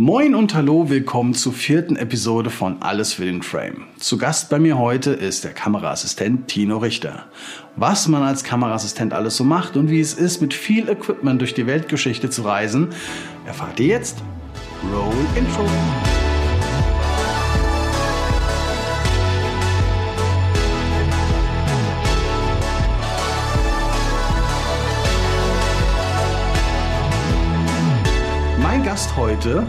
[0.00, 3.82] Moin und hallo, willkommen zur vierten Episode von Alles für den Frame.
[3.98, 7.24] Zu Gast bei mir heute ist der Kameraassistent Tino Richter.
[7.74, 11.52] Was man als Kameraassistent alles so macht und wie es ist, mit viel Equipment durch
[11.52, 12.90] die Weltgeschichte zu reisen,
[13.44, 14.22] erfahrt ihr jetzt.
[14.94, 15.64] Roll Intro.
[29.08, 29.66] Gast heute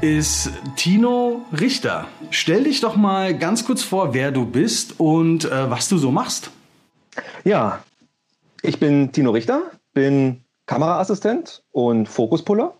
[0.00, 2.06] ist Tino Richter.
[2.30, 6.10] Stell dich doch mal ganz kurz vor, wer du bist und äh, was du so
[6.10, 6.50] machst.
[7.44, 7.84] Ja,
[8.62, 12.74] ich bin Tino Richter, bin Kameraassistent und Fokuspuller.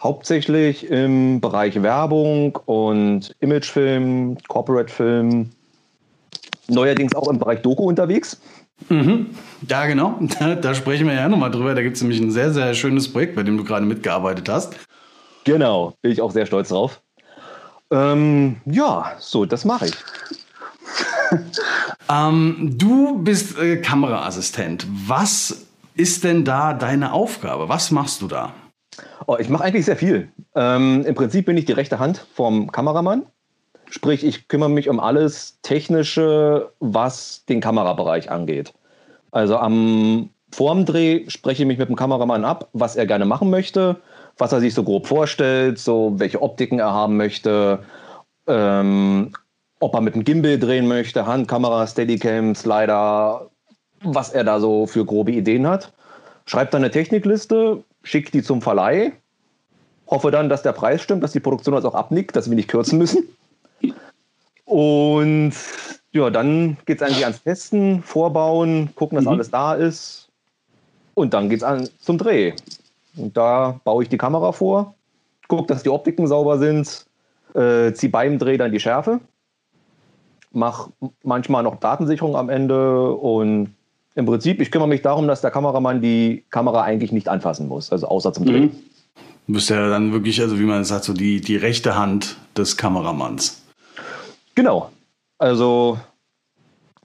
[0.00, 5.50] Hauptsächlich im Bereich Werbung und Imagefilm, Corporate Film,
[6.68, 8.38] neuerdings auch im Bereich Doku unterwegs.
[8.88, 9.26] Mhm.
[9.68, 10.18] Ja, genau.
[10.20, 11.74] Da, da, sprechen wir ja nochmal drüber.
[11.74, 14.76] Da gibt es nämlich ein sehr, sehr schönes Projekt, bei dem du gerade mitgearbeitet hast.
[15.44, 17.00] Genau, bin ich auch sehr stolz drauf.
[17.90, 19.94] Ähm, ja, so, das mache ich.
[22.10, 24.86] ähm, du bist äh, Kameraassistent.
[25.06, 27.68] Was ist denn da deine Aufgabe?
[27.68, 28.52] Was machst du da?
[29.26, 30.28] Oh, ich mache eigentlich sehr viel.
[30.54, 33.26] Ähm, Im Prinzip bin ich die rechte Hand vom Kameramann.
[33.90, 38.74] Sprich, ich kümmere mich um alles Technische, was den Kamerabereich angeht.
[39.30, 43.50] Also am vorm Dreh spreche ich mich mit dem Kameramann ab, was er gerne machen
[43.50, 43.96] möchte,
[44.36, 47.80] was er sich so grob vorstellt, so welche Optiken er haben möchte,
[48.46, 49.32] ähm,
[49.80, 53.48] ob er mit einem Gimbal drehen möchte, Handkamera, Steadicam, Slider,
[54.02, 55.92] was er da so für grobe Ideen hat.
[56.46, 59.12] Schreibt dann eine Technikliste, schickt die zum Verleih,
[60.06, 62.68] hoffe dann, dass der Preis stimmt, dass die Produktion das auch abnickt, dass wir nicht
[62.68, 63.28] kürzen müssen.
[64.68, 65.54] Und
[66.12, 69.32] ja, dann geht es eigentlich ans Testen, Vorbauen, gucken, dass mhm.
[69.32, 70.28] alles da ist.
[71.14, 72.52] Und dann geht es zum Dreh.
[73.16, 74.94] Und da baue ich die Kamera vor,
[75.48, 77.06] gucke, dass die Optiken sauber sind,
[77.54, 79.20] äh, ziehe beim Dreh dann die Schärfe,
[80.52, 80.92] mache
[81.24, 83.74] manchmal noch Datensicherung am Ende und
[84.14, 87.90] im Prinzip, ich kümmere mich darum, dass der Kameramann die Kamera eigentlich nicht anfassen muss,
[87.90, 88.64] also außer zum Drehen.
[88.64, 88.72] Mhm.
[89.46, 92.76] Du bist ja dann wirklich, also wie man sagt, so die, die rechte Hand des
[92.76, 93.62] Kameramanns.
[94.58, 94.90] Genau.
[95.38, 95.98] Also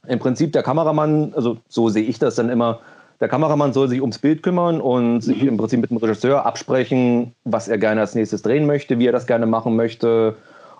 [0.07, 2.79] im Prinzip der Kameramann, also so sehe ich das dann immer,
[3.21, 5.49] der Kameramann soll sich ums Bild kümmern und sich mhm.
[5.49, 9.11] im Prinzip mit dem Regisseur absprechen, was er gerne als nächstes drehen möchte, wie er
[9.11, 10.35] das gerne machen möchte.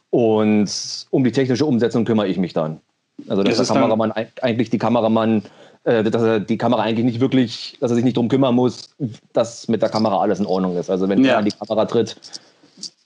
[0.09, 2.79] Und um die technische Umsetzung kümmere ich mich dann.
[3.27, 5.43] Also dass das der Kameramann eigentlich die Kameramann,
[5.83, 8.95] äh, dass er die Kamera eigentlich nicht wirklich, dass er sich nicht darum kümmern muss,
[9.31, 10.89] dass mit der Kamera alles in Ordnung ist.
[10.89, 11.33] Also wenn ja.
[11.33, 12.15] er an die Kamera tritt,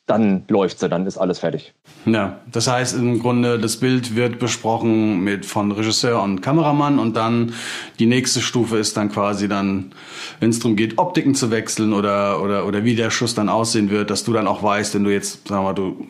[0.07, 1.73] dann läuft sie, dann ist alles fertig.
[2.05, 7.17] Ja, das heißt im Grunde, das Bild wird besprochen mit von Regisseur und Kameramann und
[7.17, 7.53] dann
[7.99, 9.91] die nächste Stufe ist dann quasi dann,
[10.39, 13.89] wenn es darum geht, Optiken zu wechseln oder, oder, oder wie der Schuss dann aussehen
[13.89, 16.07] wird, dass du dann auch weißt, wenn du jetzt, sagen wir mal, du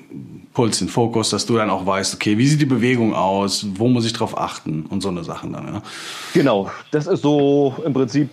[0.54, 3.88] pulst den Fokus, dass du dann auch weißt, okay, wie sieht die Bewegung aus, wo
[3.88, 5.82] muss ich drauf achten und so eine Sachen dann, ja.
[6.36, 8.30] Genau, das ist so im Prinzip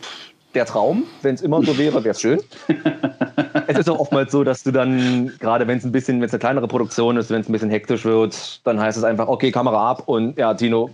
[0.54, 1.04] der Traum.
[1.22, 2.41] Wenn es immer so wäre, wäre es schön.
[3.66, 6.32] es ist auch oftmals so, dass du dann, gerade wenn es ein bisschen, wenn es
[6.32, 9.50] eine kleinere Produktion ist, wenn es ein bisschen hektisch wird, dann heißt es einfach, okay,
[9.50, 10.91] Kamera ab und ja, Tino,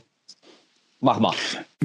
[1.01, 1.35] mach mal.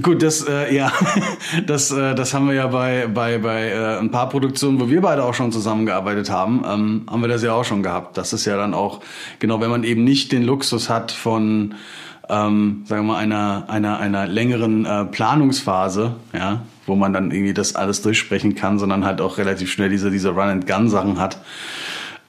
[0.02, 0.92] Gut, das äh, ja,
[1.68, 5.02] das äh, das haben wir ja bei bei bei äh, ein paar Produktionen, wo wir
[5.02, 8.18] beide auch schon zusammengearbeitet haben, ähm, haben wir das ja auch schon gehabt.
[8.18, 9.00] Das ist ja dann auch
[9.40, 11.76] genau, wenn man eben nicht den Luxus hat von
[12.30, 17.54] ähm, sagen wir mal einer einer einer längeren äh, Planungsphase, ja, wo man dann irgendwie
[17.54, 21.38] das alles durchsprechen kann, sondern halt auch relativ schnell diese, diese Run-and-Gun-Sachen hat,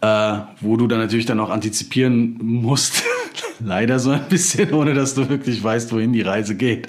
[0.00, 3.02] äh, wo du dann natürlich dann auch antizipieren musst,
[3.60, 6.88] leider so ein bisschen, ohne dass du wirklich weißt, wohin die Reise geht.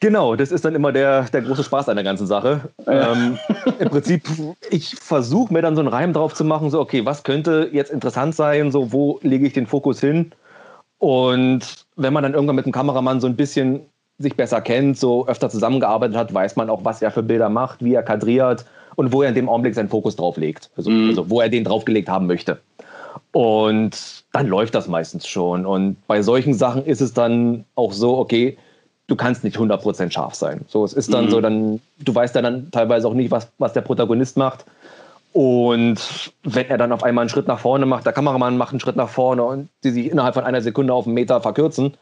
[0.00, 2.68] Genau, das ist dann immer der, der große Spaß an der ganzen Sache.
[2.86, 3.38] Ähm,
[3.78, 4.24] Im Prinzip,
[4.70, 7.90] ich versuche mir dann so einen Reim drauf zu machen, so, okay, was könnte jetzt
[7.90, 10.32] interessant sein, so, wo lege ich den Fokus hin?
[10.98, 13.80] Und wenn man dann irgendwann mit dem Kameramann so ein bisschen
[14.18, 17.84] sich besser kennt, so öfter zusammengearbeitet hat, weiß man auch, was er für Bilder macht,
[17.84, 18.64] wie er kadriert
[18.94, 20.70] und wo er in dem Augenblick seinen Fokus drauf legt.
[20.76, 21.10] Also, mhm.
[21.10, 22.60] also wo er den draufgelegt haben möchte.
[23.32, 25.66] Und dann läuft das meistens schon.
[25.66, 28.56] Und bei solchen Sachen ist es dann auch so, okay,
[29.06, 30.62] du kannst nicht 100% scharf sein.
[30.66, 31.30] So, es ist dann mhm.
[31.30, 34.64] so, dann, du weißt ja dann teilweise auch nicht, was, was der Protagonist macht.
[35.36, 38.80] Und wenn er dann auf einmal einen Schritt nach vorne macht, der Kameramann macht einen
[38.80, 41.92] Schritt nach vorne und die sich innerhalb von einer Sekunde auf einen Meter verkürzen,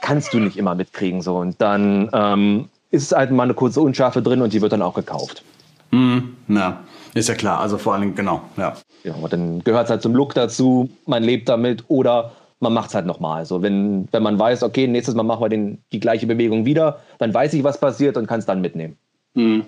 [0.00, 1.20] kannst du nicht immer mitkriegen.
[1.20, 1.36] So.
[1.36, 4.94] Und dann ähm, ist halt mal eine kurze Unschärfe drin und die wird dann auch
[4.94, 5.44] gekauft.
[5.90, 6.80] Mm, na,
[7.12, 7.60] ist ja klar.
[7.60, 8.72] Also vor allem, genau, ja.
[9.02, 12.88] Ja, und dann gehört es halt zum Look dazu, man lebt damit oder man macht
[12.88, 13.40] es halt nochmal.
[13.40, 17.00] Also wenn, wenn man weiß, okay, nächstes Mal machen wir den, die gleiche Bewegung wieder,
[17.18, 18.96] dann weiß ich, was passiert und kann es dann mitnehmen.
[19.34, 19.60] Mm.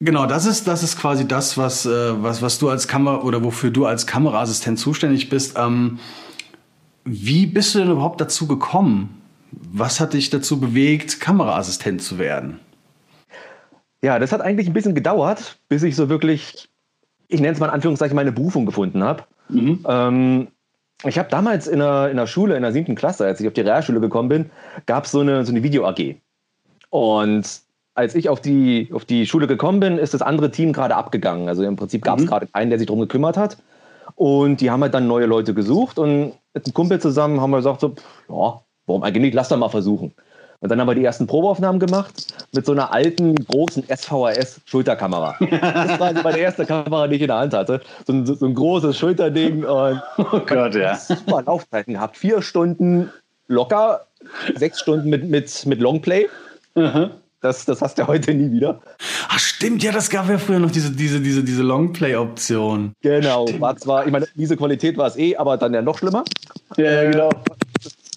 [0.00, 3.42] Genau, das ist, das ist quasi das, was, äh, was, was du als Kamera oder
[3.42, 5.56] wofür du als Kameraassistent zuständig bist.
[5.58, 5.98] Ähm,
[7.04, 9.22] wie bist du denn überhaupt dazu gekommen?
[9.52, 12.60] Was hat dich dazu bewegt, Kameraassistent zu werden?
[14.02, 16.68] Ja, das hat eigentlich ein bisschen gedauert, bis ich so wirklich,
[17.28, 19.24] ich nenne es mal in Anführungszeichen, meine Berufung gefunden habe.
[19.48, 19.84] Mhm.
[19.88, 20.48] Ähm,
[21.04, 23.54] ich habe damals in der, in der Schule, in der siebten Klasse, als ich auf
[23.54, 24.50] die Realschule gekommen bin,
[24.84, 26.16] gab es so eine, so eine Video-AG.
[26.90, 27.65] Und
[27.96, 31.48] als ich auf die, auf die Schule gekommen bin, ist das andere Team gerade abgegangen.
[31.48, 32.28] Also im Prinzip gab es mhm.
[32.28, 33.56] gerade keinen, der sich darum gekümmert hat.
[34.14, 37.58] Und die haben halt dann neue Leute gesucht und mit einem Kumpel zusammen haben wir
[37.58, 37.94] gesagt, so,
[38.28, 40.12] ja, warum eigentlich nicht, lass doch mal versuchen.
[40.60, 45.36] Und dann haben wir die ersten Probeaufnahmen gemacht mit so einer alten, großen SVHS-Schulterkamera.
[45.50, 47.80] Das war meine erste Kamera, die ich in der Hand hatte.
[48.06, 49.64] So ein, so ein großes Schulterding.
[49.64, 50.96] Und oh Gott, ja.
[50.96, 52.16] Super Laufzeiten gehabt.
[52.16, 53.10] Vier Stunden
[53.48, 54.06] locker,
[54.54, 56.26] sechs Stunden mit, mit, mit Longplay.
[56.74, 57.10] Mhm.
[57.46, 58.80] Das, das hast du heute nie wieder.
[59.28, 62.92] Ach stimmt, ja, das gab ja früher noch diese, diese, diese, diese Longplay-Option.
[63.02, 66.24] Genau, war zwar, ich meine, diese Qualität war es eh, aber dann ja noch schlimmer.
[66.76, 67.30] Ja, ja, genau.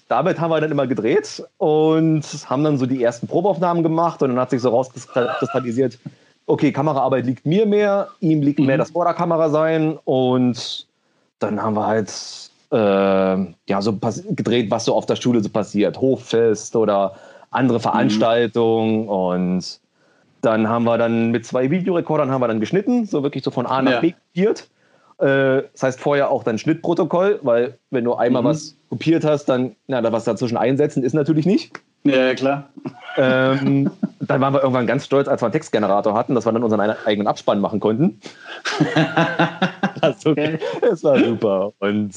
[0.08, 4.30] Damit haben wir dann immer gedreht und haben dann so die ersten Probeaufnahmen gemacht und
[4.30, 5.96] dann hat sich so rauskristallisiert,
[6.46, 8.66] okay, Kameraarbeit liegt mir mehr, ihm liegt mhm.
[8.66, 10.88] mehr das vor der Kamera sein und
[11.38, 12.12] dann haben wir halt
[12.72, 12.76] äh,
[13.68, 13.96] ja, so
[14.30, 16.00] gedreht, was so auf der Schule so passiert.
[16.00, 17.14] Hoffest oder
[17.50, 17.82] andere mhm.
[17.82, 19.08] Veranstaltungen mhm.
[19.08, 19.80] und
[20.42, 23.66] dann haben wir dann mit zwei Videorekordern haben wir dann geschnitten, so wirklich so von
[23.66, 24.00] A nach ja.
[24.00, 24.68] B kopiert.
[25.18, 28.46] Äh, das heißt vorher auch dann Schnittprotokoll, weil wenn du einmal mhm.
[28.46, 31.72] was kopiert hast, dann na, da was dazwischen einsetzen ist natürlich nicht.
[32.04, 32.70] Ja, klar.
[33.18, 36.64] Ähm, dann waren wir irgendwann ganz stolz, als wir einen Textgenerator hatten, dass wir dann
[36.64, 38.18] unseren eigenen Abspann machen konnten.
[40.00, 40.58] das, okay.
[40.80, 41.72] das war super.
[41.78, 42.14] Und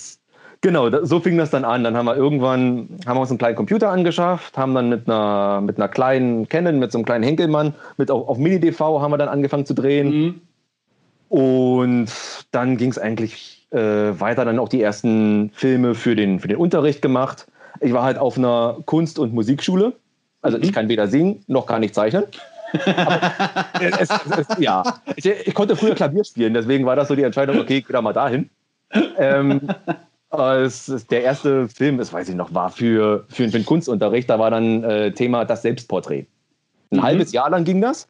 [0.63, 1.83] Genau, so fing das dann an.
[1.83, 5.60] Dann haben wir irgendwann haben wir uns einen kleinen Computer angeschafft, haben dann mit einer,
[5.60, 9.18] mit einer kleinen Canon, mit so einem kleinen Henkelmann, mit auf, auf Mini-DV haben wir
[9.18, 10.10] dann angefangen zu drehen.
[10.10, 10.42] Mhm.
[11.27, 12.07] Und
[12.51, 16.56] dann ging es eigentlich äh, weiter, dann auch die ersten Filme für den, für den
[16.56, 17.45] Unterricht gemacht.
[17.81, 19.92] Ich war halt auf einer Kunst- und Musikschule.
[20.42, 20.75] Also ich mhm.
[20.75, 22.24] kann weder singen noch kann ich zeichnen.
[23.81, 24.81] es, es, es, ja,
[25.18, 28.01] ich, ich, konnte früher Klavier spielen, deswegen war das so die Entscheidung, okay, geh da
[28.01, 28.50] mal dahin.
[29.18, 29.62] Ähm,
[30.63, 34.30] ist der erste Film, das weiß ich noch, war für, für, für den Kunstunterricht.
[34.30, 36.25] Da war dann äh, Thema das Selbstporträt.
[36.91, 37.03] Ein mhm.
[37.03, 38.07] halbes Jahr lang ging das.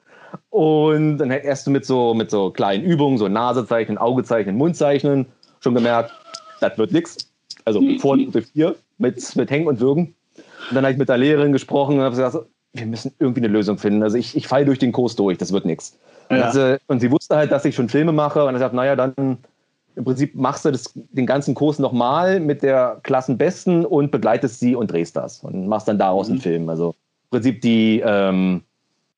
[0.50, 5.28] Und dann erst mit so, mit so kleinen Übungen, so Nasezeichnen, Augezeichnen, Mundzeichnen,
[5.60, 6.12] schon gemerkt,
[6.60, 7.32] das wird nichts.
[7.66, 10.16] Also vor Note 4 mit, mit Hängen und Würgen.
[10.70, 12.38] Und dann habe ich mit der Lehrerin gesprochen und habe gesagt,
[12.74, 14.02] wir müssen irgendwie eine Lösung finden.
[14.02, 15.98] Also ich, ich falle durch den Kurs durch, das wird nichts.
[16.32, 16.50] Ja.
[16.50, 18.96] Und, äh, und, sie wusste halt, dass ich schon Filme mache und ich habe naja,
[18.96, 19.38] dann
[19.96, 24.76] im Prinzip machst du das, den ganzen Kurs nochmal mit der Klassenbesten und begleitest sie
[24.76, 26.34] und drehst das und machst dann daraus mhm.
[26.34, 26.70] einen Film.
[26.70, 28.64] Also im Prinzip die, ähm,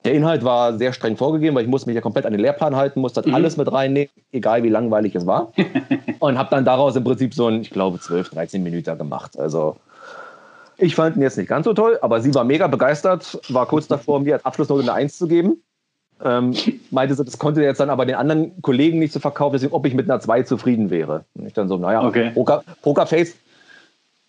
[0.04, 2.76] der Inhalt war sehr streng vorgegeben, weil ich musste mich ja komplett an den Lehrplan
[2.76, 3.34] halten, musste mhm.
[3.34, 5.52] alles mit reinnehmen, egal wie langweilig es war.
[6.20, 9.38] und habe dann daraus im Prinzip so ein, ich glaube, 12, 13 Minuten gemacht.
[9.40, 9.78] Also
[10.78, 13.88] ich fand ihn jetzt nicht ganz so toll, aber sie war mega begeistert, war kurz
[13.90, 15.62] davor, mir als Abschlussnote eine 1 zu geben.
[16.26, 16.56] Ähm,
[16.90, 19.86] meinte sie, das konnte jetzt dann aber den anderen Kollegen nicht so verkaufen, deswegen, ob
[19.86, 21.24] ich mit einer 2 zufrieden wäre.
[21.36, 22.32] Und ich dann so, naja, okay.
[22.34, 23.36] Poker, Pokerface,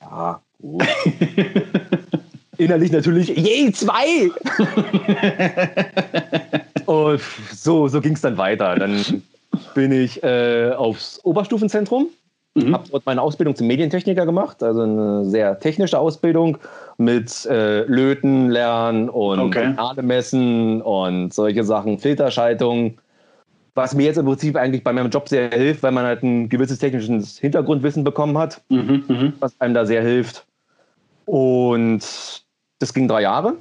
[0.03, 0.85] ja, gut.
[2.59, 4.31] Innerlich natürlich, je, zwei!
[6.87, 7.21] Und
[7.53, 8.77] so, so ging es dann weiter.
[8.77, 9.23] Dann
[9.75, 12.09] bin ich äh, aufs Oberstufenzentrum
[12.56, 12.73] Mhm.
[12.73, 16.57] Habe dort meine Ausbildung zum Medientechniker gemacht, also eine sehr technische Ausbildung
[16.97, 19.75] mit äh, Löten lernen und okay.
[20.00, 22.97] messen und solche Sachen, Filterschaltung.
[23.75, 26.49] Was mir jetzt im Prinzip eigentlich bei meinem Job sehr hilft, weil man halt ein
[26.49, 29.33] gewisses technisches Hintergrundwissen bekommen hat, mhm, mhm.
[29.38, 30.47] was einem da sehr hilft.
[31.26, 32.00] Und
[32.78, 33.54] das ging drei Jahre.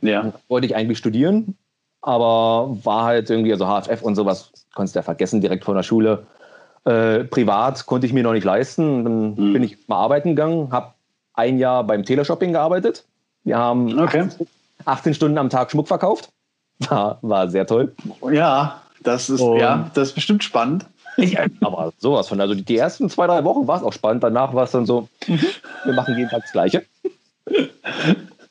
[0.00, 0.32] Ja.
[0.48, 1.54] wollte ich eigentlich studieren,
[2.00, 5.84] aber war halt irgendwie, also HFF und sowas, konntest du ja vergessen direkt von der
[5.84, 6.26] Schule.
[6.84, 9.04] Äh, privat konnte ich mir noch nicht leisten.
[9.04, 9.52] Dann mhm.
[9.52, 10.94] bin ich mal arbeiten gegangen, habe
[11.34, 13.04] ein Jahr beim Teleshopping gearbeitet.
[13.44, 14.28] Wir haben okay.
[14.84, 16.30] 18, Stunden am Tag Schmuck verkauft.
[16.88, 17.94] War, war sehr toll.
[18.32, 20.84] Ja, das ist, ja, das ist bestimmt spannend.
[21.16, 22.40] Ich, aber sowas von.
[22.40, 24.24] Also die ersten zwei, drei Wochen war es auch spannend.
[24.24, 25.40] Danach war es dann so, mhm.
[25.84, 26.84] wir machen jeden Tag das Gleiche.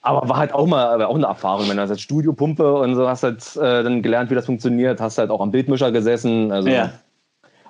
[0.04, 3.08] Aber war halt auch mal auch eine Erfahrung, wenn du hast halt Studiopumpe und so
[3.08, 6.52] hast halt äh, dann gelernt, wie das funktioniert, hast halt auch am Bildmischer gesessen.
[6.52, 6.92] Also ja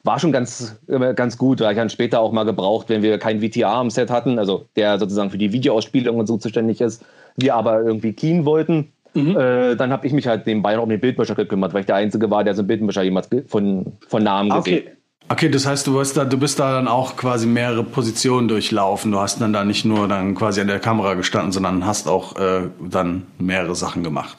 [0.03, 3.41] war schon ganz, ganz gut, weil ich dann später auch mal gebraucht, wenn wir kein
[3.41, 7.05] VTA am Set hatten, also der sozusagen für die Videoausspielung und so zuständig ist,
[7.38, 8.91] wir aber irgendwie Keen wollten.
[9.13, 9.38] Mhm.
[9.38, 11.96] Äh, dann habe ich mich halt nebenbei noch um den Bildmischer gekümmert, weil ich der
[11.96, 14.75] Einzige war, der so einen Bildmischer jemals von, von Namen okay.
[14.79, 14.98] gesehen
[15.31, 19.13] Okay, das heißt, du bist, da, du bist da dann auch quasi mehrere Positionen durchlaufen.
[19.13, 22.36] Du hast dann da nicht nur dann quasi an der Kamera gestanden, sondern hast auch
[22.38, 24.38] äh, dann mehrere Sachen gemacht.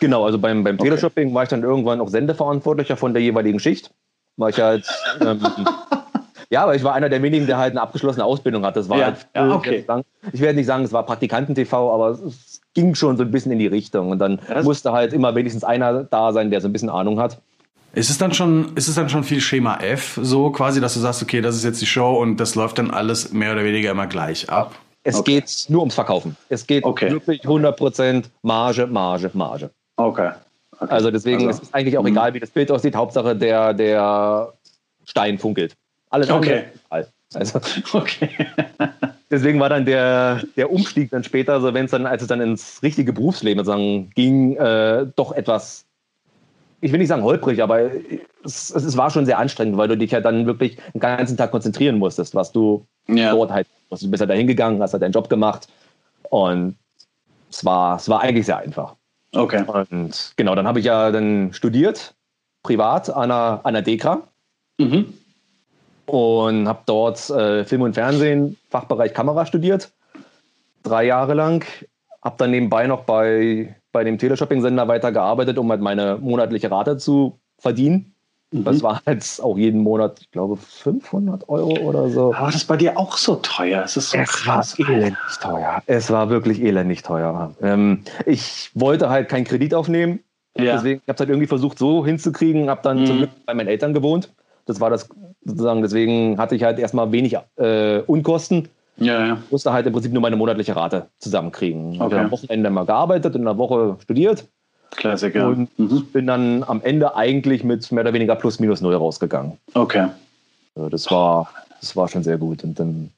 [0.00, 0.90] Genau, also beim, beim okay.
[0.90, 3.90] Teleshopping war ich dann irgendwann auch Sendeverantwortlicher von der jeweiligen Schicht.
[4.36, 4.86] War ich halt.
[5.20, 5.40] Ähm,
[6.50, 8.76] ja, aber ich war einer der wenigen, der halt eine abgeschlossene Ausbildung hat.
[8.76, 9.84] Das war ja, halt, ja, okay.
[10.32, 13.58] ich werde nicht sagen, es war Praktikanten-TV, aber es ging schon so ein bisschen in
[13.58, 14.10] die Richtung.
[14.10, 17.20] Und dann ja, musste halt immer wenigstens einer da sein, der so ein bisschen Ahnung
[17.20, 17.40] hat.
[17.94, 21.00] Ist es dann schon, ist es dann schon viel Schema F, so quasi, dass du
[21.00, 23.92] sagst, okay, das ist jetzt die Show und das läuft dann alles mehr oder weniger
[23.92, 24.74] immer gleich ab?
[25.04, 25.40] Es okay.
[25.40, 26.36] geht nur ums Verkaufen.
[26.48, 27.10] Es geht okay.
[27.12, 29.70] wirklich 100% Marge, Marge, Marge.
[29.96, 30.32] Okay.
[30.84, 30.94] Okay.
[30.94, 32.94] Also deswegen also, ist es eigentlich auch egal, wie das Bild aussieht.
[32.94, 34.52] Hauptsache der, der
[35.04, 35.74] Stein funkelt.
[36.10, 36.64] Alles okay.
[37.34, 37.60] Also,
[37.92, 38.30] okay.
[39.30, 42.40] deswegen war dann der, der Umstieg dann später, also wenn es dann, als es dann
[42.40, 45.84] ins richtige Berufsleben sagen, ging, äh, doch etwas,
[46.80, 47.90] ich will nicht sagen holprig, aber
[48.44, 51.50] es, es war schon sehr anstrengend, weil du dich ja dann wirklich den ganzen Tag
[51.50, 53.32] konzentrieren musstest, was du ja.
[53.32, 55.68] dort halt, du bist ja da hingegangen, hast halt deinen Job gemacht
[56.30, 56.76] und
[57.50, 58.96] es war, es war eigentlich sehr einfach.
[59.34, 59.64] Okay.
[59.66, 62.14] Und genau, dann habe ich ja dann studiert,
[62.62, 64.22] privat an einer, an einer DEKRA.
[64.78, 65.14] Mhm.
[66.06, 69.92] Und habe dort äh, Film und Fernsehen, Fachbereich Kamera studiert.
[70.82, 71.64] Drei Jahre lang.
[72.22, 77.38] Habe dann nebenbei noch bei, bei dem Teleshopping-Sender weitergearbeitet, um halt meine monatliche Rate zu
[77.58, 78.13] verdienen.
[78.54, 78.64] Mhm.
[78.64, 82.32] Das war jetzt auch jeden Monat, ich glaube, 500 Euro oder so.
[82.32, 83.82] Aber das bei dir auch so teuer.
[83.84, 84.78] Es ist so es krass.
[84.78, 85.82] war elendig teuer.
[85.86, 87.52] Es war wirklich elendig teuer.
[87.60, 90.20] Ähm, ich wollte halt keinen Kredit aufnehmen.
[90.56, 90.74] Ja.
[90.76, 92.70] Deswegen habe ich es halt irgendwie versucht, so hinzukriegen.
[92.70, 93.06] Habe dann mhm.
[93.06, 94.32] zum Glück bei meinen Eltern gewohnt.
[94.66, 95.08] Das war das
[95.44, 95.82] sozusagen.
[95.82, 98.68] Deswegen hatte ich halt erstmal wenig äh, Unkosten.
[98.98, 99.38] Ja, ja.
[99.50, 101.86] Musste halt im Prinzip nur meine monatliche Rate zusammenkriegen.
[101.86, 101.94] Okay.
[101.96, 104.46] Ich habe am Wochenende mal gearbeitet, in einer Woche studiert
[104.96, 105.48] Klassiker.
[105.48, 106.06] Und mhm.
[106.12, 109.58] bin dann am Ende eigentlich mit mehr oder weniger plus minus null rausgegangen.
[109.74, 110.08] Okay.
[110.74, 112.64] Das war, das war schon sehr gut.
[112.64, 113.10] Und dann,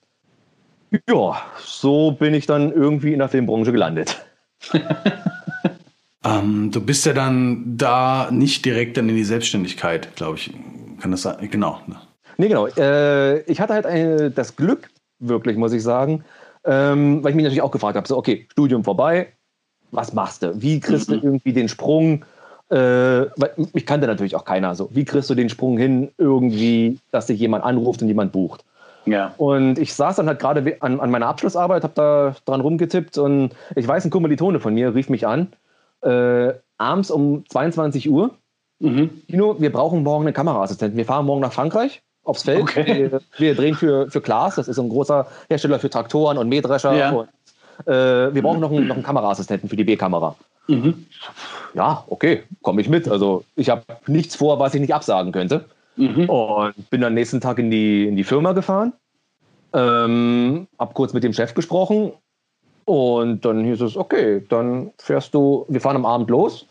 [1.09, 4.25] ja, so bin ich dann irgendwie in der Filmbranche gelandet.
[6.25, 10.53] ähm, du bist ja dann da nicht direkt dann in die Selbstständigkeit, glaube ich.
[11.01, 11.49] Kann das sein?
[11.51, 11.81] Genau.
[11.87, 11.97] Ne?
[12.37, 12.67] Nee, genau.
[12.67, 16.25] Äh, ich hatte halt eine, das Glück, wirklich, muss ich sagen,
[16.65, 19.29] ähm, weil ich mich natürlich auch gefragt habe, so, okay, Studium vorbei,
[19.91, 20.61] was machst du?
[20.61, 21.23] Wie kriegst du mhm.
[21.23, 22.25] irgendwie den Sprung?
[22.71, 23.23] Äh,
[23.73, 24.89] mich kannte natürlich auch keiner so.
[24.93, 28.65] Wie kriegst du den Sprung hin, irgendwie, dass dich jemand anruft und jemand bucht?
[29.05, 29.35] Ja.
[29.37, 33.51] Und ich saß dann halt gerade an, an, meiner Abschlussarbeit, habe da dran rumgetippt und
[33.77, 35.53] ich weiß, ein Kommilitone von mir rief mich an,
[36.03, 38.33] äh, abends um 22 Uhr.
[38.81, 39.11] Mhm.
[39.29, 40.99] Kino, wir brauchen morgen einen Kameraassistenten.
[40.99, 42.63] Wir fahren morgen nach Frankreich aufs Feld.
[42.63, 43.11] Okay.
[43.11, 46.95] Wir, wir, drehen für, für Klaas, das ist ein großer Hersteller für Traktoren und Mähdrescher
[46.95, 47.11] ja.
[47.11, 47.29] und
[47.85, 50.37] äh, wir brauchen noch einen, noch einen Kameraassistenten für die B-Kamera.
[50.69, 51.07] Mhm.
[51.75, 53.09] Ja, okay, komme ich mit.
[53.09, 55.67] Also ich habe nichts vor, was ich nicht absagen könnte.
[55.97, 56.29] Mhm.
[56.29, 58.93] Und bin dann nächsten Tag in die, in die Firma gefahren,
[59.73, 62.13] ähm, habe kurz mit dem Chef gesprochen
[62.85, 66.67] und dann hieß es, okay, dann fährst du, wir fahren am Abend los,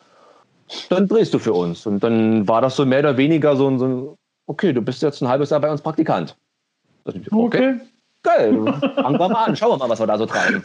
[0.89, 1.85] dann drehst du für uns.
[1.87, 4.07] Und dann war das so mehr oder weniger so ein, so ein
[4.45, 6.35] okay, du bist jetzt ein halbes Jahr bei uns Praktikant.
[7.05, 7.21] Okay.
[7.31, 7.79] okay
[8.25, 8.65] geil,
[8.95, 10.61] fangen wir mal an, schauen wir mal, was wir da so treiben.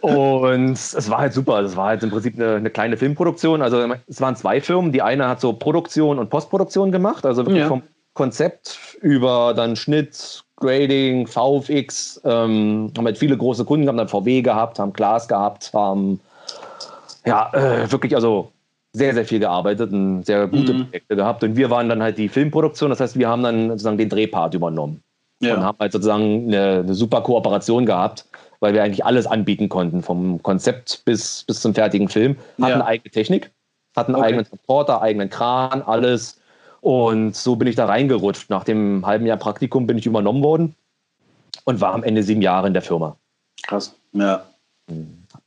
[0.00, 1.60] Und es war halt super.
[1.60, 3.62] Es war halt im Prinzip eine, eine, kleine Filmproduktion.
[3.62, 4.92] Also es waren zwei Firmen.
[4.92, 7.68] Die eine hat so Produktion und Postproduktion gemacht, also wirklich ja.
[7.68, 7.82] vom
[8.14, 12.20] Konzept über dann Schnitt, Grading, VFX.
[12.24, 16.20] Ähm, haben halt viele große Kunden, haben dann VW gehabt, haben Glas gehabt, haben
[17.24, 18.50] ja äh, wirklich also
[18.92, 20.84] sehr, sehr viel gearbeitet und sehr gute mhm.
[20.84, 21.44] Projekte gehabt.
[21.44, 22.90] Und wir waren dann halt die Filmproduktion.
[22.90, 25.02] Das heißt, wir haben dann sozusagen den Drehpart übernommen
[25.40, 25.54] ja.
[25.54, 28.26] und haben halt sozusagen eine, eine, super Kooperation gehabt,
[28.60, 32.36] weil wir eigentlich alles anbieten konnten, vom Konzept bis, bis zum fertigen Film.
[32.60, 32.84] Hatten ja.
[32.84, 33.50] eigene Technik,
[33.96, 34.24] hatten okay.
[34.24, 36.40] eigenen Transporter, eigenen Kran, alles.
[36.80, 38.48] Und so bin ich da reingerutscht.
[38.50, 40.74] Nach dem halben Jahr Praktikum bin ich übernommen worden
[41.64, 43.16] und war am Ende sieben Jahre in der Firma.
[43.62, 44.44] Krass, ja.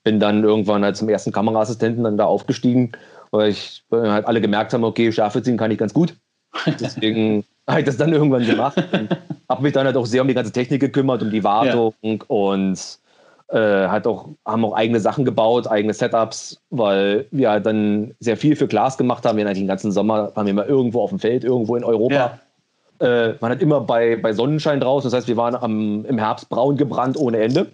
[0.04, 2.92] Bin dann irgendwann halt zum ersten Kameraassistenten dann da aufgestiegen,
[3.32, 6.16] weil ich weil halt alle gemerkt haben, okay, Schafe ziehen kann ich ganz gut.
[6.80, 8.78] Deswegen habe ich das dann irgendwann gemacht.
[9.50, 12.20] habe mich dann halt auch sehr um die ganze Technik gekümmert, um die Wartung ja.
[12.28, 13.00] und
[13.50, 18.38] äh, halt auch, haben auch eigene Sachen gebaut, eigene Setups, weil wir halt dann sehr
[18.38, 19.38] viel für Glas gemacht haben.
[19.38, 22.40] Wir eigentlich den ganzen Sommer waren wir immer irgendwo auf dem Feld, irgendwo in Europa.
[23.00, 23.08] Ja.
[23.08, 26.50] Äh, man hat immer bei, bei Sonnenschein draußen, das heißt, wir waren am, im Herbst
[26.50, 27.68] braun gebrannt ohne Ende.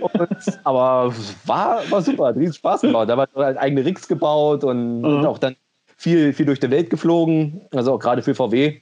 [0.00, 1.12] Und, aber
[1.46, 3.08] war, war super, hat riesen Spaß gemacht.
[3.08, 5.26] Da war halt eigene Rigs gebaut und mhm.
[5.26, 5.56] auch dann
[5.98, 8.80] viel, viel durch die Welt geflogen, also auch gerade für VW.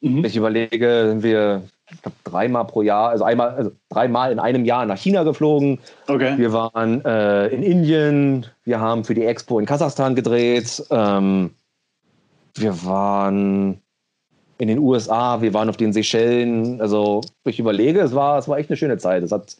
[0.00, 0.24] Mhm.
[0.24, 4.64] Ich überlege, sind wir ich glaube, dreimal pro Jahr, also einmal, also dreimal in einem
[4.64, 5.78] Jahr nach China geflogen.
[6.08, 6.38] Okay.
[6.38, 10.82] Wir waren äh, in Indien, wir haben für die Expo in Kasachstan gedreht.
[10.90, 11.50] Ähm,
[12.54, 13.82] wir waren
[14.58, 16.80] in den USA, wir waren auf den Seychellen.
[16.80, 19.22] Also ich überlege, es war, es war echt eine schöne Zeit.
[19.22, 19.56] Es hat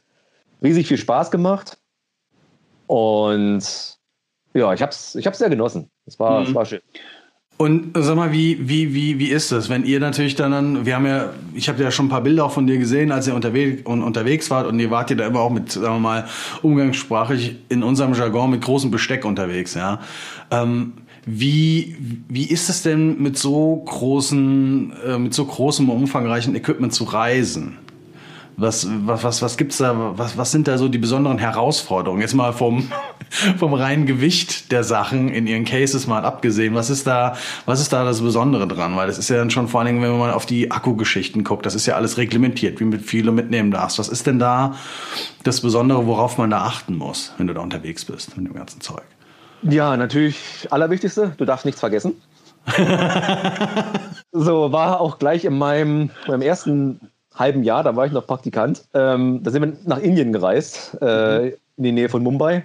[0.62, 1.76] riesig viel Spaß gemacht.
[2.86, 3.98] Und
[4.54, 5.90] ja, ich habe es ich hab's sehr genossen.
[6.06, 6.54] Es war, mhm.
[6.54, 6.80] war schön.
[7.58, 11.06] Und sag mal, wie, wie, wie, wie ist das, wenn ihr natürlich dann, wir haben
[11.06, 13.82] ja, ich habe ja schon ein paar Bilder auch von dir gesehen, als ihr unterwegs,
[13.84, 16.24] und unterwegs wart und ihr wart ja da immer auch mit, sagen wir mal,
[16.62, 20.00] umgangssprachlich in unserem Jargon mit großem Besteck unterwegs, ja.
[20.50, 20.94] Ähm,
[21.24, 21.96] wie,
[22.28, 27.78] wie ist es denn mit so großen, äh, mit so großem, umfangreichen Equipment zu reisen?
[28.56, 32.20] Was, was, was, was gibt's da, was, was sind da so die besonderen Herausforderungen?
[32.20, 32.90] Jetzt mal vom,
[33.58, 36.74] vom reinen Gewicht der Sachen in ihren Cases mal abgesehen.
[36.74, 38.96] Was ist da, was ist da das Besondere dran?
[38.96, 41.44] Weil das ist ja dann schon vor allen Dingen, wenn man mal auf die Akkugeschichten
[41.44, 43.98] guckt, das ist ja alles reglementiert, wie mit viele mitnehmen darfst.
[43.98, 44.74] Was ist denn da
[45.44, 48.80] das Besondere, worauf man da achten muss, wenn du da unterwegs bist mit dem ganzen
[48.80, 49.04] Zeug?
[49.62, 52.20] Ja, natürlich Allerwichtigste, du darfst nichts vergessen.
[54.32, 57.00] so, war auch gleich in meinem, meinem ersten
[57.34, 61.40] halben Jahr, da war ich noch Praktikant, ähm, da sind wir nach Indien gereist, äh,
[61.40, 61.52] mhm.
[61.76, 62.64] in die Nähe von Mumbai.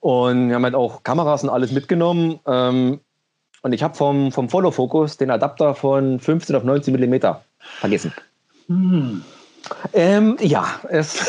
[0.00, 2.38] Und wir haben halt auch Kameras und alles mitgenommen.
[2.46, 3.00] Ähm,
[3.62, 7.42] und ich habe vom, vom Follow Focus den Adapter von 15 auf 19 Millimeter
[7.80, 8.12] vergessen.
[8.68, 9.24] Mhm.
[9.92, 11.26] Ähm, ja, es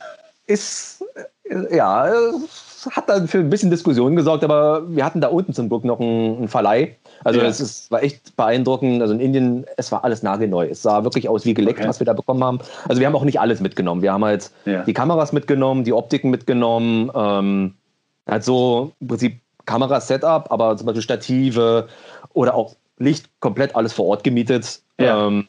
[0.46, 1.04] ist,
[1.44, 5.52] äh, ja, es hat dann für ein bisschen Diskussion gesorgt, aber wir hatten da unten
[5.52, 9.02] zum Glück noch einen, einen Verleih also es ist, war echt beeindruckend.
[9.02, 10.66] Also in Indien, es war alles nagelneu.
[10.68, 11.88] Es sah wirklich aus wie geleckt, okay.
[11.88, 12.60] was wir da bekommen haben.
[12.88, 14.02] Also wir haben auch nicht alles mitgenommen.
[14.02, 14.84] Wir haben halt ja.
[14.84, 17.74] die Kameras mitgenommen, die Optiken mitgenommen, ähm,
[18.26, 21.88] halt so im Prinzip Kamera-Setup, aber zum Beispiel Stative
[22.32, 24.80] oder auch Licht komplett alles vor Ort gemietet.
[24.98, 25.26] Ja.
[25.26, 25.48] Ähm,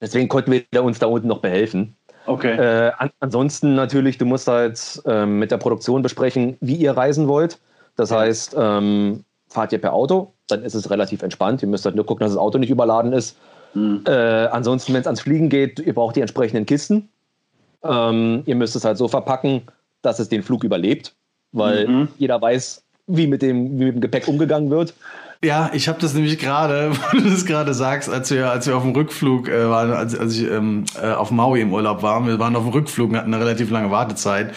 [0.00, 1.96] deswegen konnten wir uns da unten noch behelfen.
[2.30, 2.56] Okay.
[2.56, 7.26] Äh, an, ansonsten natürlich, du musst halt ähm, mit der Produktion besprechen, wie ihr reisen
[7.26, 7.58] wollt.
[7.96, 11.60] Das heißt, ähm, fahrt ihr per Auto, dann ist es relativ entspannt.
[11.62, 13.36] Ihr müsst halt nur gucken, dass das Auto nicht überladen ist.
[13.74, 14.04] Mhm.
[14.06, 17.08] Äh, ansonsten, wenn es ans Fliegen geht, ihr braucht die entsprechenden Kisten.
[17.82, 19.62] Ähm, ihr müsst es halt so verpacken,
[20.02, 21.14] dass es den Flug überlebt,
[21.50, 22.08] weil mhm.
[22.16, 24.94] jeder weiß, wie mit, dem, wie mit dem Gepäck umgegangen wird.
[25.42, 28.76] Ja, ich habe das nämlich gerade, wo du das gerade sagst, als wir, als wir
[28.76, 32.26] auf dem Rückflug äh, waren, als, als ich ähm, äh, auf Maui im Urlaub war.
[32.26, 34.52] Wir waren auf dem Rückflug und hatten eine relativ lange Wartezeit.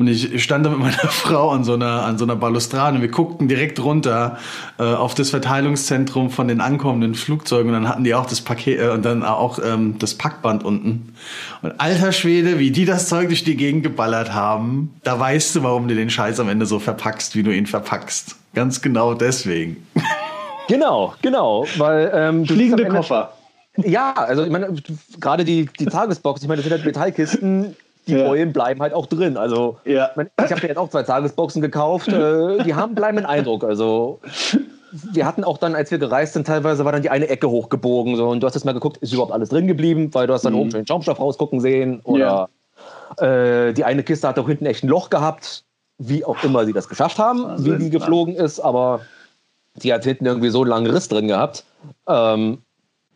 [0.00, 3.02] Und ich stand da mit meiner Frau an so einer, an so einer Balustrade und
[3.02, 4.38] wir guckten direkt runter
[4.76, 8.80] äh, auf das Verteilungszentrum von den ankommenden Flugzeugen und dann hatten die auch das Paket
[8.80, 11.14] äh, und dann auch ähm, das Packband unten.
[11.62, 15.62] Und alter Schwede, wie die das Zeug durch die Gegend geballert haben, da weißt du,
[15.62, 18.34] warum du den Scheiß am Ende so verpackst, wie du ihn verpackst.
[18.52, 19.76] Ganz genau deswegen.
[20.68, 23.32] Genau, genau, weil ähm, fliegende Koffer.
[23.76, 24.74] Ja, also ich meine,
[25.20, 28.24] gerade die, die Tagesbox, ich meine, das sind halt Metallkisten, die ja.
[28.24, 29.36] Beulen bleiben halt auch drin.
[29.36, 30.10] Also ja.
[30.10, 33.64] ich, mein, ich habe jetzt auch zwei Tagesboxen gekauft, äh, die haben bleibenden Eindruck.
[33.64, 34.20] Also
[34.92, 38.16] wir hatten auch dann, als wir gereist sind, teilweise war dann die eine Ecke hochgebogen
[38.16, 40.44] so, und du hast jetzt mal geguckt, ist überhaupt alles drin geblieben, weil du hast
[40.44, 40.60] dann mhm.
[40.60, 42.48] oben schon den Schaumstoff rausgucken sehen oder
[43.18, 43.68] ja.
[43.68, 45.64] äh, die eine Kiste hat auch hinten echt ein Loch gehabt,
[45.98, 49.00] wie auch immer sie das geschafft haben, wie die geflogen ist, aber
[49.82, 51.64] die hat hinten irgendwie so einen langen Riss drin gehabt.
[52.08, 52.58] Ähm,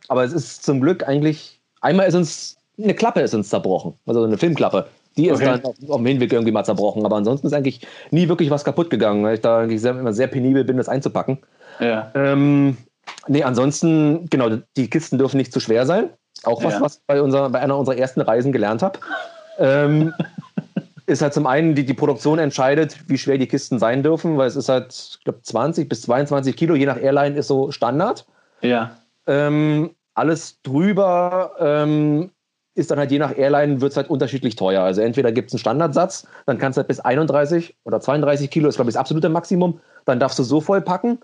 [0.09, 4.25] aber es ist zum Glück eigentlich, einmal ist uns, eine Klappe ist uns zerbrochen, also
[4.25, 4.87] eine Filmklappe.
[5.17, 5.47] Die ist okay.
[5.47, 7.05] dann auf, auf, dem Hinweg irgendwie mal zerbrochen.
[7.05, 10.13] Aber ansonsten ist eigentlich nie wirklich was kaputt gegangen, weil ich da eigentlich sehr, immer
[10.13, 11.39] sehr penibel bin, das einzupacken.
[11.81, 12.11] Ja.
[12.15, 12.77] Ähm,
[13.27, 16.11] nee, ansonsten, genau, die Kisten dürfen nicht zu schwer sein.
[16.45, 16.81] Auch was, ja.
[16.81, 19.01] was bei, unserer, bei einer unserer ersten Reisen gelernt habe.
[19.59, 20.15] Ähm,
[21.09, 24.47] ist halt zum einen, die, die Produktion entscheidet, wie schwer die Kisten sein dürfen, weil
[24.47, 28.27] es ist halt, ich glaube, 20 bis 22 Kilo, je nach Airline ist so Standard.
[28.61, 28.91] Ja.
[29.27, 32.31] Ähm, alles drüber ähm,
[32.75, 34.83] ist dann halt je nach Airline wird es halt unterschiedlich teuer.
[34.83, 38.69] Also entweder gibt es einen Standardsatz, dann kannst du halt bis 31 oder 32 Kilo,
[38.69, 41.19] ist glaube ich das absolute Maximum, dann darfst du so voll packen.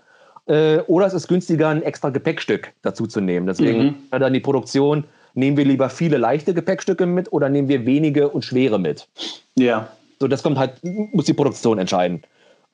[0.47, 3.45] Äh, oder es ist günstiger, ein extra Gepäckstück dazu zu nehmen.
[3.45, 3.95] Deswegen mhm.
[4.09, 5.03] dann die Produktion
[5.35, 9.07] nehmen wir lieber viele leichte Gepäckstücke mit oder nehmen wir wenige und schwere mit?
[9.55, 9.89] Ja.
[10.19, 12.23] So, das kommt halt, muss die Produktion entscheiden.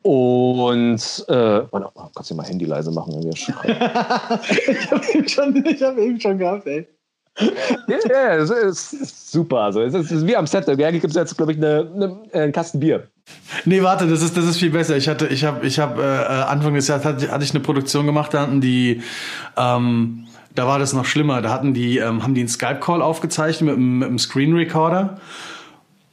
[0.04, 3.50] Und äh, oh, kannst du mal Handy leise machen, wenn wir ich
[4.92, 6.88] habe eben, schon, hab eben schon gehabt, ey.
[7.88, 8.50] ja, ja, es
[8.94, 9.60] ist super.
[9.60, 10.68] Also, es ist wie am Set.
[10.68, 13.08] Eigentlich gibt es jetzt, glaube ich, eine, eine, einen Kasten Bier.
[13.66, 14.98] Nee, warte, das ist, das ist viel besser.
[14.98, 18.06] Ich hatte, ich habe, ich habe äh, Anfang des Jahres hatte, hatte ich eine Produktion
[18.06, 19.02] gemacht, da hatten die
[19.56, 21.42] ähm, da war das noch schlimmer.
[21.42, 25.20] Da hatten die, ähm, haben die einen Skype-Call aufgezeichnet mit, mit einem Screen Recorder.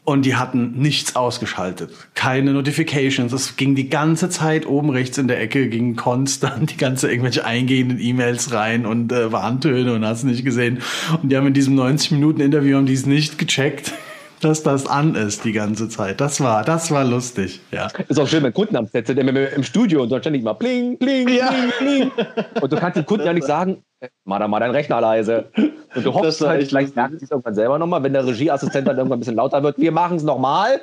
[0.05, 1.91] Und die hatten nichts ausgeschaltet.
[2.15, 3.31] Keine Notifications.
[3.35, 7.45] Es ging die ganze Zeit oben rechts in der Ecke, ging konstant die ganze irgendwelche
[7.45, 10.81] eingehenden E-Mails rein und äh, Warntöne und hast nicht gesehen.
[11.23, 13.93] Und die haben in diesem 90 Minuten Interview haben die es nicht gecheckt
[14.41, 16.21] dass das an ist die ganze Zeit.
[16.21, 17.89] Das war, das war lustig, ja.
[18.09, 20.99] Ist auch schön, wenn Kunden am Set sind, im Studio und dann ständig mal bling,
[20.99, 21.51] bling, ja.
[21.51, 22.27] bling, bling.
[22.61, 23.83] Und du kannst den Kunden ja nicht sagen,
[24.25, 25.47] mach da mal deinen Rechner leise.
[25.95, 28.97] Und du hoffst halt, vielleicht merken sie es irgendwann selber nochmal, wenn der Regieassistent dann
[28.97, 30.81] irgendwann ein bisschen lauter wird, wir machen es nochmal.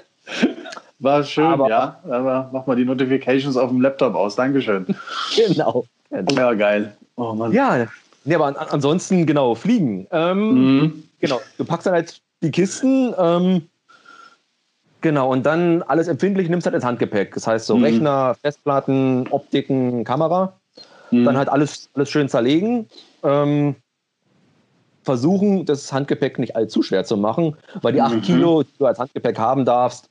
[1.00, 2.00] War schön, aber, ja.
[2.10, 4.36] Aber mach mal die Notifications auf dem Laptop aus.
[4.36, 4.86] Dankeschön.
[5.36, 5.86] genau.
[6.36, 6.96] Ja, geil.
[7.16, 7.52] Oh Mann.
[7.52, 7.86] Ja,
[8.24, 10.08] nee, aber an, ansonsten, genau, fliegen.
[10.12, 11.04] Ähm, mhm.
[11.20, 13.14] Genau, du packst dann halt die Kisten.
[13.18, 13.64] Ähm,
[15.02, 17.34] genau, und dann alles empfindlich nimmst halt ins Handgepäck.
[17.34, 17.84] Das heißt so mhm.
[17.84, 20.54] Rechner, Festplatten, Optiken, Kamera.
[21.12, 21.26] Mhm.
[21.26, 22.88] Dann halt alles, alles schön zerlegen.
[23.24, 23.76] Ähm,
[25.04, 28.22] versuchen, das Handgepäck nicht allzu schwer zu machen, weil die 8 mhm.
[28.22, 30.10] Kilo, die du als Handgepäck haben darfst,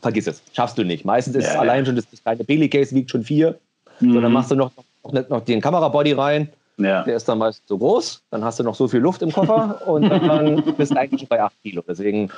[0.00, 1.04] vergiss es, schaffst du nicht.
[1.04, 3.58] Meistens ist ja, es allein schon, das, kleine Bailey-Case wiegt schon vier.
[4.00, 4.14] Mhm.
[4.14, 4.70] So, dann machst du noch,
[5.04, 6.48] noch, noch den Kamerabody rein.
[6.78, 7.04] Ja.
[7.04, 9.80] Der ist dann meist so groß, dann hast du noch so viel Luft im Koffer
[9.86, 11.82] und dann bist du eigentlich schon bei 8 Kilo.
[11.86, 12.30] Deswegen,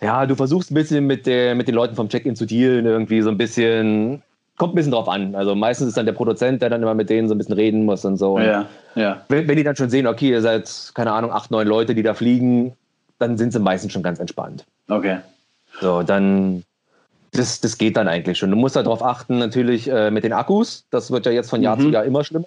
[0.00, 3.20] ja, du versuchst ein bisschen mit, der, mit den Leuten vom Check-in zu dealen, irgendwie
[3.20, 4.22] so ein bisschen
[4.58, 5.34] kommt ein bisschen drauf an.
[5.34, 7.84] Also meistens ist dann der Produzent, der dann immer mit denen so ein bisschen reden
[7.84, 8.38] muss und so.
[8.38, 9.24] Ja, ja.
[9.28, 12.02] Wenn, wenn, die dann schon sehen, okay, ihr seid, keine Ahnung, acht, neun Leute, die
[12.02, 12.72] da fliegen,
[13.18, 14.64] dann sind sie meistens schon ganz entspannt.
[14.88, 15.18] Okay.
[15.80, 16.64] So, dann,
[17.32, 18.50] das, das geht dann eigentlich schon.
[18.50, 20.84] Du musst halt darauf achten, natürlich äh, mit den Akkus.
[20.90, 21.80] Das wird ja jetzt von Jahr mhm.
[21.80, 22.46] zu Jahr immer schlimmer.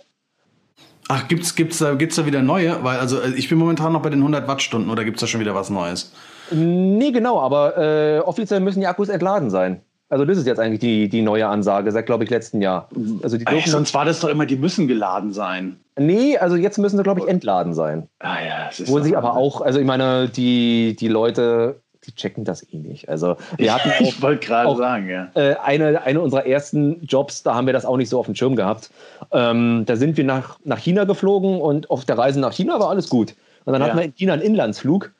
[1.07, 2.83] Ach, gibt's, gibt's, da, gibt's da wieder neue?
[2.83, 5.39] Weil, also, äh, ich bin momentan noch bei den 100 Wattstunden oder gibt's da schon
[5.39, 6.11] wieder was Neues?
[6.51, 9.81] Nee, genau, aber äh, offiziell müssen die Akkus entladen sein.
[10.09, 12.89] Also das ist jetzt eigentlich die, die neue Ansage seit, glaube ich, letzten Jahr.
[13.23, 15.79] Also die Ey, sonst war das doch immer, die müssen geladen sein.
[15.97, 18.07] Nee, also jetzt müssen sie, glaube ich, entladen sein.
[18.19, 22.15] Ah ja, das ist Wo sich aber auch, also ich meine, die, die Leute, die
[22.15, 23.09] checken das eh nicht.
[23.09, 25.29] Also wir hatten auch, ich wollte gerade sagen, ja.
[25.35, 28.35] Äh, eine, eine unserer ersten Jobs, da haben wir das auch nicht so auf dem
[28.35, 28.89] Schirm gehabt.
[29.31, 32.89] Ähm, da sind wir nach, nach China geflogen und auf der Reise nach China war
[32.89, 33.35] alles gut.
[33.65, 33.87] Und dann ja.
[33.87, 35.11] hatten wir in China einen Inlandsflug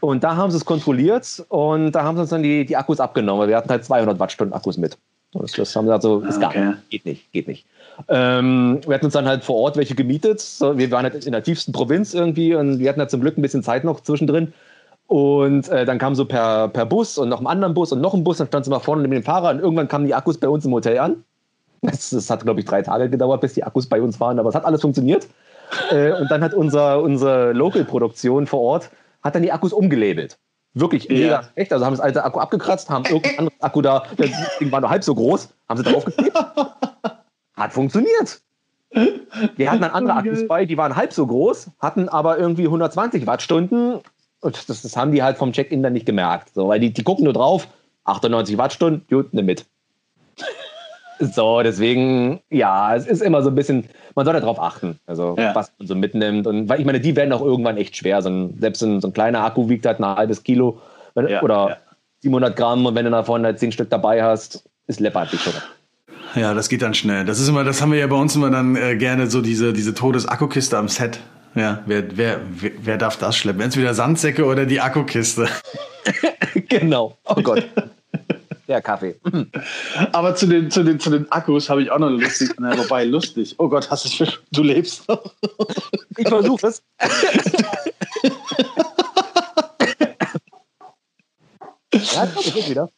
[0.00, 3.00] und da haben sie es kontrolliert und da haben sie uns dann die, die Akkus
[3.00, 3.48] abgenommen.
[3.48, 4.98] Wir hatten halt 200 Wattstunden Akkus mit.
[5.32, 6.54] Das, das haben sie gesagt, so, ist okay.
[6.54, 7.66] gar nicht, geht nicht, geht nicht.
[8.08, 10.40] Ähm, wir hatten uns dann halt vor Ort welche gemietet.
[10.40, 13.38] So, wir waren halt in der tiefsten Provinz irgendwie und wir hatten halt zum Glück
[13.38, 14.52] ein bisschen Zeit noch zwischendrin.
[15.06, 18.14] Und äh, dann kam so per, per Bus und noch einen anderen Bus und noch
[18.14, 20.38] ein Bus, dann stand sie mal vorne neben dem Fahrer und irgendwann kamen die Akkus
[20.38, 21.24] bei uns im Hotel an.
[21.82, 24.48] Das, das hat, glaube ich, drei Tage gedauert, bis die Akkus bei uns waren, aber
[24.48, 25.28] es hat alles funktioniert.
[25.90, 28.90] äh, und dann hat unser, unsere Local-Produktion vor Ort
[29.22, 30.38] hat dann die Akkus umgelabelt.
[30.74, 31.10] Wirklich ja.
[31.10, 31.72] mega echt.
[31.72, 34.90] Also haben das alte Akku abgekratzt, haben irgendein anderes Akku da, das Ding war nur
[34.90, 36.36] halb so groß, haben sie drauf geklebt.
[37.56, 38.42] Hat funktioniert.
[39.56, 43.26] Wir hatten dann andere Akkus bei, die waren halb so groß, hatten aber irgendwie 120
[43.26, 44.00] Wattstunden.
[44.40, 46.52] Und das, das haben die halt vom Check-in dann nicht gemerkt.
[46.54, 47.68] So, weil die, die gucken nur drauf,
[48.04, 49.66] 98 Wattstunden, gut, nimm mit.
[51.18, 55.54] So, deswegen, ja, es ist immer so ein bisschen, man soll darauf achten, also ja.
[55.54, 56.46] was man so mitnimmt.
[56.46, 58.20] Und weil ich meine, die werden auch irgendwann echt schwer.
[58.20, 60.78] So ein, selbst ein, so ein kleiner Akku wiegt halt ein halbes Kilo
[61.14, 61.76] wenn, ja, oder ja.
[62.20, 65.54] 700 Gramm und wenn du davon halt 10 Stück dabei hast, ist läppert dich schon.
[66.34, 67.24] Ja, das geht dann schnell.
[67.24, 69.72] Das ist immer, das haben wir ja bei uns immer dann äh, gerne so diese,
[69.72, 71.20] diese Todesakkukiste am Set.
[71.56, 73.62] Ja, wer, wer, wer, wer darf das schleppen?
[73.62, 75.48] Entweder Sandsäcke oder die Akkukiste.
[76.68, 77.16] genau.
[77.24, 77.66] Oh Gott.
[78.68, 79.18] Der Kaffee.
[80.12, 82.76] Aber zu den, zu den, zu den Akkus habe ich auch noch eine lustige, na,
[82.76, 83.54] wobei lustig.
[83.56, 85.32] Oh Gott, hast du, du lebst noch.
[86.18, 86.82] Ich versuche es.
[92.14, 92.90] ja, ich wieder.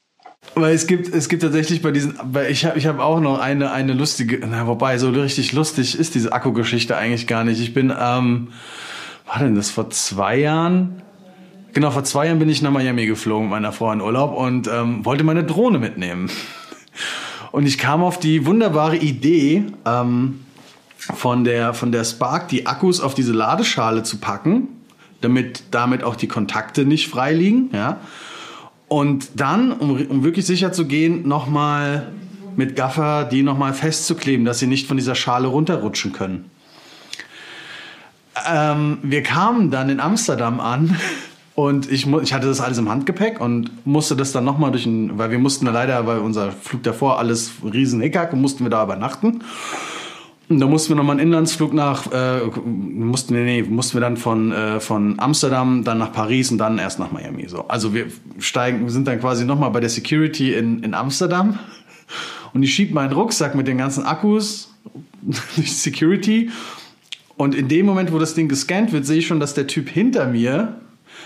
[0.61, 3.39] Weil es gibt, es gibt tatsächlich bei diesen, weil ich habe ich hab auch noch
[3.39, 7.61] eine, eine lustige, na, wobei so richtig lustig ist diese Akkugeschichte eigentlich gar nicht.
[7.61, 8.49] Ich bin, ähm,
[9.27, 11.03] war denn das vor zwei Jahren?
[11.73, 14.69] Genau, vor zwei Jahren bin ich nach Miami geflogen mit meiner Frau in Urlaub und
[14.69, 16.31] ähm, wollte meine Drohne mitnehmen.
[17.51, 20.41] Und ich kam auf die wunderbare Idee, ähm,
[20.99, 24.69] von, der, von der Spark die Akkus auf diese Ladeschale zu packen,
[25.21, 27.71] damit damit auch die Kontakte nicht frei liegen.
[27.73, 28.01] Ja?
[28.89, 32.11] Und dann, um, um wirklich sicher zu gehen, nochmal
[32.59, 36.51] mit Gaffer die nochmal festzukleben, dass sie nicht von dieser Schale runterrutschen können.
[38.49, 40.97] Ähm, wir kamen dann in Amsterdam an
[41.55, 45.19] und ich, ich hatte das alles im Handgepäck und musste das dann nochmal durch ein,
[45.19, 48.71] weil wir mussten da leider, weil unser Flug davor alles riesen Hickhack und mussten wir
[48.71, 49.45] da übernachten.
[50.51, 54.51] Da mussten wir nochmal einen Inlandsflug nach, äh, mussten wir, nee, mussten wir dann von,
[54.51, 57.47] äh, von Amsterdam dann nach Paris und dann erst nach Miami.
[57.49, 57.69] So.
[57.69, 58.07] Also wir
[58.39, 61.59] steigen, wir sind dann quasi nochmal bei der Security in, in Amsterdam
[62.55, 64.75] und ich schiebe meinen Rucksack mit den ganzen Akkus
[65.57, 66.51] durch Security
[67.37, 69.91] und in dem Moment, wo das Ding gescannt wird, sehe ich schon, dass der Typ
[69.91, 70.81] hinter mir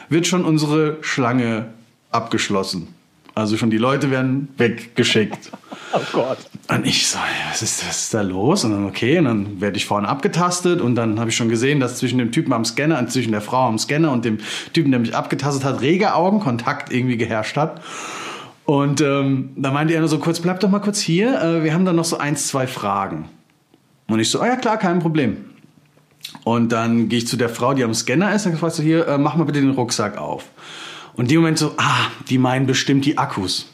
[0.09, 1.69] wird schon unsere Schlange
[2.11, 2.89] abgeschlossen.
[3.35, 5.51] Also schon die Leute werden weggeschickt.
[5.95, 6.39] Oh Gott.
[6.69, 7.19] Und ich so,
[7.51, 8.65] was ist, was ist da los?
[8.65, 11.81] Und dann, okay, und dann werde ich vorne abgetastet und dann habe ich schon gesehen,
[11.81, 14.39] dass zwischen dem Typen am Scanner, zwischen der Frau am Scanner und dem
[14.73, 17.83] Typen, der mich abgetastet hat, reger Augenkontakt irgendwie geherrscht hat.
[18.65, 21.75] Und ähm, da meinte er nur so kurz, bleib doch mal kurz hier, äh, wir
[21.75, 23.29] haben da noch so eins, zwei Fragen.
[24.09, 25.45] Und ich so, oh ja klar, kein Problem.
[26.45, 29.07] Und dann gehe ich zu der Frau, die am Scanner ist, und fragst du hier,
[29.07, 30.47] äh, mach mal bitte den Rucksack auf.
[31.15, 33.69] Und in dem Moment so, ah, die meinen bestimmt die Akkus.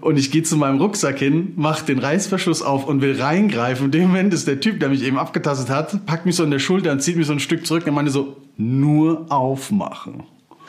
[0.00, 3.86] Und ich gehe zu meinem Rucksack hin, mach den Reißverschluss auf und will reingreifen.
[3.86, 6.50] In dem Moment ist der Typ, der mich eben abgetastet hat, packt mich so in
[6.50, 10.22] der Schulter und zieht mich so ein Stück zurück und meinte so, nur aufmachen.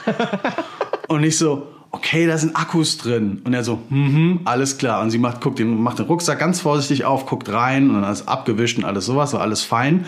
[1.07, 3.41] und ich so, okay, da sind Akkus drin.
[3.45, 5.01] Und er so, mhm, alles klar.
[5.01, 8.11] Und sie macht, guckt den, macht den Rucksack ganz vorsichtig auf, guckt rein und dann
[8.11, 10.05] ist abgewischt und alles sowas, war alles fein.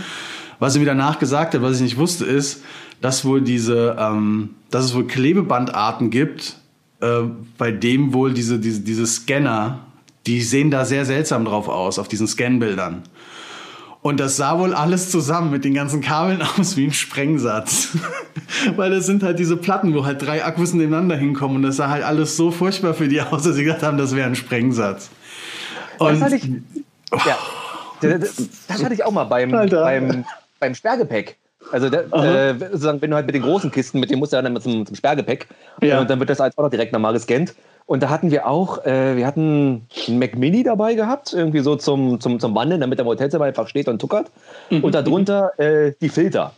[0.60, 2.64] Was sie mir danach gesagt hat, was ich nicht wusste, ist,
[3.02, 6.58] dass wohl diese, ähm, dass es wohl Klebebandarten gibt,
[7.02, 7.22] äh,
[7.58, 9.80] bei dem wohl diese, diese, diese Scanner,
[10.26, 13.04] die sehen da sehr seltsam drauf aus, auf diesen Scanbildern.
[14.02, 17.90] Und das sah wohl alles zusammen mit den ganzen Kabeln aus wie ein Sprengsatz.
[18.76, 21.58] Weil das sind halt diese Platten, wo halt drei Akkus nebeneinander hinkommen.
[21.58, 24.16] Und das sah halt alles so furchtbar für die aus, dass sie gedacht haben, das
[24.16, 25.10] wäre ein Sprengsatz.
[25.98, 27.38] Und das hatte ich, ja,
[28.02, 28.36] das,
[28.68, 30.26] das hatte ich auch mal beim, beim,
[30.60, 31.38] beim Sperrgepäck.
[31.72, 34.38] Also der, äh, sozusagen, wenn du halt mit den großen Kisten, mit dem musst du
[34.38, 35.48] ja dann zum, zum Sperrgepäck
[35.82, 36.00] ja.
[36.00, 37.56] und dann wird das als auch noch direkt normal gescannt.
[37.86, 41.78] Und da hatten wir auch, äh, wir hatten einen Mac Mini dabei gehabt, irgendwie so
[41.78, 44.30] zum, zum, zum Wandeln, damit der im Hotelzimmer einfach steht und tuckert.
[44.70, 44.84] Mhm.
[44.84, 46.54] Und darunter äh, die Filter.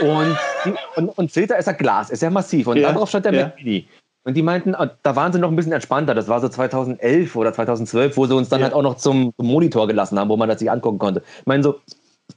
[0.00, 2.66] Und, die, und, und, Filter ist ja Glas, ist ja massiv.
[2.66, 2.92] Und ja.
[2.92, 3.44] darauf stand der ja.
[3.44, 3.86] Mac Mini.
[4.24, 6.14] Und die meinten, ah, da waren sie noch ein bisschen entspannter.
[6.14, 8.64] Das war so 2011 oder 2012, wo sie uns dann ja.
[8.64, 11.22] halt auch noch zum, zum, Monitor gelassen haben, wo man das sich angucken konnte.
[11.40, 11.78] Ich meine so,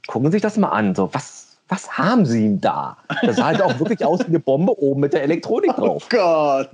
[0.06, 0.94] gucken Sie sich das mal an.
[0.94, 2.96] So, was, was haben Sie ihm da?
[3.22, 6.08] Das sah halt auch wirklich aus wie eine Bombe oben mit der Elektronik oh drauf.
[6.12, 6.70] Oh Gott.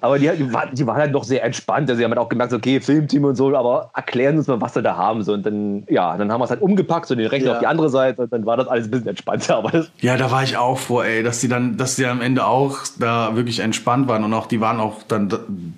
[0.00, 1.88] Aber die, die, war, die waren halt noch sehr entspannt.
[1.88, 4.74] Also sie haben halt auch gemerkt, okay, Filmteam und so, aber erklären uns mal, was
[4.74, 5.22] sie da haben.
[5.22, 7.52] So, und dann, ja, dann haben wir es halt umgepackt, so den Rechner ja.
[7.54, 9.56] auf die andere Seite und dann war das alles ein bisschen entspannter.
[9.56, 12.46] Aber ja, da war ich auch vor, ey, dass die dann, dass die am Ende
[12.46, 15.28] auch da wirklich entspannt waren und auch, die waren auch dann,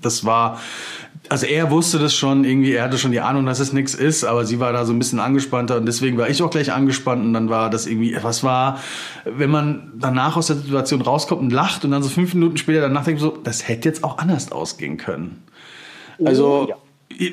[0.03, 0.59] das war,
[1.29, 4.25] also er wusste das schon irgendwie, er hatte schon die Ahnung, dass es nichts ist,
[4.25, 7.25] aber sie war da so ein bisschen angespannter und deswegen war ich auch gleich angespannt
[7.25, 8.81] und dann war das irgendwie, was war,
[9.25, 12.81] wenn man danach aus der Situation rauskommt und lacht und dann so fünf Minuten später
[12.81, 15.43] danach denkt so, das hätte jetzt auch anders ausgehen können.
[16.25, 16.77] Also oh, ja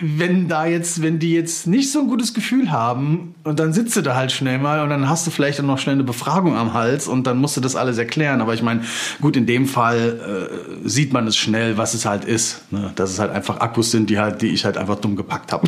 [0.02, 3.96] wenn da jetzt, wenn die jetzt nicht so ein gutes Gefühl haben und dann sitzt
[3.98, 6.56] du da halt schnell mal und dann hast du vielleicht auch noch schnell eine Befragung
[6.56, 8.40] am Hals und dann musst du das alles erklären.
[8.40, 8.82] Aber ich meine,
[9.20, 10.50] gut, in dem Fall
[10.84, 12.72] äh, sieht man es schnell, was es halt ist.
[12.72, 12.92] Ne?
[12.96, 15.68] Dass es halt einfach Akkus sind, die halt, die ich halt einfach dumm gepackt habe.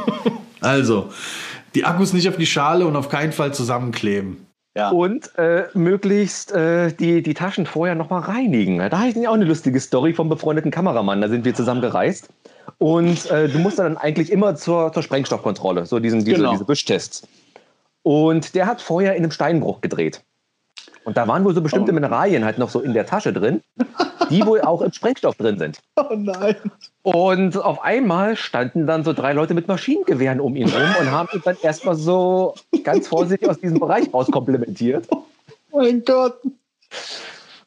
[0.60, 1.10] also,
[1.74, 4.46] die Akkus nicht auf die Schale und auf keinen Fall zusammenkleben.
[4.76, 4.90] Ja.
[4.90, 8.78] Und äh, möglichst äh, die, die Taschen vorher nochmal reinigen.
[8.78, 11.20] Da habe ich auch eine lustige Story vom befreundeten Kameramann.
[11.20, 12.28] Da sind wir zusammen gereist.
[12.78, 16.52] Und äh, du musst dann eigentlich immer zur, zur Sprengstoffkontrolle, so diesen, diese, genau.
[16.52, 17.26] diese Wischtests.
[18.02, 20.22] Und der hat vorher in einem Steinbruch gedreht.
[21.04, 21.94] Und da waren wohl so bestimmte oh.
[21.94, 23.62] Mineralien halt noch so in der Tasche drin,
[24.30, 25.78] die wohl auch im Sprengstoff drin sind.
[25.96, 26.56] Oh nein.
[27.02, 31.28] Und auf einmal standen dann so drei Leute mit Maschinengewehren um ihn rum und haben
[31.32, 35.06] ihn dann erstmal so ganz vorsichtig aus diesem Bereich rauskomplimentiert.
[35.10, 35.24] Oh
[35.72, 36.38] mein Gott.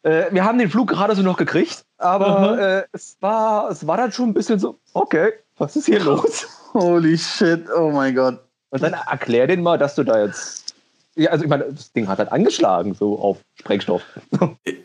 [0.02, 3.98] Äh, wir haben den Flug gerade so noch gekriegt, aber äh, es, war, es war
[3.98, 6.48] dann schon ein bisschen so, okay, was ist hier los?
[6.74, 8.40] Holy shit, oh mein Gott.
[8.70, 10.74] Und dann erklär den mal, dass du da jetzt.
[11.16, 14.02] Ja, also ich meine, das Ding hat halt angeschlagen, so auf Sprengstoff.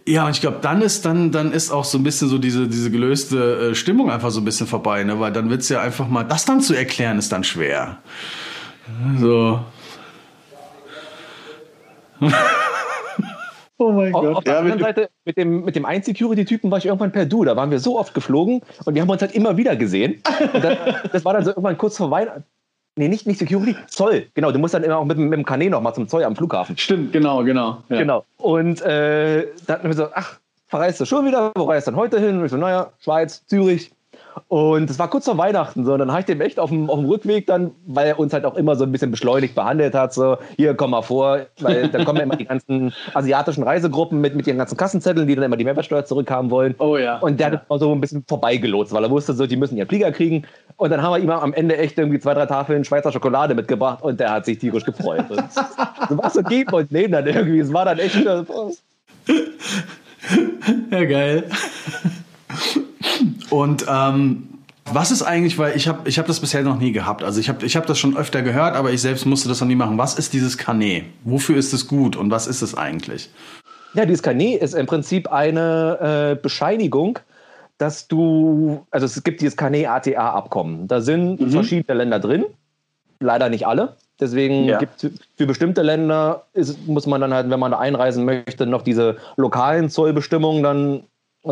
[0.07, 2.69] Ja, und ich glaube, dann ist dann, dann ist auch so ein bisschen so diese,
[2.69, 5.19] diese gelöste äh, Stimmung einfach so ein bisschen vorbei, ne?
[5.21, 7.99] Weil dann wird es ja einfach mal, das dann zu erklären, ist dann schwer.
[9.19, 9.61] So.
[13.79, 14.37] Oh mein Gott.
[14.37, 17.27] Auf der ja, anderen Seite, mit dem, mit dem einen Security-Typen war ich irgendwann per
[17.27, 17.45] Du.
[17.45, 20.21] Da waren wir so oft geflogen und wir haben uns halt immer wieder gesehen.
[20.53, 20.77] Dann,
[21.13, 22.45] das war dann so irgendwann kurz vor Weihnachten.
[22.97, 24.27] Nee, nicht, nicht Security, Zoll.
[24.35, 26.35] Genau, du musst dann immer auch mit, mit dem Kanä noch mal zum Zoll am
[26.35, 26.77] Flughafen.
[26.77, 27.79] Stimmt, genau, genau.
[27.89, 27.99] Ja.
[27.99, 28.25] Genau.
[28.39, 31.53] Und äh, da hatten wir so, ach, verreist du schon wieder?
[31.55, 32.41] Wo reist du dann heute hin?
[32.41, 33.93] Und ich so, naja, Schweiz, Zürich.
[34.49, 35.93] Und es war kurz vor Weihnachten so.
[35.93, 38.33] Und dann habe ich dem echt auf dem, auf dem Rückweg dann, weil er uns
[38.33, 41.89] halt auch immer so ein bisschen beschleunigt behandelt hat, so, hier komm mal vor, weil
[41.89, 45.45] dann kommen ja immer die ganzen asiatischen Reisegruppen mit, mit ihren ganzen Kassenzetteln, die dann
[45.45, 46.75] immer die Mehrwertsteuer zurückhaben wollen.
[46.79, 47.19] Oh ja.
[47.19, 47.53] Und der ja.
[47.55, 50.45] hat immer so ein bisschen vorbeigelotst, weil er wusste so, die müssen ihren Flieger kriegen.
[50.77, 54.03] Und dann haben wir ihm am Ende echt irgendwie zwei, drei Tafeln Schweizer Schokolade mitgebracht
[54.03, 55.25] und der hat sich tierisch gefreut.
[55.31, 55.43] Und
[56.09, 57.59] so was so geben und nehmen dann irgendwie.
[57.59, 58.25] Es war dann echt.
[60.91, 61.45] Ja, geil.
[63.51, 64.49] Und ähm,
[64.93, 67.23] was ist eigentlich, weil ich habe ich hab das bisher noch nie gehabt.
[67.23, 69.69] Also ich habe ich hab das schon öfter gehört, aber ich selbst musste das noch
[69.69, 69.99] nie machen.
[69.99, 71.05] Was ist dieses Kanä?
[71.25, 73.31] Wofür ist es gut und was ist es eigentlich?
[73.95, 77.19] Ja, dieses Kanä ist im Prinzip eine äh, Bescheinigung,
[77.79, 80.89] dass du, also es gibt dieses Kanä-ATA-Abkommen.
[80.89, 81.51] Da sind mhm.
[81.51, 82.45] verschiedene Länder drin,
[83.21, 83.97] leider nicht alle.
[84.21, 84.79] Deswegen ja.
[84.79, 88.83] gibt für bestimmte Länder ist, muss man dann halt, wenn man da einreisen möchte, noch
[88.83, 91.03] diese lokalen Zollbestimmungen dann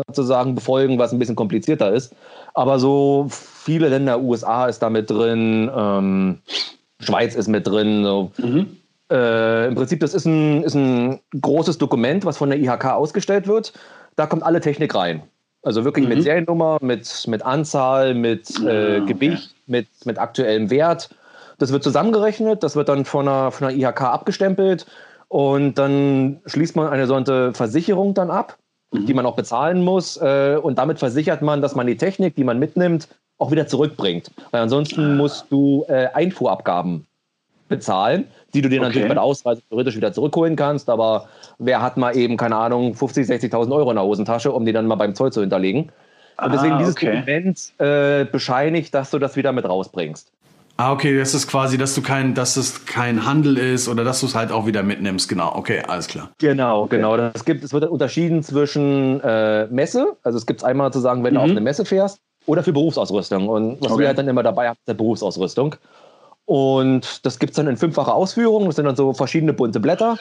[0.07, 2.15] sozusagen befolgen, was ein bisschen komplizierter ist.
[2.53, 6.39] Aber so viele Länder, USA ist da mit drin, ähm,
[6.99, 8.03] Schweiz ist mit drin.
[8.03, 8.31] So.
[8.37, 8.77] Mhm.
[9.11, 13.47] Äh, Im Prinzip, das ist ein, ist ein großes Dokument, was von der IHK ausgestellt
[13.47, 13.73] wird.
[14.15, 15.23] Da kommt alle Technik rein.
[15.63, 16.15] Also wirklich mhm.
[16.15, 19.63] mit Seriennummer, mit, mit Anzahl, mit äh, Gewicht, okay.
[19.67, 21.09] mit, mit aktuellem Wert.
[21.57, 24.85] Das wird zusammengerechnet, das wird dann von einer, von einer IHK abgestempelt
[25.27, 28.57] und dann schließt man eine solche Versicherung dann ab,
[28.91, 29.05] mhm.
[29.05, 30.17] die man auch bezahlen muss.
[30.17, 34.31] Äh, und damit versichert man, dass man die Technik, die man mitnimmt, auch wieder zurückbringt.
[34.51, 35.15] Weil ansonsten ah.
[35.15, 37.05] musst du äh, Einfuhrabgaben
[37.67, 38.87] bezahlen, die du dir okay.
[38.87, 40.89] natürlich bei der Ausreise theoretisch wieder zurückholen kannst.
[40.89, 41.27] Aber
[41.59, 44.87] wer hat mal eben, keine Ahnung, 50, 60.000 Euro in der Hosentasche, um die dann
[44.87, 45.91] mal beim Zoll zu hinterlegen?
[46.39, 46.83] Und deswegen ah, okay.
[46.83, 50.31] dieses Dokument äh, bescheinigt, dass du das wieder mit rausbringst.
[50.77, 54.19] Ah, okay, das ist quasi, dass du kein, dass es kein Handel ist oder dass
[54.19, 55.27] du es halt auch wieder mitnimmst.
[55.27, 56.29] Genau, okay, alles klar.
[56.37, 56.97] Genau, okay.
[56.97, 57.17] genau.
[57.17, 61.23] Das gibt, es wird unterschieden zwischen äh, Messe, also es gibt es einmal zu sagen,
[61.23, 61.37] wenn mhm.
[61.37, 63.47] du auf eine Messe fährst, oder für Berufsausrüstung.
[63.47, 64.01] Und was okay.
[64.01, 65.75] wir halt dann immer dabei haben, ist der Berufsausrüstung.
[66.45, 68.65] Und das gibt es dann in fünffacher Ausführung.
[68.65, 70.17] Das sind dann so verschiedene bunte Blätter.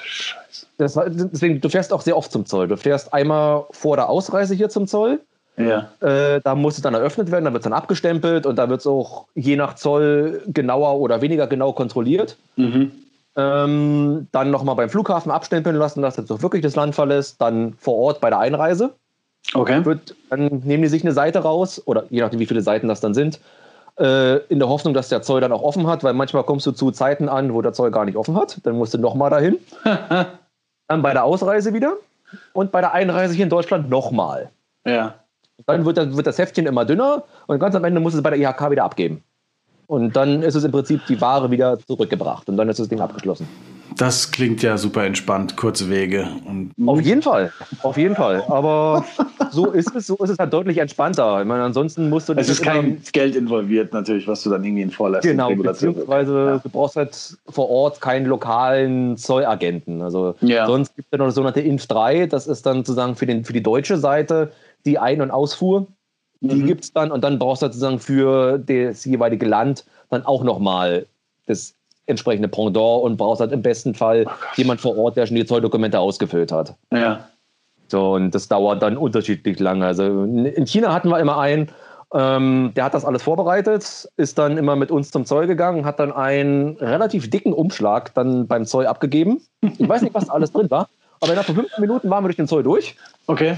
[0.77, 2.67] Das, deswegen, du fährst auch sehr oft zum Zoll.
[2.67, 5.21] Du fährst einmal vor der Ausreise hier zum Zoll
[5.57, 5.91] ja.
[6.01, 8.81] Äh, da muss es dann eröffnet werden, da wird es dann abgestempelt und da wird
[8.81, 12.37] es auch je nach Zoll genauer oder weniger genau kontrolliert.
[12.57, 12.93] Mhm.
[13.37, 17.41] Ähm, dann nochmal beim Flughafen abstempeln lassen, dass jetzt auch wirklich das Land verlässt.
[17.41, 18.95] Dann vor Ort bei der Einreise.
[19.55, 19.85] Okay.
[19.85, 23.01] Wird, dann nehmen die sich eine Seite raus oder je nachdem, wie viele Seiten das
[23.01, 23.41] dann sind.
[23.99, 26.73] Äh, in der Hoffnung, dass der Zoll dann auch offen hat, weil manchmal kommst du
[26.73, 28.59] zu Zeiten an, wo der Zoll gar nicht offen hat.
[28.65, 29.59] Dann musst du nochmal dahin.
[29.85, 31.97] dann bei der Ausreise wieder
[32.53, 34.51] und bei der Einreise hier in Deutschland nochmal.
[34.85, 35.15] Ja.
[35.65, 38.31] Dann wird das, wird das Heftchen immer dünner und ganz am Ende muss es bei
[38.31, 39.23] der IHK wieder abgeben.
[39.87, 43.01] Und dann ist es im Prinzip die Ware wieder zurückgebracht und dann ist das Ding
[43.01, 43.49] abgeschlossen.
[43.97, 46.29] Das klingt ja super entspannt, kurze Wege.
[46.45, 48.45] Und auf jeden Fall, auf jeden Fall.
[48.49, 49.07] Aber
[49.53, 51.41] so ist es, so ist es halt deutlich entspannter.
[51.41, 52.35] Ich meine, ansonsten musst du.
[52.35, 56.59] Es ist kein Geld involviert natürlich, was du dann irgendwie in Vorleistung Genau, beziehungsweise ja.
[56.59, 60.03] du brauchst halt vor Ort keinen lokalen Zollagenten.
[60.03, 60.67] Also ja.
[60.67, 63.45] sonst gibt es ja noch das sogenannte Inf 3, das ist dann sozusagen für, den,
[63.45, 64.53] für die deutsche Seite
[64.87, 65.87] die Ein- und Ausfuhr.
[66.41, 66.67] Die mhm.
[66.67, 71.07] gibt es dann und dann brauchst du sozusagen für das jeweilige Land dann auch nochmal
[71.47, 71.75] das
[72.07, 75.45] entsprechende Pendant und brauchst halt im besten Fall oh jemand vor Ort, der schon die
[75.45, 76.75] Zolldokumente ausgefüllt hat.
[76.93, 77.29] Ja.
[77.89, 79.87] So, und das dauert dann unterschiedlich lange.
[79.87, 81.69] Also in China hatten wir immer einen,
[82.15, 86.01] ähm, der hat das alles vorbereitet, ist dann immer mit uns zum Zoll gegangen, hat
[86.01, 89.41] dann einen relativ dicken Umschlag dann beim Zoll abgegeben.
[89.79, 90.89] Ich weiß nicht, was da alles drin war,
[91.21, 92.97] aber innerhalb von 15 Minuten waren wir durch den Zoll durch.
[93.27, 93.57] Okay.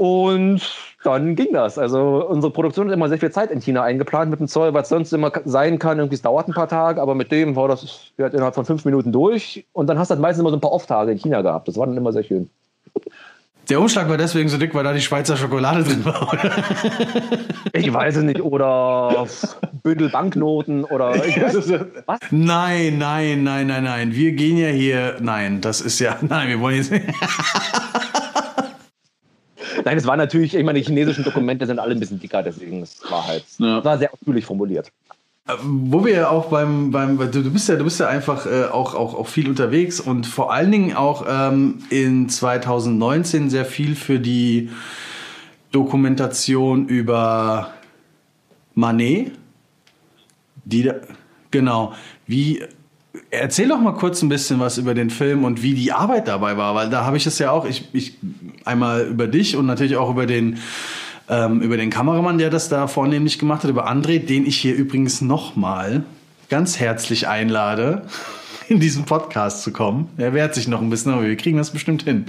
[0.00, 0.62] Und
[1.04, 1.76] dann ging das.
[1.76, 4.88] Also unsere Produktion hat immer sehr viel Zeit in China eingeplant mit dem Zoll, was
[4.88, 5.98] sonst immer sein kann.
[5.98, 8.86] Irgendwie es dauert ein paar Tage, aber mit dem war das halt innerhalb von fünf
[8.86, 9.66] Minuten durch.
[9.74, 11.68] Und dann hast du halt meistens immer so ein paar Off-Tage in China gehabt.
[11.68, 12.48] Das war dann immer sehr schön.
[13.68, 16.50] Der Umschlag war deswegen so dick, weil da die Schweizer Schokolade drin war, oder?
[17.74, 18.40] Ich weiß es nicht.
[18.40, 19.26] Oder
[19.82, 21.10] Bündel Banknoten oder.
[22.06, 22.20] Was?
[22.30, 24.14] Nein, nein, nein, nein, nein.
[24.14, 25.16] Wir gehen ja hier.
[25.20, 26.16] Nein, das ist ja.
[26.22, 27.04] Nein, wir wollen jetzt nicht.
[29.84, 32.82] Nein, es war natürlich, ich meine, die chinesischen Dokumente sind alle ein bisschen dicker, deswegen
[32.82, 33.84] es war halt, ja.
[33.84, 34.90] war sehr ausführlich formuliert.
[35.46, 38.46] Äh, wo wir ja auch beim, beim du, du bist ja, du bist ja einfach
[38.46, 43.64] äh, auch, auch, auch viel unterwegs und vor allen Dingen auch ähm, in 2019 sehr
[43.64, 44.70] viel für die
[45.72, 47.72] Dokumentation über
[48.74, 49.32] Manet.
[50.64, 50.90] Die,
[51.50, 51.94] genau.
[52.26, 52.62] Wie,
[53.30, 56.56] Erzähl doch mal kurz ein bisschen was über den Film und wie die Arbeit dabei
[56.56, 58.14] war, weil da habe ich es ja auch, ich, ich
[58.64, 60.58] einmal über dich und natürlich auch über den
[61.28, 64.74] ähm, über den Kameramann, der das da vornehmlich gemacht hat, über André, den ich hier
[64.74, 66.04] übrigens nochmal
[66.48, 68.02] ganz herzlich einlade,
[68.70, 70.08] in diesen Podcast zu kommen.
[70.16, 72.26] Er wehrt sich noch ein bisschen, aber wir kriegen das bestimmt hin.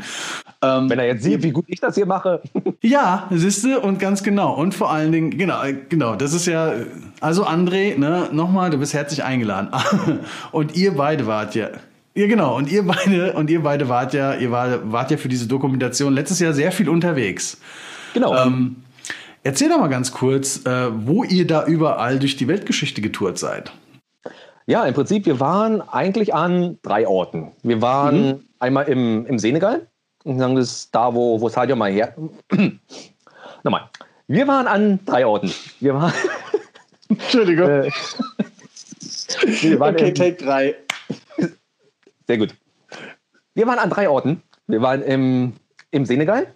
[0.63, 2.41] Ähm, Wenn er jetzt sieht, wie gut ich das hier mache.
[2.81, 4.55] ja, siehst du, und ganz genau.
[4.55, 6.73] Und vor allen Dingen, genau, äh, genau, das ist ja,
[7.19, 9.69] also André, ne, nochmal, du bist herzlich eingeladen.
[10.51, 11.69] und ihr beide wart ja,
[12.15, 12.57] ja, genau.
[12.57, 16.13] Und ihr beide, und ihr beide wart ja, ihr wart, wart ja für diese Dokumentation
[16.13, 17.57] letztes Jahr sehr viel unterwegs.
[18.13, 18.35] Genau.
[18.35, 18.77] Ähm,
[19.43, 23.71] erzähl doch mal ganz kurz, äh, wo ihr da überall durch die Weltgeschichte getourt seid.
[24.71, 27.51] Ja, im Prinzip, wir waren eigentlich an drei Orten.
[27.61, 28.45] Wir waren mhm.
[28.59, 29.85] einmal im, im Senegal,
[30.23, 32.15] das ist da, wo, wo Sadio mal her.
[33.63, 33.89] Nochmal.
[34.27, 35.51] Wir waren an drei Orten.
[35.81, 36.13] Wir waren.
[37.09, 37.67] Entschuldigung.
[37.67, 37.91] Äh,
[39.43, 40.75] wir waren okay, im, Take drei.
[42.25, 42.55] Sehr gut.
[43.53, 44.41] Wir waren an drei Orten.
[44.67, 45.51] Wir waren im,
[45.91, 46.47] im Senegal.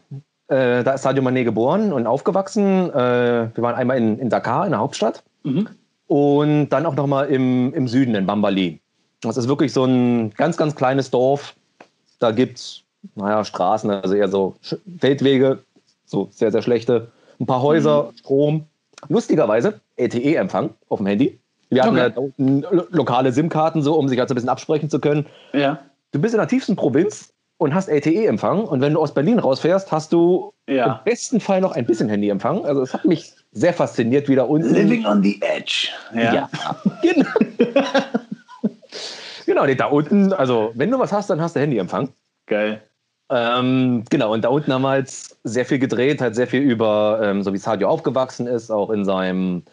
[0.48, 2.90] Äh, da ist Sadio Mané geboren und aufgewachsen.
[2.92, 2.94] Äh,
[3.54, 5.22] wir waren einmal in, in Dakar, in der Hauptstadt.
[5.44, 5.68] Mhm.
[6.08, 8.80] Und dann auch nochmal im, im Süden, in Bambali.
[9.22, 11.56] Das ist wirklich so ein ganz, ganz kleines Dorf.
[12.20, 12.86] Da gibt es
[13.16, 14.56] naja, Straßen, also eher so
[15.00, 15.60] Feldwege,
[16.06, 17.12] so sehr, sehr schlechte.
[17.40, 18.18] Ein paar Häuser, mhm.
[18.18, 18.66] Strom.
[19.10, 21.40] Lustigerweise LTE-Empfang auf dem Handy.
[21.70, 22.64] Wir hatten okay.
[22.72, 25.26] ja lokale SIM-Karten, so, um sich halt so ein bisschen absprechen zu können.
[25.54, 25.80] Ja.
[26.12, 28.66] Du bist in der tiefsten Provinz und hast LTE-Empfang.
[28.66, 30.86] Und wenn du aus Berlin rausfährst, hast du ja.
[30.86, 32.66] im besten Fall noch ein bisschen Handyempfang.
[32.66, 34.74] Also es hat mich sehr fasziniert, wie da unten.
[34.74, 35.90] Living on the edge.
[36.14, 36.50] Ja, ja
[37.02, 37.30] genau.
[39.46, 42.10] genau, da unten, also wenn du was hast, dann hast du Handyempfang.
[42.48, 42.82] Geil.
[43.30, 47.20] Ähm, genau, und da unten haben wir jetzt sehr viel gedreht, hat sehr viel über,
[47.24, 49.64] ähm, so wie Sadio aufgewachsen ist, auch in seinem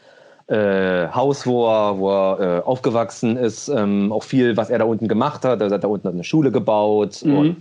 [0.47, 4.85] äh, Haus, wo er, wo er äh, aufgewachsen ist, ähm, auch viel, was er da
[4.85, 5.61] unten gemacht hat.
[5.61, 7.37] Er hat da unten eine Schule gebaut mhm.
[7.37, 7.57] und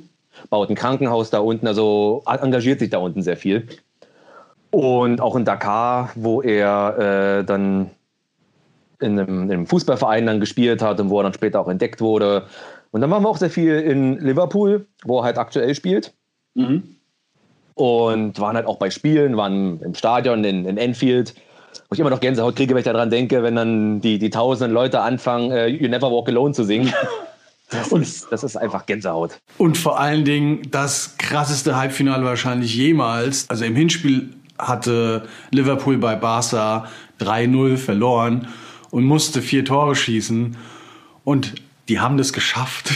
[0.50, 3.68] baut ein Krankenhaus da unten, also engagiert sich da unten sehr viel.
[4.72, 7.92] Und auch in Dakar, wo er äh, dann
[9.02, 12.00] in einem, in einem, Fußballverein dann gespielt hat und wo er dann später auch entdeckt
[12.00, 12.46] wurde.
[12.92, 16.14] Und dann waren wir auch sehr viel in Liverpool, wo er halt aktuell spielt.
[16.54, 16.96] Mhm.
[17.74, 21.34] Und waren halt auch bei Spielen, waren im Stadion in, in Enfield.
[21.90, 24.74] Wo ich immer noch Gänsehaut kriege, wenn ich daran denke, wenn dann die, die tausenden
[24.74, 26.94] Leute anfangen, uh, You Never Walk Alone zu singen.
[27.72, 29.40] Das, und, ist, das ist einfach Gänsehaut.
[29.58, 33.50] Und vor allen Dingen das krasseste Halbfinale wahrscheinlich jemals.
[33.50, 36.88] Also im Hinspiel hatte Liverpool bei Barca
[37.22, 38.50] 3-0 verloren
[38.92, 40.58] und musste vier Tore schießen.
[41.24, 41.56] Und
[41.88, 42.92] die haben das geschafft.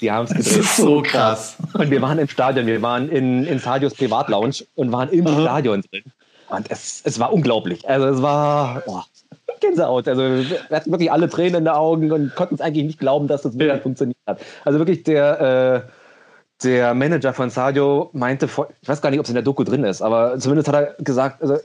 [0.00, 0.58] Die haben es gedreht.
[0.58, 1.56] Das ist so krass.
[1.74, 5.40] Und wir waren im Stadion, wir waren in, in Sadios Privatlounge und waren im Aha.
[5.42, 6.04] Stadion drin.
[6.48, 7.88] Und es, es war unglaublich.
[7.88, 9.02] Also es war oh,
[9.60, 10.08] Gänsehaut.
[10.08, 13.28] Also wir hatten wirklich alle Tränen in den Augen und konnten es eigentlich nicht glauben,
[13.28, 13.78] dass das wirklich ja.
[13.78, 14.40] funktioniert hat.
[14.64, 15.90] Also wirklich der, äh,
[16.62, 19.84] der Manager von Sadio meinte, ich weiß gar nicht, ob es in der Doku drin
[19.84, 21.58] ist, aber zumindest hat er gesagt, also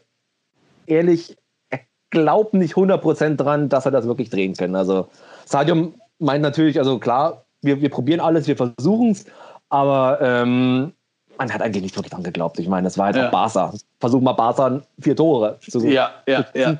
[0.86, 1.36] ehrlich,
[1.70, 1.80] er
[2.12, 4.76] glaubt nicht 100% dran, dass er das wirklich drehen kann.
[4.76, 5.08] Also
[5.46, 9.26] Sadio meint natürlich, also klar, wir, wir probieren alles, wir versuchen es,
[9.70, 10.94] aber ähm,
[11.38, 12.60] man hat eigentlich nicht wirklich dran geglaubt.
[12.60, 13.28] Ich meine, es war halt ja.
[13.28, 13.74] auch Barca.
[14.00, 16.78] Versuch mal Barca vier Tore zu Ja, ja, ja.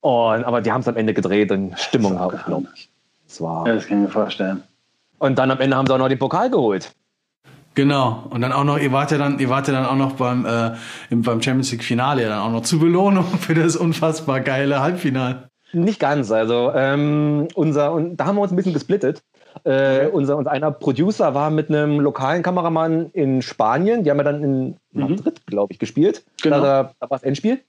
[0.00, 2.90] Und, aber die haben es am Ende gedreht und Stimmung war unglaublich.
[3.26, 3.66] Das war.
[3.66, 4.62] Ja, das kann ich mir vorstellen.
[5.18, 6.94] Und dann am Ende haben sie auch noch den Pokal geholt.
[7.74, 8.24] Genau.
[8.30, 10.44] Und dann auch noch, ihr wart ja dann, ihr wart ja dann auch noch beim,
[10.44, 10.72] äh,
[11.10, 15.50] beim Champions League Finale dann auch noch zur Belohnung für das unfassbar geile Halbfinale.
[15.72, 16.32] Nicht ganz.
[16.32, 19.22] Also ähm, unser, und da haben wir uns ein bisschen gesplittet.
[19.64, 24.02] Äh, unser, unser einer Producer war mit einem lokalen Kameramann in Spanien.
[24.02, 25.32] Die haben ja dann in Madrid, mhm.
[25.46, 26.24] glaube ich, gespielt.
[26.42, 26.60] Genau.
[26.60, 27.60] Da, da war das Endspiel.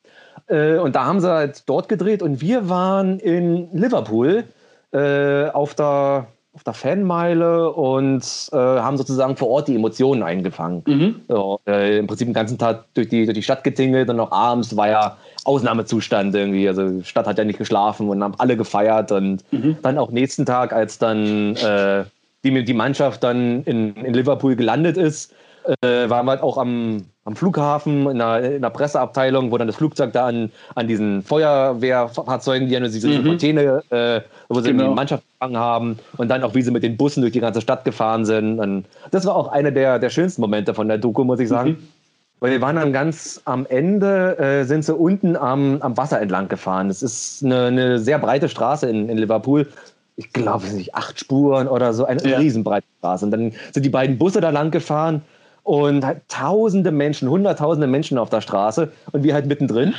[0.47, 2.21] Äh, und da haben sie halt dort gedreht.
[2.21, 4.43] Und wir waren in Liverpool
[4.91, 10.83] äh, auf der auf der Fanmeile und äh, haben sozusagen vor Ort die Emotionen eingefangen.
[10.85, 11.15] Mhm.
[11.29, 14.33] So, äh, Im Prinzip den ganzen Tag durch die, durch die Stadt getingelt und auch
[14.33, 16.67] abends war ja Ausnahmezustand irgendwie.
[16.67, 19.77] Also die Stadt hat ja nicht geschlafen und haben alle gefeiert und mhm.
[19.81, 22.03] dann auch nächsten Tag, als dann äh,
[22.43, 25.33] die, die Mannschaft dann in, in Liverpool gelandet ist,
[25.81, 29.67] äh, waren wir halt auch am, am Flughafen in der, in der, Presseabteilung, wo dann
[29.67, 33.25] das Flugzeug da an, an diesen Feuerwehrfahrzeugen, die ja diese mhm.
[33.25, 34.89] Fontäne, äh, wo sie genau.
[34.89, 37.61] die Mannschaft gefangen haben und dann auch, wie sie mit den Bussen durch die ganze
[37.61, 38.59] Stadt gefahren sind.
[38.59, 41.71] Und das war auch einer der, der schönsten Momente von der Doku, muss ich sagen.
[41.71, 41.87] Mhm.
[42.39, 46.47] Weil wir waren dann ganz am Ende, äh, sind sie unten am, am Wasser entlang
[46.47, 46.89] gefahren.
[46.89, 49.67] Es ist eine, eine sehr breite Straße in, in Liverpool
[50.17, 52.37] ich glaube, es sind nicht acht Spuren oder so, eine ja.
[52.37, 53.25] riesenbreite Straße.
[53.25, 55.21] Und dann sind die beiden Busse da lang gefahren
[55.63, 59.93] und halt tausende Menschen, hunderttausende Menschen auf der Straße und wir halt mittendrin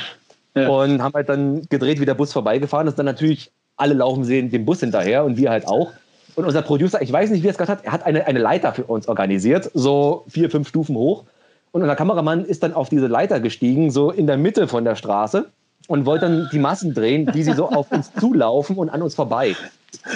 [0.55, 0.67] ja.
[0.67, 2.97] und haben halt dann gedreht, wie der Bus vorbeigefahren ist.
[2.97, 5.91] Dann natürlich alle laufen sehen dem Bus hinterher und wir halt auch.
[6.35, 8.39] Und unser Producer, ich weiß nicht, wie er es gerade hat, er hat eine, eine
[8.39, 11.23] Leiter für uns organisiert, so vier, fünf Stufen hoch.
[11.71, 14.95] Und unser Kameramann ist dann auf diese Leiter gestiegen, so in der Mitte von der
[14.95, 15.47] Straße
[15.87, 19.15] und wollte dann die Massen drehen, wie sie so auf uns zulaufen und an uns
[19.15, 19.55] vorbei.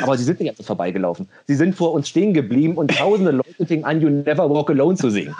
[0.02, 1.30] Aber sie sind nicht an uns vorbeigelaufen.
[1.46, 4.98] Sie sind vor uns stehen geblieben und tausende Leute fingen an, You Never Walk Alone
[4.98, 5.36] zu singen.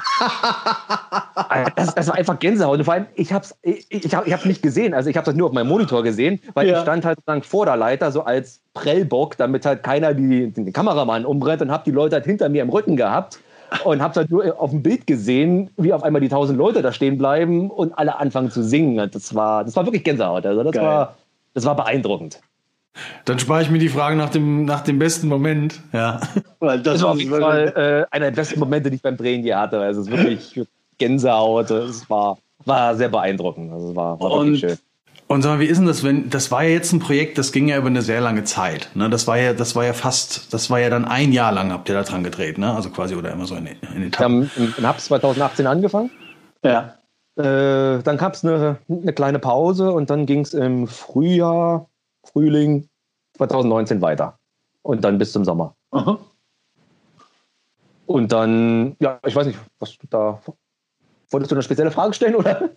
[1.76, 2.78] das, das, war einfach Gänsehaut.
[2.78, 4.94] Und vor allem, ich habe es ich, ich hab, ich nicht gesehen.
[4.94, 6.76] Also ich habe das nur auf meinem Monitor gesehen, weil ja.
[6.76, 10.72] ich stand halt sozusagen vor der Leiter so als Prellbock, damit halt keiner die, den
[10.72, 13.40] Kameramann umbrennt und habe die Leute halt hinter mir im Rücken gehabt
[13.84, 16.92] und habe halt nur auf dem Bild gesehen, wie auf einmal die tausend Leute da
[16.92, 19.10] stehen bleiben und alle anfangen zu singen.
[19.12, 20.46] Das war, das war wirklich Gänsehaut.
[20.46, 21.16] Also das war,
[21.54, 22.40] das war beeindruckend.
[23.26, 25.82] Dann spare ich mir die Frage nach dem, nach dem besten Moment.
[25.94, 26.20] Ja.
[26.60, 29.18] Weil das, das war auf jeden Fall äh, einer der besten Momente, die ich beim
[29.18, 29.80] Drehen je hatte.
[29.80, 31.70] Also es ist wirklich Gänsehaut.
[31.70, 33.72] Es war, war sehr beeindruckend.
[33.72, 34.78] Also es war, war wirklich schön.
[35.28, 37.52] Und sag mal, wie ist denn das, wenn, das war ja jetzt ein Projekt, das
[37.52, 38.90] ging ja über eine sehr lange Zeit.
[38.96, 39.10] Ne?
[39.10, 41.90] Das war ja, das war ja fast, das war ja dann ein Jahr lang habt
[41.90, 42.74] ihr da dran gedreht, ne?
[42.74, 44.50] Also quasi oder immer so in, in Etappen.
[44.56, 46.12] Wir haben im Herbst 2018 angefangen.
[46.64, 46.94] Ja.
[47.36, 51.90] Äh, dann gab es eine, eine kleine Pause und dann ging es im Frühjahr,
[52.24, 52.88] Frühling
[53.36, 54.40] 2019 weiter.
[54.82, 55.76] Und dann bis zum Sommer.
[55.92, 56.18] Aha.
[58.06, 60.42] Und dann, ja, ich weiß nicht, was du da.
[61.30, 62.70] Wolltest du eine spezielle Frage stellen, oder?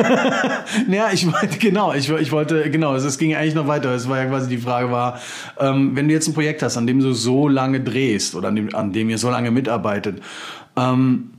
[0.88, 3.94] ja, ich wollte, genau, ich, ich wollte, genau, es, es ging eigentlich noch weiter.
[3.94, 5.20] Es war ja quasi die Frage war,
[5.58, 8.56] ähm, wenn du jetzt ein Projekt hast, an dem du so lange drehst oder an
[8.56, 10.22] dem, an dem ihr so lange mitarbeitet,
[10.76, 11.30] ähm,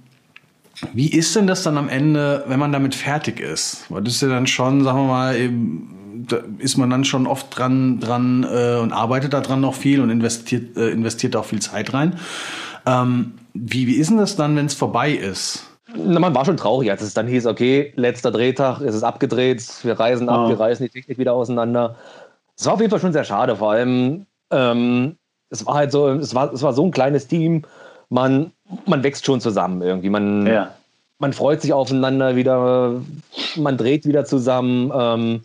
[0.94, 3.86] wie ist denn das dann am Ende, wenn man damit fertig ist?
[3.90, 7.28] Weil das ist ja dann schon, sagen wir mal, eben, da ist man dann schon
[7.28, 11.46] oft dran, dran äh, und arbeitet da dran noch viel und investiert, äh, investiert auch
[11.46, 12.16] viel Zeit rein.
[12.86, 15.71] Ähm, wie, wie ist denn das dann, wenn es vorbei ist?
[15.96, 19.64] Na, man war schon traurig, als es dann hieß, okay, letzter Drehtag, ist es abgedreht,
[19.84, 20.50] wir reisen ab, oh.
[20.50, 21.96] wir reißen die Technik wieder auseinander.
[22.58, 25.18] Es war auf jeden Fall schon sehr schade, vor allem, ähm,
[25.50, 27.64] es war halt so, es war, es war so ein kleines Team,
[28.10, 28.52] man,
[28.86, 30.72] man wächst schon zusammen irgendwie, man, ja.
[31.20, 33.02] man freut sich aufeinander wieder,
[33.56, 34.92] man dreht wieder zusammen.
[34.94, 35.42] Ähm,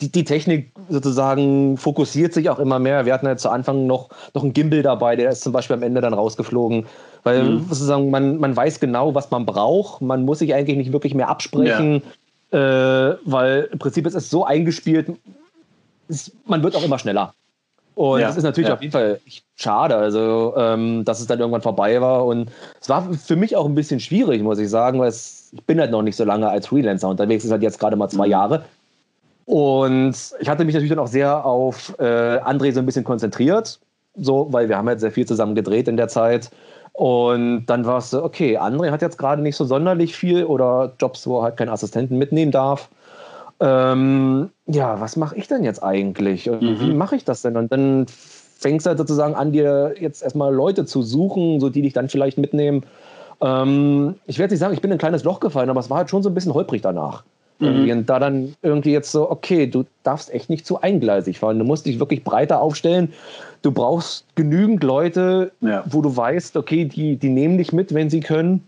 [0.00, 3.06] die, die Technik sozusagen fokussiert sich auch immer mehr.
[3.06, 5.82] Wir hatten ja zu Anfang noch, noch einen Gimbal dabei, der ist zum Beispiel am
[5.82, 6.86] Ende dann rausgeflogen.
[7.24, 7.66] Weil mhm.
[7.68, 10.02] sozusagen man, man weiß genau, was man braucht.
[10.02, 12.02] Man muss sich eigentlich nicht wirklich mehr absprechen,
[12.52, 13.10] ja.
[13.10, 15.12] äh, weil im Prinzip ist es so eingespielt,
[16.08, 17.32] ist, man wird auch immer schneller.
[17.94, 18.74] Und ja, das ist natürlich ja.
[18.74, 19.20] auf jeden Fall
[19.54, 22.26] schade, also ähm, dass es dann irgendwann vorbei war.
[22.26, 25.64] Und es war für mich auch ein bisschen schwierig, muss ich sagen, weil es, ich
[25.64, 28.26] bin halt noch nicht so lange als Freelancer unterwegs, ist halt jetzt gerade mal zwei
[28.26, 28.32] mhm.
[28.32, 28.64] Jahre.
[29.46, 33.78] Und ich hatte mich natürlich dann auch sehr auf äh, André so ein bisschen konzentriert,
[34.16, 36.50] so, weil wir haben halt sehr viel zusammen gedreht in der Zeit.
[36.92, 40.94] Und dann war es so, okay, André hat jetzt gerade nicht so sonderlich viel oder
[40.98, 42.88] Jobs, wo er halt keinen Assistenten mitnehmen darf.
[43.60, 46.50] Ähm, ja, was mache ich denn jetzt eigentlich?
[46.50, 46.80] Und mhm.
[46.80, 47.56] wie mache ich das denn?
[47.56, 51.82] Und dann fängst du halt sozusagen an, dir jetzt erstmal Leute zu suchen, so die
[51.82, 52.84] dich dann vielleicht mitnehmen.
[53.40, 55.98] Ähm, ich werde nicht sagen, ich bin in ein kleines Loch gefallen, aber es war
[55.98, 57.22] halt schon so ein bisschen holprig danach.
[57.58, 57.90] Mhm.
[57.90, 61.58] Und da dann irgendwie jetzt so, okay, du darfst echt nicht zu eingleisig fahren.
[61.58, 63.12] Du musst dich wirklich breiter aufstellen.
[63.62, 65.84] Du brauchst genügend Leute, ja.
[65.86, 68.62] wo du weißt, okay, die, die nehmen dich mit, wenn sie können.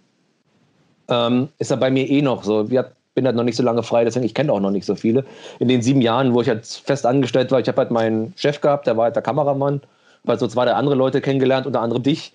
[1.09, 2.64] Ähm, ist ja bei mir eh noch so.
[2.64, 2.80] Ich
[3.14, 5.24] bin halt noch nicht so lange frei, deswegen ich kenne auch noch nicht so viele.
[5.59, 8.61] In den sieben Jahren, wo ich halt fest angestellt war, ich habe halt meinen Chef
[8.61, 9.82] gehabt, der war halt der Kameramann,
[10.24, 12.32] weil so zwei, drei andere Leute kennengelernt, unter anderem dich.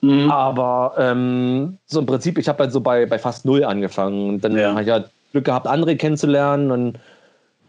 [0.00, 0.30] Mhm.
[0.30, 4.28] Aber ähm, so im Prinzip, ich habe halt so bei, bei fast null angefangen.
[4.28, 4.70] Und dann ja.
[4.70, 6.98] habe ich halt Glück gehabt, André kennenzulernen und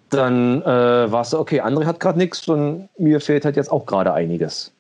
[0.09, 3.71] dann äh, war es so, okay, André hat gerade nichts und mir fehlt halt jetzt
[3.71, 4.71] auch gerade einiges.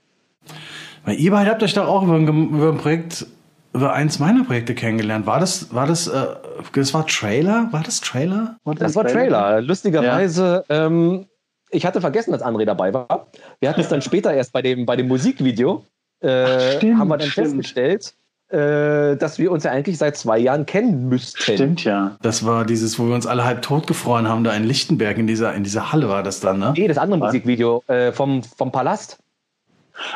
[1.05, 3.25] Weil ihr beide habt euch da auch über ein, über ein Projekt,
[3.73, 5.25] über eins meiner Projekte kennengelernt.
[5.25, 6.25] War das, war das, äh,
[6.73, 7.67] das war Trailer?
[7.71, 8.57] War das Trailer?
[8.63, 9.41] War das, das war Trailer.
[9.41, 9.61] Trailer.
[9.61, 10.85] Lustigerweise, ja.
[10.85, 11.25] ähm,
[11.69, 13.27] ich hatte vergessen, dass André dabei war.
[13.59, 15.85] Wir hatten es dann später erst bei dem, bei dem Musikvideo,
[16.21, 17.47] äh, Ach, stimmt, haben wir dann stimmt.
[17.47, 18.13] festgestellt,
[18.51, 21.39] dass wir uns ja eigentlich seit zwei Jahren kennen müssten.
[21.39, 22.17] Stimmt, ja.
[22.21, 25.53] Das war dieses, wo wir uns alle halb totgefroren haben, da in Lichtenberg, in dieser,
[25.53, 26.73] in dieser Halle war das dann, ne?
[26.75, 29.19] Nee, das andere Musikvideo äh, vom, vom Palast.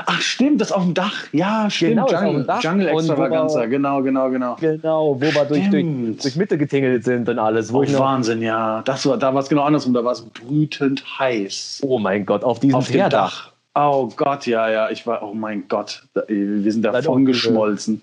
[0.05, 1.13] Ach stimmt, das auf dem Dach.
[1.31, 1.91] Ja, stimmt.
[1.91, 2.63] Genau, Jungle, Dach.
[2.63, 4.55] Jungle Extravaganza, genau, genau, genau.
[4.59, 5.85] Genau, wo wir durch, durch,
[6.21, 7.71] durch, Mitte getingelt sind und alles.
[7.71, 8.81] Wo oh, ich Wahnsinn, ja.
[8.85, 11.81] Das war, da war es genau andersrum, da war es brütend heiß.
[11.85, 13.51] Oh mein Gott, auf diesem auf Dach.
[13.75, 18.01] Oh Gott, ja, ja, ich war, oh mein Gott, wir sind davon geschmolzen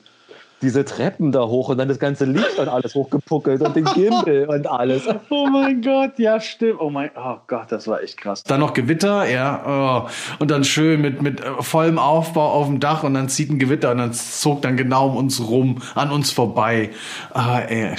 [0.62, 4.46] diese Treppen da hoch und dann das ganze Licht und alles hochgepuckelt und den Gimbal
[4.48, 5.02] und alles.
[5.30, 6.80] Oh mein Gott, ja, stimmt.
[6.80, 8.42] Oh mein oh Gott, das war echt krass.
[8.44, 10.06] Dann noch Gewitter, ja.
[10.06, 10.08] Oh.
[10.38, 13.58] Und dann schön mit, mit äh, vollem Aufbau auf dem Dach und dann zieht ein
[13.58, 16.90] Gewitter und dann zog dann genau um uns rum, an uns vorbei.
[17.32, 17.94] Ah, ey,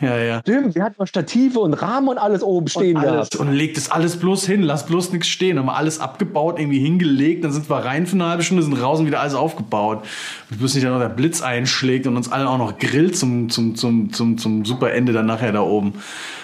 [0.00, 0.40] ja, ja.
[0.40, 3.76] Stimmt, wir hatten noch Stative und Rahmen und alles oben stehen und alles, Und legt
[3.76, 5.58] es alles bloß hin, lass bloß nichts stehen.
[5.58, 8.74] Haben wir alles abgebaut, irgendwie hingelegt, dann sind wir rein für eine halbe Stunde, sind
[8.74, 10.04] raus und wieder alles aufgebaut.
[10.50, 13.50] Bloß nicht dann noch der Blitz einschlägt aufgelegt und uns allen auch noch grillt zum,
[13.50, 15.94] zum, zum, zum, zum super Ende dann nachher da oben.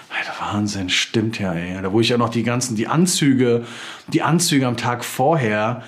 [0.09, 1.81] Alter, Wahnsinn, stimmt ja, ey.
[1.83, 3.65] Da wo ich ja noch die ganzen, die Anzüge,
[4.09, 5.83] die Anzüge am Tag vorher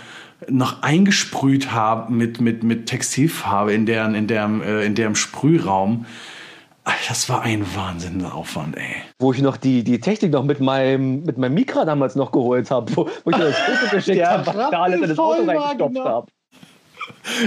[0.49, 6.07] noch eingesprüht habe mit, mit, mit Textilfarbe in deren, in deren, äh, in deren Sprühraum.
[7.09, 8.97] Das war ein Wahnsinnsaufwand, ey.
[9.21, 12.73] Wo ich noch die, die Technik noch mit meinem, mit meinem Mikra damals noch geholt
[12.73, 16.05] habe, wo, wo ich das Foto geschickt habe, da alles in das Auto reingestopft genau.
[16.05, 16.27] habe.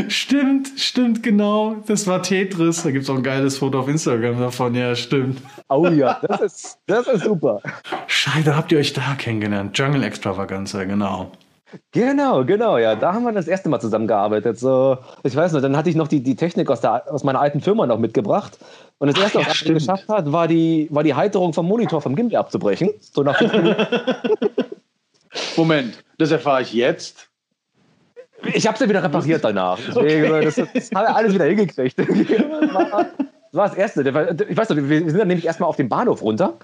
[0.07, 1.77] Stimmt, stimmt, genau.
[1.87, 2.83] Das war Tetris.
[2.83, 4.75] Da gibt es auch ein geiles Foto auf Instagram davon.
[4.75, 5.41] Ja, stimmt.
[5.69, 7.61] Oh ja, das ist, das ist super.
[8.07, 9.77] Scheiße, habt ihr euch da kennengelernt?
[9.77, 11.31] Jungle Extravaganza, genau.
[11.91, 12.95] Genau, genau, ja.
[12.95, 14.59] Da haben wir das erste Mal zusammengearbeitet.
[14.59, 17.39] So, ich weiß noch, dann hatte ich noch die, die Technik aus, der, aus meiner
[17.39, 18.57] alten Firma noch mitgebracht.
[18.97, 21.67] Und das erste, Ach, ja, was ich geschafft hat, war die, war die Heiterung vom
[21.67, 22.91] Monitor vom Gimbal abzubrechen.
[22.99, 23.85] So nach fünf Minuten.
[25.57, 27.29] Moment, das erfahre ich jetzt.
[28.53, 29.77] Ich habe sie wieder repariert danach.
[29.87, 30.45] Deswegen, okay.
[30.45, 31.97] das, das haben wir alles wieder hingekriegt.
[31.97, 34.01] Das war, das war das Erste.
[34.49, 36.57] Ich weiß noch, wir sind dann nämlich erstmal auf dem Bahnhof runter.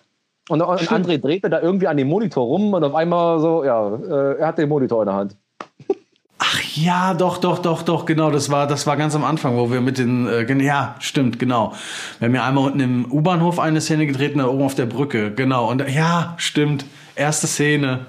[0.49, 3.95] Und, und André drehte da irgendwie an dem Monitor rum und auf einmal so, ja,
[3.95, 5.36] äh, er hat den Monitor in der Hand.
[6.39, 8.32] Ach ja, doch, doch, doch, doch, genau.
[8.32, 11.73] Das war, das war ganz am Anfang, wo wir mit den, äh, ja, stimmt, genau.
[12.19, 15.32] Wir haben ja einmal unten im U-Bahnhof eine Szene getreten, da oben auf der Brücke,
[15.32, 15.69] genau.
[15.69, 18.07] Und ja, stimmt, erste Szene.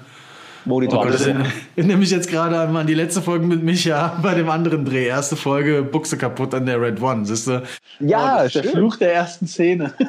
[0.65, 1.05] Monitor.
[1.05, 4.85] Oh das erinnere mich jetzt gerade an die letzte Folge mit Micha bei dem anderen
[4.85, 5.07] Dreh.
[5.07, 7.63] Erste Folge, Buchse kaputt an der Red One, siehst du?
[7.99, 9.93] Ja, oh, der Fluch der ersten Szene.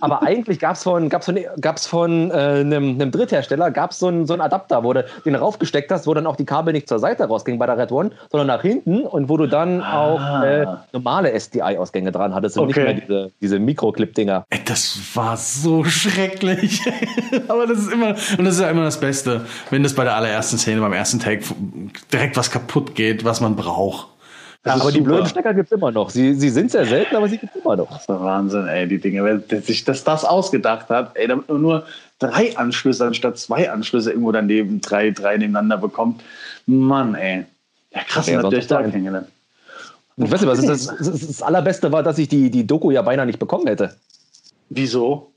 [0.00, 4.08] Aber eigentlich gab es von, gab's von, gab's von äh, einem, einem Dritthersteller gab's so
[4.08, 6.98] einen so Adapter, wo du den raufgesteckt hast, wo dann auch die Kabel nicht zur
[6.98, 10.04] Seite rausgingen bei der Red One, sondern nach hinten und wo du dann ah.
[10.04, 12.94] auch äh, normale SDI-Ausgänge dran hattest und okay.
[12.94, 14.44] nicht mehr diese, diese Mikroclip-Dinger.
[14.66, 16.82] Das war so schrecklich.
[17.48, 20.14] Aber das ist immer, und das ist ja immer das Beste, wenn das bei der
[20.14, 21.44] allerersten Szene, beim ersten Take
[22.12, 24.08] direkt was kaputt geht, was man braucht.
[24.66, 26.10] Das aber die blöden Stecker gibt es immer noch.
[26.10, 27.88] Sie, sie sind sehr selten, aber sie gibt es immer noch.
[27.88, 29.22] Das ist der Wahnsinn, ey, die Dinge.
[29.22, 31.86] Wer sich das, das ausgedacht hat, ey, damit man nur
[32.18, 36.20] drei Anschlüsse anstatt zwei Anschlüsse irgendwo daneben, drei, drei nebeneinander bekommt.
[36.66, 37.44] Mann, ey.
[37.92, 39.28] Ja, krass, ja, natürlich da kennengelernt.
[40.16, 43.02] Und weißt du, was das, das, das Allerbeste war, dass ich die, die Doku ja
[43.02, 43.94] beinahe nicht bekommen hätte.
[44.68, 45.30] Wieso?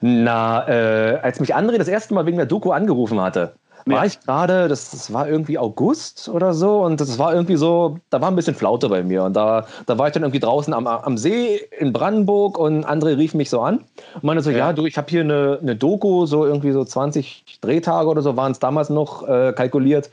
[0.00, 3.54] Na, äh, als mich André das erste Mal wegen der Doku angerufen hatte,
[3.86, 4.04] war ja.
[4.04, 8.20] ich gerade, das, das, war irgendwie August oder so und das war irgendwie so, da
[8.20, 10.86] war ein bisschen Flaute bei mir und da, da war ich dann irgendwie draußen am,
[10.86, 13.80] am See in Brandenburg und André rief mich so an
[14.14, 16.84] und meinte so, ja, ja du, ich habe hier eine, eine Doku, so irgendwie so
[16.84, 20.10] 20 Drehtage oder so waren es damals noch äh, kalkuliert.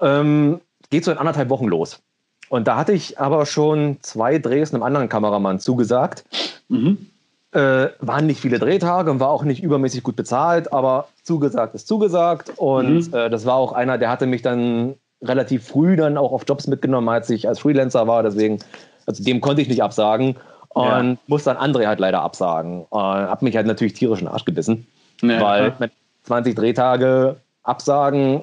[0.00, 2.00] Ähm, geht so in anderthalb Wochen los.
[2.48, 6.24] Und da hatte ich aber schon zwei Drehs einem anderen Kameramann zugesagt.
[6.68, 7.09] Mhm.
[7.52, 11.88] Äh, waren nicht viele Drehtage und war auch nicht übermäßig gut bezahlt, aber zugesagt ist
[11.88, 12.52] zugesagt.
[12.56, 13.14] Und mhm.
[13.14, 16.66] äh, das war auch einer, der hatte mich dann relativ früh dann auch auf Jobs
[16.66, 18.22] mitgenommen, als ich als Freelancer war.
[18.22, 18.60] Deswegen,
[19.06, 20.36] also dem konnte ich nicht absagen
[20.68, 21.16] und ja.
[21.26, 22.84] musste dann André halt leider absagen.
[22.88, 24.86] Und hab mich halt natürlich tierisch in den Arsch gebissen,
[25.20, 25.92] ja, weil mit
[26.24, 28.42] 20 Drehtage absagen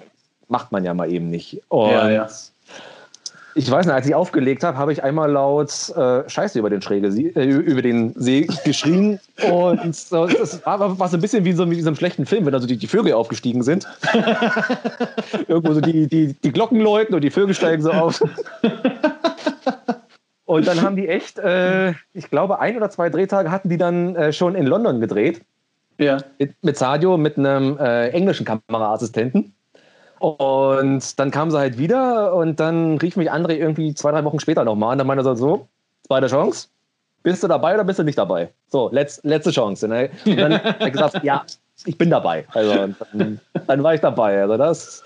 [0.50, 1.62] macht man ja mal eben nicht.
[1.70, 2.28] Und ja,
[3.58, 6.82] ich weiß nicht, als ich aufgelegt habe, habe ich einmal laut äh, Scheiße über den,
[6.82, 9.20] Schräge, äh, über den See geschrien.
[9.50, 12.46] Und so, das war, war, so ein bisschen wie so, wie so einem schlechten Film,
[12.46, 13.88] wenn also die, die Vögel aufgestiegen sind.
[15.48, 18.22] Irgendwo so die, die, die Glocken läuten und die Vögel steigen so auf.
[20.46, 24.16] und dann haben die echt, äh, ich glaube, ein oder zwei Drehtage hatten die dann
[24.16, 25.42] äh, schon in London gedreht.
[25.98, 26.18] Ja.
[26.38, 29.54] Mit, mit Sadio, mit einem äh, englischen Kameraassistenten.
[30.20, 34.40] Und dann kam sie halt wieder und dann rief mich André irgendwie zwei, drei Wochen
[34.40, 34.98] später nochmal an.
[34.98, 35.68] Dann meinte er so,
[36.08, 36.70] zweite Chance,
[37.24, 38.50] bist du dabei oder bist du nicht dabei?
[38.70, 39.88] So, letz, letzte Chance.
[39.88, 40.10] Ne?
[40.26, 41.44] Und dann hat er gesagt, ja,
[41.86, 42.46] ich bin dabei.
[42.54, 44.42] Also dann, dann, war ich dabei.
[44.42, 45.04] Also das,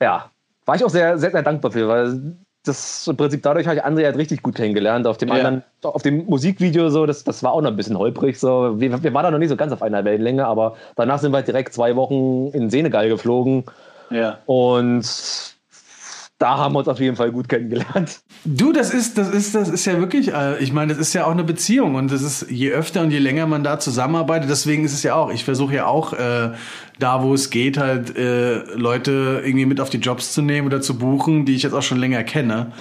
[0.00, 0.30] ja,
[0.66, 3.84] war ich auch sehr, sehr, sehr dankbar für, weil das im Prinzip dadurch habe ich
[3.84, 5.06] André halt richtig gut kennengelernt.
[5.06, 5.36] Auf dem ja.
[5.36, 8.38] anderen, auf dem Musikvideo so, das, das war auch noch ein bisschen holprig.
[8.38, 8.78] So.
[8.78, 11.36] Wir, wir waren da noch nicht so ganz auf einer Wellenlänge, aber danach sind wir
[11.36, 13.64] halt direkt zwei Wochen in Senegal geflogen
[14.10, 14.38] ja.
[14.46, 15.04] Und
[16.38, 18.20] da haben wir uns auf jeden Fall gut kennengelernt.
[18.44, 21.26] Du, das ist, das ist, das ist ja wirklich, äh, ich meine, das ist ja
[21.26, 24.84] auch eine Beziehung und das ist, je öfter und je länger man da zusammenarbeitet, deswegen
[24.84, 26.52] ist es ja auch, ich versuche ja auch, äh,
[27.00, 30.80] da wo es geht, halt äh, Leute irgendwie mit auf die Jobs zu nehmen oder
[30.80, 32.72] zu buchen, die ich jetzt auch schon länger kenne,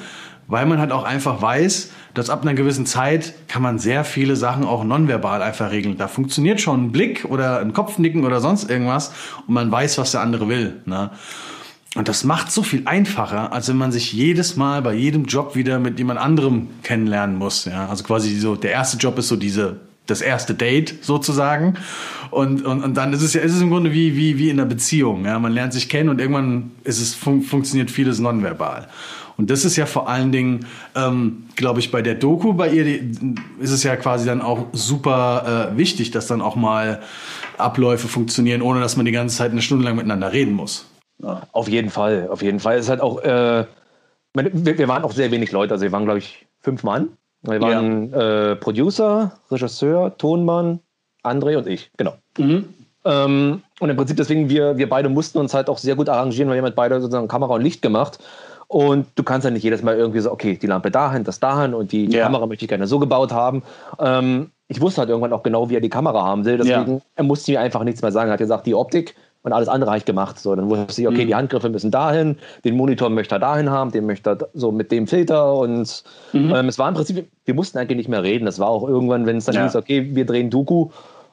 [0.46, 4.36] weil man halt auch einfach weiß, dass ab einer gewissen Zeit kann man sehr viele
[4.36, 5.98] Sachen auch nonverbal einfach regeln.
[5.98, 9.14] Da funktioniert schon ein Blick oder ein Kopfnicken oder sonst irgendwas
[9.46, 10.82] und man weiß, was der andere will.
[10.86, 11.12] Ne?
[11.96, 15.56] Und das macht so viel einfacher, als wenn man sich jedes Mal bei jedem Job
[15.56, 17.66] wieder mit jemand anderem kennenlernen muss.
[17.66, 17.88] Ja?
[17.88, 21.76] Also quasi so, der erste Job ist so diese, das erste Date sozusagen.
[22.32, 24.60] Und, und, und dann ist es ja, ist es im Grunde wie, wie, wie in
[24.60, 25.26] einer Beziehung.
[25.26, 25.38] Ja?
[25.38, 28.88] Man lernt sich kennen und irgendwann ist es, fun funktioniert vieles nonverbal.
[29.38, 30.66] Und das ist ja vor allen Dingen,
[30.96, 33.02] ähm, glaube ich, bei der Doku, bei ihr
[33.60, 37.02] ist es ja quasi dann auch super äh, wichtig, dass dann auch mal
[37.58, 40.88] Abläufe funktionieren, ohne dass man die ganze Zeit eine Stunde lang miteinander reden muss.
[41.22, 41.44] Ja.
[41.52, 42.78] Auf jeden Fall, auf jeden Fall.
[42.78, 43.66] Es ist halt auch, äh,
[44.34, 47.10] wir, wir, waren auch sehr wenig Leute, also wir waren, glaube ich, fünf Mann.
[47.44, 48.52] Wir waren ja.
[48.52, 50.80] äh, Producer, Regisseur, Tonmann,
[51.24, 52.16] André und ich, genau.
[52.38, 52.66] Mhm.
[53.06, 56.50] Ähm, und im Prinzip deswegen, wir, wir beide mussten uns halt auch sehr gut arrangieren,
[56.50, 58.20] weil wir haben halt beide sozusagen Kamera und Licht gemacht.
[58.68, 61.74] Und du kannst ja nicht jedes Mal irgendwie so, okay, die Lampe dahin, das dahin
[61.74, 62.24] und die, die ja.
[62.24, 63.64] Kamera möchte ich gerne so gebaut haben.
[64.00, 66.58] Ähm, ich wusste halt irgendwann auch genau, wie er die Kamera haben will.
[66.58, 67.02] Deswegen, ja.
[67.16, 68.30] er musste mir einfach nichts mehr sagen.
[68.30, 70.38] Er hat gesagt, die Optik und alles andere habe ich gemacht.
[70.38, 71.28] So, dann wusste ich, okay, mhm.
[71.28, 74.92] die Handgriffe müssen dahin, den Monitor möchte er dahin haben, den möchte er so mit
[74.92, 76.04] dem Filter und
[76.34, 76.54] mhm.
[76.54, 78.48] ähm, es war im Prinzip, wir mussten eigentlich nicht mehr reden.
[78.48, 79.64] Es war auch irgendwann, wenn es dann ja.
[79.64, 80.90] hieß, okay, wir drehen Doku,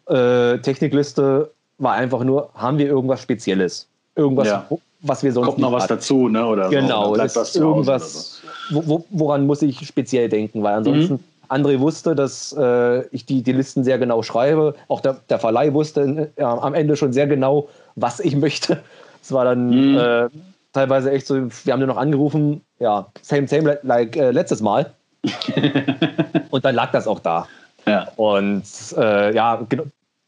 [0.06, 3.88] äh, Technikliste, war einfach nur, haben wir irgendwas Spezielles?
[4.14, 4.68] Irgendwas, ja
[5.04, 5.94] was wir sonst Kommt noch was hatten.
[5.94, 6.44] dazu, ne?
[6.44, 7.16] Oder genau, so.
[7.16, 8.82] das irgendwas, so.
[8.86, 11.14] wo, woran muss ich speziell denken, weil ansonsten.
[11.14, 11.20] Mhm.
[11.50, 14.74] André wusste, dass äh, ich die, die Listen sehr genau schreibe.
[14.88, 18.82] Auch der, der Verleih wusste äh, am Ende schon sehr genau, was ich möchte.
[19.22, 19.98] Es war dann, mhm.
[19.98, 20.28] äh,
[20.72, 24.92] teilweise echt so, wir haben nur noch angerufen, ja, same, same like äh, letztes Mal.
[26.50, 27.46] und dann lag das auch da.
[27.86, 28.08] Ja.
[28.16, 28.64] Und
[28.96, 29.66] äh, ja,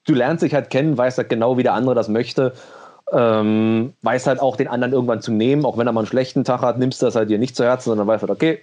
[0.07, 2.53] du lernst dich halt kennen, weißt halt genau, wie der andere das möchte.
[3.13, 6.43] Ähm, weiß halt auch den anderen irgendwann zu nehmen, auch wenn er mal einen schlechten
[6.43, 8.61] Tag hat, nimmst du das halt dir nicht zu Herzen, sondern weißt halt, okay,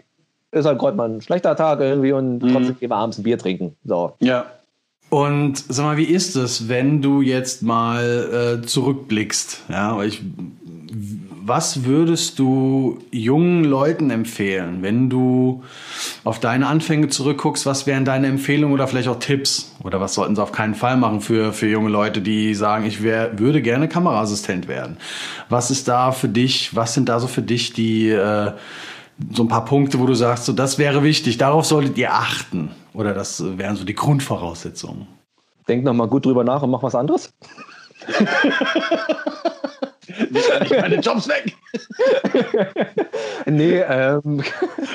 [0.52, 2.52] ist halt gerade mal ein schlechter Tag irgendwie und mhm.
[2.52, 3.76] trotzdem gehen wir abends ein Bier trinken.
[3.86, 4.14] So.
[4.20, 4.46] Ja.
[5.10, 9.62] Und sag mal, wie ist es, wenn du jetzt mal äh, zurückblickst?
[9.70, 10.22] Ja, ich,
[11.46, 15.64] was würdest du jungen Leuten empfehlen, wenn du
[16.24, 17.66] auf deine Anfänge zurückguckst?
[17.66, 19.76] Was wären deine Empfehlungen oder vielleicht auch Tipps?
[19.84, 23.04] Oder was sollten sie auf keinen Fall machen für, für junge Leute, die sagen, ich
[23.04, 24.98] wär, würde gerne Kameraassistent werden?
[25.50, 28.54] Was ist da für dich, was sind da so für dich die, äh,
[29.34, 32.72] so ein paar Punkte, wo du sagst, so, das wäre wichtig, darauf solltet ihr achten?
[32.94, 35.08] Oder das wären so die Grundvoraussetzungen?
[35.68, 37.34] Denk noch mal gut drüber nach und mach was anderes.
[40.08, 41.56] nicht meine Jobs weg.
[43.46, 44.44] nee, ähm.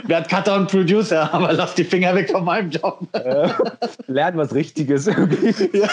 [0.05, 3.01] Wer hat Cutter und Producer, aber lass die Finger weg von meinem Job.
[3.13, 3.49] Äh,
[4.07, 5.55] lern was Richtiges irgendwie.
[5.79, 5.89] Ja.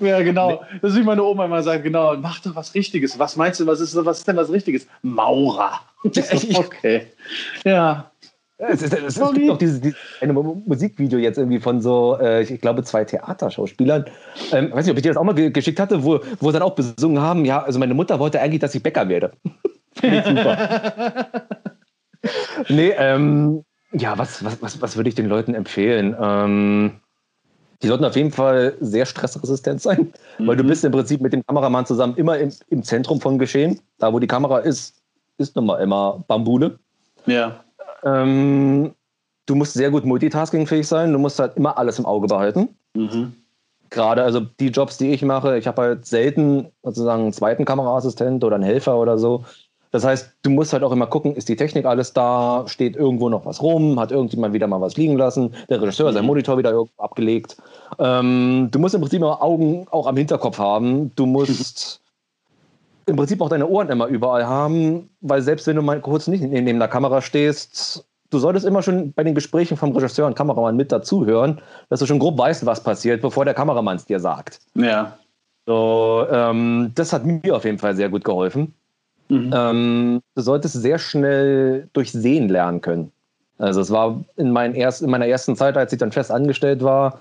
[0.00, 0.50] Ja, genau.
[0.50, 0.78] Nee.
[0.82, 3.18] Das ist wie meine Oma immer sagt, genau, mach doch was Richtiges.
[3.18, 4.86] Was meinst du, was ist, was ist denn was Richtiges?
[5.02, 5.80] Maurer.
[6.02, 7.06] okay.
[7.64, 8.10] Ja.
[8.68, 12.42] Es, ist, es, es gibt noch dieses, dieses eine Musikvideo jetzt irgendwie von so, äh,
[12.42, 14.04] ich glaube, zwei Theaterschauspielern.
[14.52, 16.58] Ähm, weiß nicht, ob ich dir das auch mal ge geschickt hatte, wo, wo sie
[16.58, 19.32] dann auch besungen haben, ja, also meine Mutter wollte eigentlich, dass ich Bäcker werde.
[20.00, 21.26] super.
[22.68, 26.14] nee, ähm, ja, was, was, was, was würde ich den Leuten empfehlen?
[26.20, 27.00] Ähm,
[27.82, 30.46] die sollten auf jeden Fall sehr stressresistent sein, mhm.
[30.46, 30.68] weil du mhm.
[30.68, 33.80] bist im Prinzip mit dem Kameramann zusammen immer im, im Zentrum von Geschehen.
[33.98, 35.00] Da, wo die Kamera ist,
[35.38, 36.78] ist nun mal immer Bambule.
[37.26, 37.64] Ja.
[38.04, 38.94] Ähm,
[39.46, 41.12] du musst sehr gut multitaskingfähig sein.
[41.12, 42.68] Du musst halt immer alles im Auge behalten.
[42.94, 43.32] Mhm.
[43.90, 48.44] Gerade also die Jobs, die ich mache, ich habe halt selten sozusagen einen zweiten Kameraassistent
[48.44, 49.44] oder einen Helfer oder so.
[49.92, 53.28] Das heißt, du musst halt auch immer gucken, ist die Technik alles da, steht irgendwo
[53.28, 56.14] noch was rum, hat irgendjemand wieder mal was liegen lassen, der Regisseur mhm.
[56.14, 57.56] sein Monitor wieder irgendwo abgelegt.
[57.98, 61.12] Ähm, du musst im Prinzip immer Augen auch am Hinterkopf haben.
[61.16, 61.99] Du musst
[63.10, 66.42] im Prinzip auch deine Ohren immer überall haben, weil selbst wenn du mal kurz nicht
[66.42, 70.76] neben der Kamera stehst, du solltest immer schon bei den Gesprächen vom Regisseur und Kameramann
[70.76, 74.60] mit dazuhören, dass du schon grob weißt, was passiert, bevor der Kameramann es dir sagt.
[74.74, 75.18] Ja.
[75.66, 78.74] So, ähm, das hat mir auf jeden Fall sehr gut geholfen.
[79.28, 79.50] Mhm.
[79.54, 83.12] Ähm, du solltest sehr schnell durch Sehen lernen können.
[83.58, 87.20] Also es war in, erst, in meiner ersten Zeit, als ich dann fest angestellt war,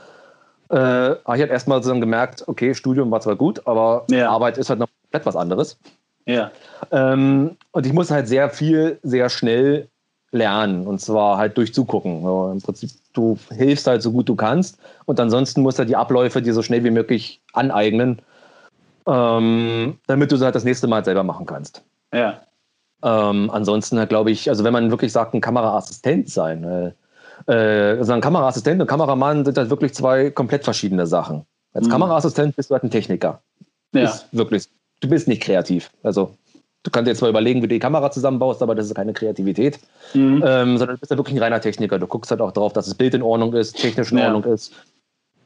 [0.70, 4.30] äh, habe ich halt erstmal so gemerkt, okay, Studium war zwar gut, aber ja.
[4.30, 5.80] Arbeit ist halt noch komplett was anderes.
[6.26, 6.52] Ja.
[6.92, 9.88] Ähm, und ich musste halt sehr viel, sehr schnell
[10.32, 12.22] lernen und zwar halt durch Zugucken.
[12.22, 15.90] So, Im Prinzip, du hilfst halt so gut du kannst und ansonsten musst du halt
[15.90, 18.22] die Abläufe dir so schnell wie möglich aneignen,
[19.08, 21.84] ähm, damit du sie halt das nächste Mal selber machen kannst.
[22.14, 22.42] Ja.
[23.02, 26.64] Ähm, ansonsten glaube ich, also wenn man wirklich sagt, ein Kameraassistent sein,
[27.48, 31.46] äh, also ein Kameraassistent und Kameramann sind halt wirklich zwei komplett verschiedene Sachen.
[31.74, 31.92] Als mhm.
[31.92, 33.42] Kameraassistent bist du halt ein Techniker.
[33.94, 34.04] Ja.
[34.04, 34.68] Ist wirklich,
[35.00, 35.90] du bist nicht kreativ.
[36.04, 36.36] Also
[36.84, 39.80] du kannst jetzt mal überlegen, wie du die Kamera zusammenbaust, aber das ist keine Kreativität,
[40.14, 40.44] mhm.
[40.46, 42.00] ähm, sondern du bist ja wirklich ein reiner Techniker.
[42.00, 44.34] Du guckst halt auch darauf, dass das Bild in Ordnung ist, technisch in ja.
[44.34, 44.74] Ordnung ist.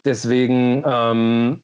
[0.06, 1.64] Deswegen ähm,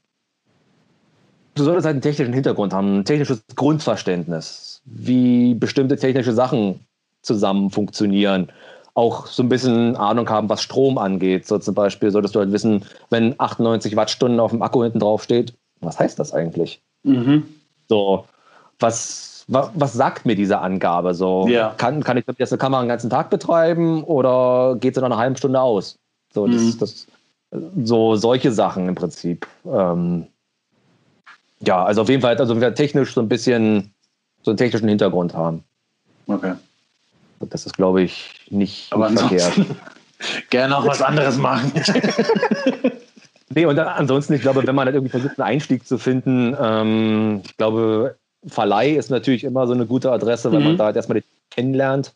[1.60, 6.80] du solltest halt einen technischen Hintergrund haben, ein technisches Grundverständnis, wie bestimmte technische Sachen
[7.22, 8.52] zusammen funktionieren.
[8.94, 11.48] Auch so ein bisschen Ahnung haben, was Strom angeht.
[11.48, 15.24] So zum Beispiel solltest du halt wissen, wenn 98 Wattstunden auf dem Akku hinten drauf
[15.24, 16.82] steht, was heißt das eigentlich?
[17.04, 17.44] Mhm.
[17.90, 18.26] So,
[18.80, 21.14] was, was, was, sagt mir diese Angabe?
[21.14, 21.74] So, ja.
[21.78, 25.18] kann, kann ich jetzt eine Kamera den ganzen Tag betreiben oder geht sie nach einer
[25.18, 25.98] halben Stunde aus?
[26.34, 26.78] So, das, mhm.
[26.80, 27.08] das,
[27.84, 29.48] so solche Sachen im Prinzip.
[29.66, 30.28] Ähm,
[31.62, 33.92] ja, also auf jeden Fall, also wir technisch so ein bisschen
[34.44, 35.64] so einen technischen Hintergrund haben.
[36.28, 36.54] Okay.
[37.42, 39.54] Das ist, glaube ich, nicht, Aber nicht verkehrt.
[40.50, 41.72] Gerne auch was anderes machen.
[43.60, 47.42] nee, und ansonsten, ich glaube, wenn man halt irgendwie versucht, einen Einstieg zu finden, ähm,
[47.46, 48.16] ich glaube,
[48.48, 50.66] Verleih ist natürlich immer so eine gute Adresse, weil mhm.
[50.66, 52.14] man da halt erstmal kennenlernt.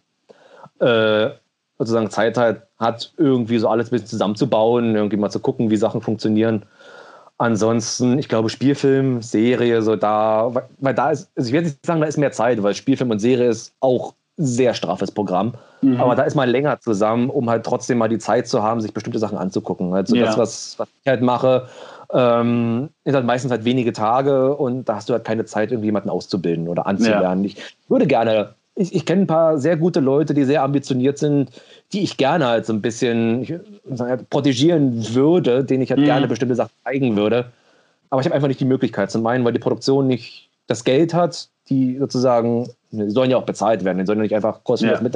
[0.80, 1.30] Äh,
[1.78, 5.76] sozusagen Zeit halt hat, irgendwie so alles ein bisschen zusammenzubauen, irgendwie mal zu gucken, wie
[5.76, 6.64] Sachen funktionieren.
[7.38, 12.00] Ansonsten, ich glaube, Spielfilm, Serie, so da, weil da ist, also ich werde nicht sagen,
[12.00, 15.54] da ist mehr Zeit, weil Spielfilm und Serie ist auch sehr straffes Programm.
[15.82, 16.00] Mhm.
[16.00, 18.94] Aber da ist man länger zusammen, um halt trotzdem mal die Zeit zu haben, sich
[18.94, 19.94] bestimmte Sachen anzugucken.
[19.94, 20.26] Also ja.
[20.26, 21.68] das, was, was ich halt mache,
[22.12, 26.10] ähm, ist halt meistens halt wenige Tage und da hast du halt keine Zeit, irgendjemanden
[26.10, 27.44] auszubilden oder anzulernen.
[27.44, 27.50] Ja.
[27.50, 27.58] Ich
[27.88, 31.52] würde gerne ich, ich kenne ein paar sehr gute Leute, die sehr ambitioniert sind,
[31.92, 33.54] die ich gerne halt so ein bisschen ich,
[33.92, 36.06] sagen, protegieren würde, denen ich halt mhm.
[36.06, 37.52] gerne bestimmte Sachen zeigen würde.
[38.10, 39.12] Aber ich habe einfach nicht die Möglichkeit.
[39.12, 43.45] Zum einen, weil die Produktion nicht das Geld hat die sozusagen, die sollen ja auch
[43.45, 45.03] bezahlt werden, die sollen ja nicht einfach kostenlos ja.
[45.03, 45.16] mit,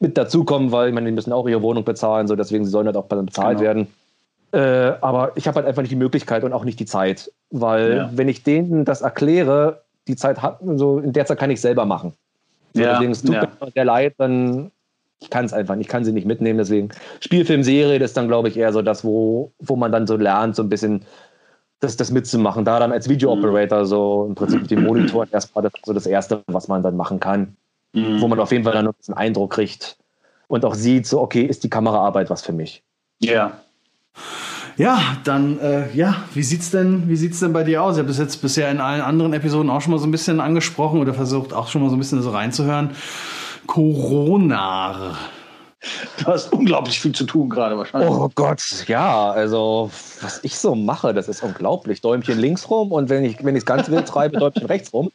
[0.00, 2.86] mit dazukommen, weil ich meine, die müssen auch ihre Wohnung bezahlen, so deswegen sie sollen
[2.86, 3.68] halt auch bezahlt genau.
[3.68, 3.86] werden.
[4.52, 7.96] Äh, aber ich habe halt einfach nicht die Möglichkeit und auch nicht die Zeit, weil
[7.96, 8.10] ja.
[8.12, 11.86] wenn ich denen das erkläre, die Zeit hat, so in der Zeit kann ich selber
[11.86, 12.12] machen.
[12.74, 13.48] So, ja, deswegen es tut ja.
[13.60, 14.70] mir sehr leid, dann
[15.22, 16.58] ich kann es einfach nicht, ich kann sie nicht mitnehmen.
[16.58, 20.16] Deswegen Spielfilmserie, das ist dann, glaube ich, eher so das, wo, wo man dann so
[20.16, 21.02] lernt, so ein bisschen
[21.82, 22.64] das, das mitzumachen.
[22.64, 26.68] Da dann als Video-Operator so im Prinzip den Monitor erstmal das, so das Erste, was
[26.68, 27.56] man dann machen kann.
[27.92, 28.20] Mhm.
[28.20, 29.96] Wo man auf jeden Fall dann einen Eindruck kriegt
[30.46, 32.82] und auch sieht, so, okay, ist die Kameraarbeit was für mich?
[33.18, 33.60] Ja.
[34.76, 37.96] Ja, dann, äh, ja, wie sieht's denn, wie sieht's denn bei dir aus?
[37.96, 40.40] Ich habe das jetzt bisher in allen anderen Episoden auch schon mal so ein bisschen
[40.40, 42.92] angesprochen oder versucht auch schon mal so ein bisschen so reinzuhören.
[43.66, 45.18] Corona.
[46.18, 48.10] Du hast unglaublich viel zu tun gerade wahrscheinlich.
[48.10, 52.00] Oh Gott, ja, also was ich so mache, das ist unglaublich.
[52.00, 55.10] Däumchen links rum und wenn ich wenn es ganz wild treibe, Däumchen rechts rum.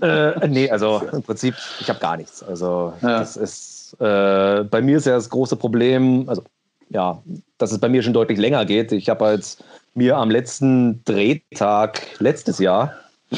[0.00, 2.42] Äh, nee, also im Prinzip, ich habe gar nichts.
[2.42, 3.18] Also ja.
[3.18, 6.42] das ist äh, bei mir ist ja das große Problem, also
[6.88, 7.22] ja,
[7.58, 8.92] dass es bei mir schon deutlich länger geht.
[8.92, 9.62] Ich habe jetzt
[9.94, 12.94] mir am letzten Drehtag letztes Jahr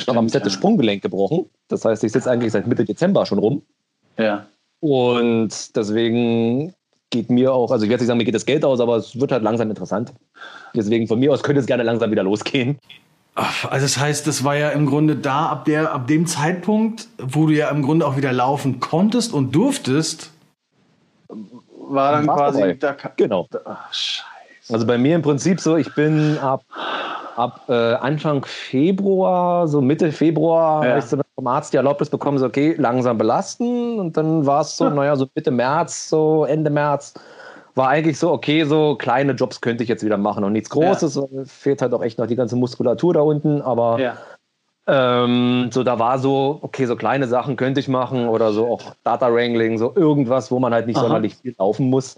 [0.06, 1.46] noch am Set das Sprunggelenk gebrochen.
[1.68, 3.62] Das heißt, ich sitze eigentlich seit Mitte Dezember schon rum.
[4.18, 4.46] Ja.
[4.82, 6.74] Und deswegen
[7.10, 9.18] geht mir auch, also ich werde nicht sagen, mir geht das Geld aus, aber es
[9.20, 10.12] wird halt langsam interessant.
[10.74, 12.80] Deswegen von mir aus könnte es gerne langsam wieder losgehen.
[13.34, 17.46] Also das heißt, das war ja im Grunde da ab der ab dem Zeitpunkt, wo
[17.46, 20.32] du ja im Grunde auch wieder laufen konntest und durftest,
[21.28, 23.46] war dann war quasi da, genau.
[23.64, 24.74] Ach, scheiße.
[24.74, 26.64] Also bei mir im Prinzip so, ich bin ab
[27.36, 30.90] ab äh, Anfang Februar, so Mitte Februar, ja.
[30.90, 33.98] habe ich so vom Arzt die Erlaubnis bekommen, so okay, langsam belasten.
[33.98, 34.90] Und dann war es so, ja.
[34.90, 37.14] naja, so Mitte März, so Ende März,
[37.74, 41.14] war eigentlich so, okay, so kleine Jobs könnte ich jetzt wieder machen und nichts Großes.
[41.14, 41.44] Ja.
[41.44, 44.16] Fehlt halt auch echt noch die ganze Muskulatur da unten, aber ja.
[44.86, 48.82] ähm, so da war so, okay, so kleine Sachen könnte ich machen oder so auch
[49.04, 51.04] Data Wrangling, so irgendwas, wo man halt nicht Aha.
[51.04, 52.16] sonderlich viel laufen muss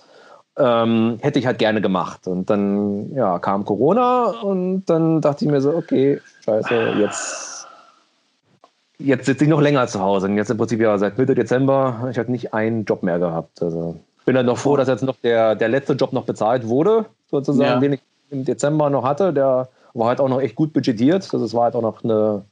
[0.56, 2.26] ähm, hätte ich halt gerne gemacht.
[2.26, 7.53] Und dann ja, kam Corona und dann dachte ich mir so, okay, scheiße, jetzt,
[8.98, 10.26] jetzt sitze ich noch länger zu Hause.
[10.26, 13.18] Und jetzt im Prinzip ja seit Mitte Dezember habe ich halt nicht einen Job mehr
[13.18, 13.62] gehabt.
[13.62, 17.06] Also bin dann noch froh, dass jetzt noch der, der letzte Job noch bezahlt wurde,
[17.30, 17.80] sozusagen, ja.
[17.80, 19.32] den ich im Dezember noch hatte.
[19.32, 21.28] Der war halt auch noch echt gut budgetiert.
[21.32, 22.44] Also es war halt auch noch eine,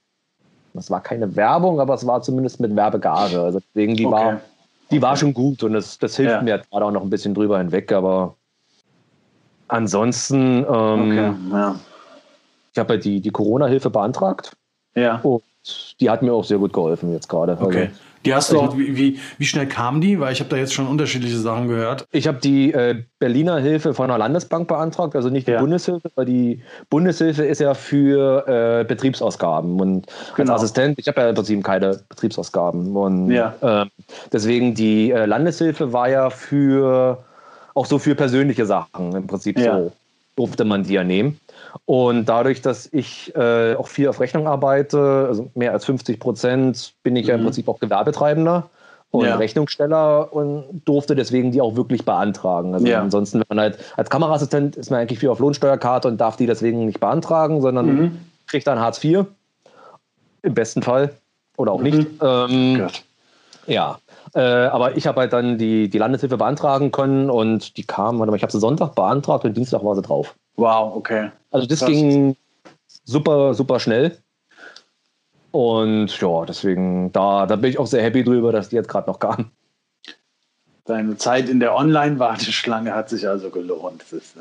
[0.75, 3.41] das war keine Werbung, aber es war zumindest mit Werbegage.
[3.41, 4.15] Also deswegen, die okay.
[4.15, 4.41] war
[4.93, 6.43] die war schon gut und das, das hilft ja.
[6.43, 8.37] mir gerade auch noch ein bisschen drüber hinweg, aber
[9.69, 11.33] ansonsten, ähm, okay.
[11.51, 11.77] ja.
[12.73, 14.55] ich habe halt die, die Corona-Hilfe beantragt.
[14.95, 15.19] Ja.
[15.23, 15.43] Und
[16.01, 17.57] die hat mir auch sehr gut geholfen jetzt gerade.
[17.61, 17.79] Okay.
[17.79, 17.93] Also,
[18.25, 20.21] die hast du auch, wie, wie, wie schnell kamen die?
[20.21, 22.07] Weil ich habe da jetzt schon unterschiedliche Sachen gehört.
[22.13, 25.61] Ich habe die äh, Berliner Hilfe von der Landesbank beantragt, also nicht die ja.
[25.61, 29.81] Bundeshilfe, weil die Bundeshilfe ist ja für äh, Betriebsausgaben.
[29.81, 30.07] Und
[30.37, 30.53] genau.
[30.53, 32.97] als Assistent, ich habe ja im Prinzip keine Betriebsausgaben.
[32.97, 33.55] Und ja.
[33.61, 33.87] äh,
[34.33, 37.25] deswegen die äh, Landeshilfe war ja für
[37.75, 39.79] auch so für persönliche Sachen im Prinzip ja.
[39.79, 39.93] so
[40.37, 41.39] durfte man die ja nehmen.
[41.85, 46.95] Und dadurch, dass ich äh, auch viel auf Rechnung arbeite, also mehr als 50 Prozent,
[47.03, 47.29] bin ich mhm.
[47.29, 47.45] ja im mhm.
[47.47, 48.69] Prinzip auch Gewerbetreibender
[49.11, 49.37] und ja.
[49.37, 52.75] Rechnungssteller und durfte deswegen die auch wirklich beantragen.
[52.75, 53.01] Also ja.
[53.01, 56.47] ansonsten, wenn man halt als Kameraassistent ist man eigentlich viel auf Lohnsteuerkarte und darf die
[56.47, 58.19] deswegen nicht beantragen, sondern mhm.
[58.47, 59.27] kriegt dann Hartz IV.
[60.43, 61.13] Im besten Fall.
[61.57, 61.85] Oder auch mhm.
[61.85, 62.09] nicht.
[62.23, 62.89] Ähm,
[63.67, 63.99] ja.
[64.35, 68.31] Äh, aber ich habe halt dann die, die Landeshilfe beantragen können und die kam, warte
[68.31, 70.35] mal, ich habe sie Sonntag beantragt und Dienstag war sie drauf.
[70.57, 71.31] Wow, okay.
[71.51, 71.89] Also das Krass.
[71.89, 72.37] ging
[73.05, 74.19] super, super schnell.
[75.51, 79.11] Und ja, deswegen, da, da bin ich auch sehr happy drüber, dass die jetzt gerade
[79.11, 79.51] noch kam.
[80.85, 84.03] Deine Zeit in der Online-Warteschlange hat sich also gelohnt.
[84.11, 84.41] Ist, äh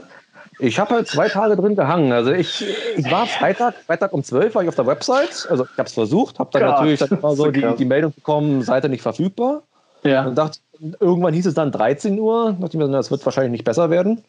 [0.60, 2.12] ich habe halt zwei Tage drin gehangen.
[2.12, 5.48] Also ich, ich war Freitag, Freitag um 12 war ich auf der Website.
[5.50, 6.80] Also ich habe es versucht, habe dann Krass.
[6.80, 9.64] natürlich dann immer so die, die Meldung bekommen, Seite nicht verfügbar.
[10.04, 10.26] Ja.
[10.26, 10.60] Und dachte,
[11.00, 12.56] irgendwann hieß es dann 13 Uhr.
[12.60, 14.24] Dachte ich mir, das wird wahrscheinlich nicht besser werden.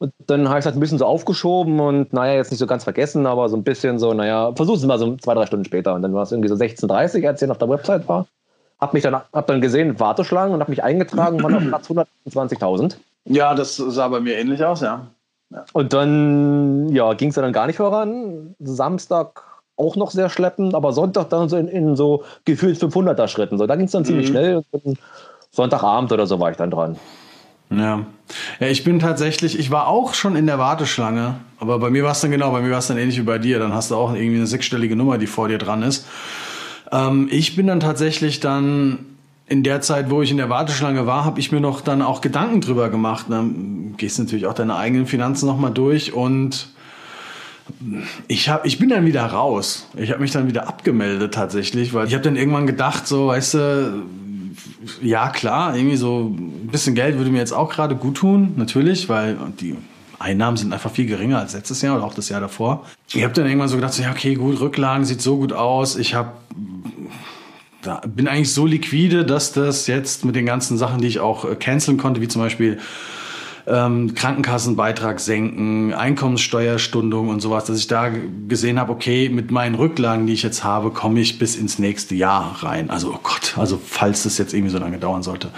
[0.00, 2.66] Und dann habe ich es halt ein bisschen so aufgeschoben und naja, jetzt nicht so
[2.66, 5.66] ganz vergessen, aber so ein bisschen so, naja, versuch es mal so zwei, drei Stunden
[5.66, 5.94] später.
[5.94, 8.26] Und dann war es irgendwie so 16.30 Uhr, als ich auf der Website war.
[8.80, 11.90] Hab mich dann, hab dann gesehen, Warteschlangen und habe mich eingetragen, und war auf Platz
[12.30, 12.96] 120.000.
[13.26, 15.06] Ja, das sah bei mir ähnlich aus, ja.
[15.50, 15.66] ja.
[15.74, 18.54] Und dann, ja, ging es dann gar nicht voran.
[18.58, 19.44] Samstag
[19.76, 23.58] auch noch sehr schleppend, aber Sonntag dann so in, in so gefühlt 500er Schritten.
[23.58, 24.32] So, da ging es dann ziemlich mhm.
[24.32, 24.62] schnell.
[24.70, 24.98] Und
[25.50, 26.96] Sonntagabend oder so war ich dann dran.
[27.70, 28.04] Ja.
[28.58, 32.12] ja, ich bin tatsächlich, ich war auch schon in der Warteschlange, aber bei mir war
[32.12, 33.58] es dann genau, bei mir war es dann ähnlich wie bei dir.
[33.60, 36.06] Dann hast du auch irgendwie eine sechsstellige Nummer, die vor dir dran ist.
[36.90, 38.98] Ähm, ich bin dann tatsächlich dann
[39.46, 42.20] in der Zeit, wo ich in der Warteschlange war, habe ich mir noch dann auch
[42.20, 43.26] Gedanken drüber gemacht.
[43.28, 46.68] Dann gehst du natürlich auch deine eigenen Finanzen nochmal durch und
[48.26, 49.86] Ich, hab, ich bin dann wieder raus.
[49.96, 53.54] Ich habe mich dann wieder abgemeldet tatsächlich, weil ich habe dann irgendwann gedacht, so, weißt
[53.54, 54.02] du,
[55.02, 59.08] ja klar, irgendwie so ein bisschen Geld würde mir jetzt auch gerade gut tun, natürlich,
[59.08, 59.76] weil die
[60.18, 62.84] Einnahmen sind einfach viel geringer als letztes Jahr oder auch das Jahr davor.
[63.12, 65.96] Ich habe dann irgendwann so gedacht, so, ja okay, gut, Rücklagen sieht so gut aus.
[65.96, 66.32] Ich habe
[67.82, 71.44] da bin eigentlich so liquide, dass das jetzt mit den ganzen Sachen, die ich auch
[71.44, 72.78] äh, canceln konnte, wie zum Beispiel
[73.66, 78.10] ähm, Krankenkassenbeitrag senken, Einkommenssteuerstundung und sowas, dass ich da
[78.48, 82.14] gesehen habe, okay, mit meinen Rücklagen, die ich jetzt habe, komme ich bis ins nächste
[82.14, 82.90] Jahr rein.
[82.90, 85.50] Also, oh Gott, also falls das jetzt irgendwie so lange dauern sollte.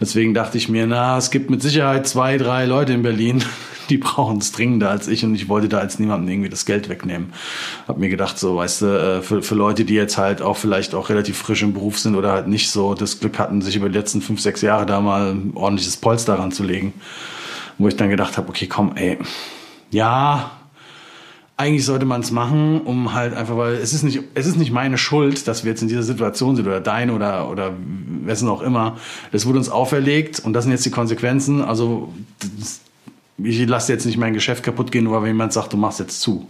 [0.00, 3.44] Deswegen dachte ich mir, na, es gibt mit Sicherheit zwei, drei Leute in Berlin,
[3.90, 5.24] die brauchen es dringender als ich.
[5.24, 7.32] Und ich wollte da als niemandem irgendwie das Geld wegnehmen.
[7.86, 10.94] Hab mir gedacht, so, weißt du, äh, für, für Leute, die jetzt halt auch vielleicht
[10.94, 13.88] auch relativ frisch im Beruf sind oder halt nicht so das Glück hatten, sich über
[13.88, 16.92] die letzten fünf, sechs Jahre da mal ein ordentliches Polster ranzulegen,
[17.78, 19.18] wo ich dann gedacht habe, okay, komm, ey,
[19.90, 20.50] ja,
[21.56, 24.72] eigentlich sollte man es machen, um halt einfach, weil es ist nicht, es ist nicht
[24.72, 27.72] meine Schuld, dass wir jetzt in dieser Situation sind oder dein oder oder
[28.26, 28.96] wessen auch immer.
[29.32, 31.60] Das wurde uns auferlegt und das sind jetzt die Konsequenzen.
[31.62, 32.12] Also
[33.38, 36.20] ich lasse jetzt nicht mein Geschäft kaputt gehen, nur weil jemand sagt, du machst jetzt
[36.20, 36.46] zu.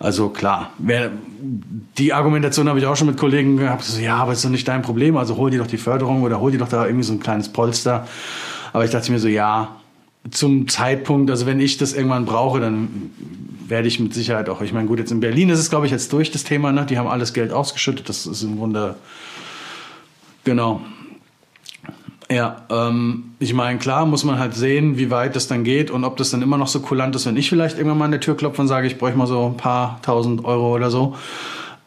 [0.00, 1.12] Also klar, wer,
[1.98, 4.66] die Argumentation habe ich auch schon mit Kollegen gehabt, so, ja, aber ist doch nicht
[4.66, 7.12] dein Problem, also hol dir doch die Förderung oder hol dir doch da irgendwie so
[7.12, 8.06] ein kleines Polster.
[8.72, 9.76] Aber ich dachte mir so, ja,
[10.30, 13.10] zum Zeitpunkt, also wenn ich das irgendwann brauche, dann
[13.68, 15.92] werde ich mit Sicherheit auch, ich meine, gut, jetzt in Berlin ist es, glaube ich,
[15.92, 16.86] jetzt durch das Thema, ne?
[16.86, 18.96] die haben alles Geld ausgeschüttet, das ist im Grunde,
[20.44, 20.80] genau,
[22.30, 26.04] ja, ähm, ich meine, klar muss man halt sehen, wie weit das dann geht und
[26.04, 28.20] ob das dann immer noch so kulant ist, wenn ich vielleicht irgendwann mal an der
[28.20, 31.16] Tür klopfe und sage, ich bräuchte mal so ein paar tausend Euro oder so.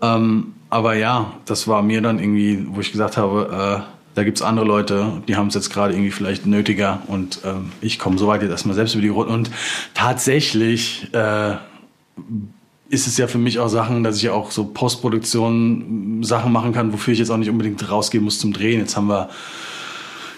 [0.01, 4.41] Ähm, aber ja, das war mir dann irgendwie, wo ich gesagt habe, äh, da gibt's
[4.41, 8.27] andere Leute, die haben es jetzt gerade irgendwie vielleicht nötiger und ähm, ich komme so
[8.27, 9.33] weit jetzt erstmal selbst über die Runde.
[9.33, 9.51] Und
[9.93, 11.55] tatsächlich äh,
[12.89, 16.73] ist es ja für mich auch Sachen, dass ich ja auch so Postproduktion Sachen machen
[16.73, 18.79] kann, wofür ich jetzt auch nicht unbedingt rausgehen muss zum Drehen.
[18.79, 19.29] Jetzt haben wir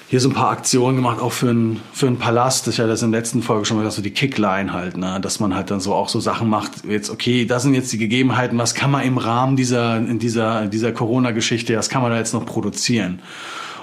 [0.09, 2.67] hier so ein paar Aktionen gemacht, auch für einen für einen Palast.
[2.67, 5.19] Ich hatte das in der letzten Folge schon mal so die Kickline halt, ne?
[5.21, 6.83] dass man halt dann so auch so Sachen macht.
[6.83, 10.65] Jetzt, okay, das sind jetzt die Gegebenheiten, was kann man im Rahmen dieser, in dieser,
[10.65, 13.19] dieser Corona-Geschichte, was kann man da jetzt noch produzieren?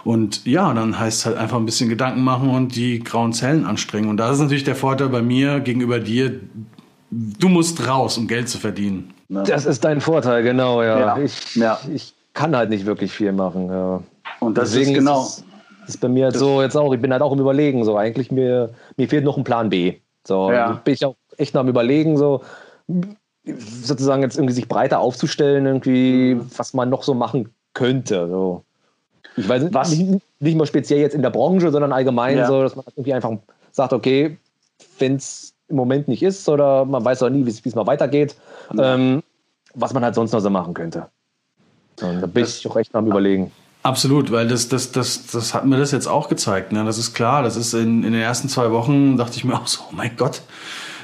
[0.03, 3.65] Und ja, dann heißt es halt einfach ein bisschen Gedanken machen und die grauen Zellen
[3.65, 4.09] anstrengen.
[4.09, 6.41] Und da ist natürlich der Vorteil bei mir gegenüber dir,
[7.11, 9.15] du musst raus, um Geld zu verdienen.
[9.29, 9.43] Ne?
[9.47, 10.99] Das ist dein Vorteil, genau, ja.
[10.99, 11.19] ja.
[11.19, 11.79] Ich, ja.
[11.93, 13.69] ich kann halt nicht wirklich viel machen.
[13.69, 14.03] Ja.
[14.41, 15.23] Und das Deswegen ist genau.
[15.23, 15.45] Ist
[15.87, 17.97] das ist bei mir das so jetzt auch, ich bin halt auch im Überlegen, so
[17.97, 19.95] eigentlich mir, mir fehlt noch ein Plan B.
[20.27, 20.81] So, ja.
[20.85, 22.43] bin ich auch echt noch am Überlegen, so
[23.47, 26.51] sozusagen jetzt irgendwie sich breiter aufzustellen, irgendwie, mhm.
[26.57, 28.27] was man noch so machen könnte.
[28.27, 28.65] So.
[29.37, 29.97] Ich weiß was?
[29.97, 32.49] Nicht, nicht mal speziell jetzt in der Branche, sondern allgemein ja.
[32.49, 33.33] so, dass man irgendwie einfach
[33.71, 34.39] sagt, okay,
[34.99, 38.37] wenn es im Moment nicht ist oder man weiß auch nie, wie es mal weitergeht,
[38.79, 39.23] ähm,
[39.75, 41.09] was man halt sonst noch so machen könnte.
[42.01, 43.51] Und da bin das, ich auch echt am Überlegen.
[43.83, 46.73] Absolut, weil das, das, das, das hat mir das jetzt auch gezeigt.
[46.73, 46.85] Ne?
[46.85, 49.67] Das ist klar, das ist in, in den ersten zwei Wochen, dachte ich mir auch
[49.67, 50.43] so, oh mein Gott,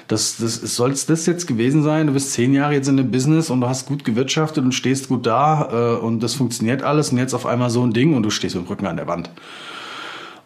[0.08, 2.06] das, das soll es das jetzt gewesen sein?
[2.06, 5.08] Du bist zehn Jahre jetzt in dem Business und du hast gut gewirtschaftet und stehst
[5.08, 8.22] gut da äh, und das funktioniert alles und jetzt auf einmal so ein Ding und
[8.22, 9.30] du stehst mit dem Rücken an der Wand.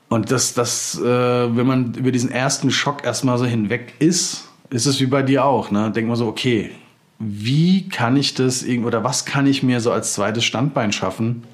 [0.08, 4.86] Und das, das, äh, wenn man über diesen ersten Schock erstmal so hinweg ist, ist
[4.86, 5.70] es wie bei dir auch.
[5.70, 5.90] Ne?
[5.90, 6.70] Denk mal so, okay,
[7.18, 11.44] wie kann ich das oder was kann ich mir so als zweites Standbein schaffen?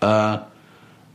[0.00, 0.38] äh,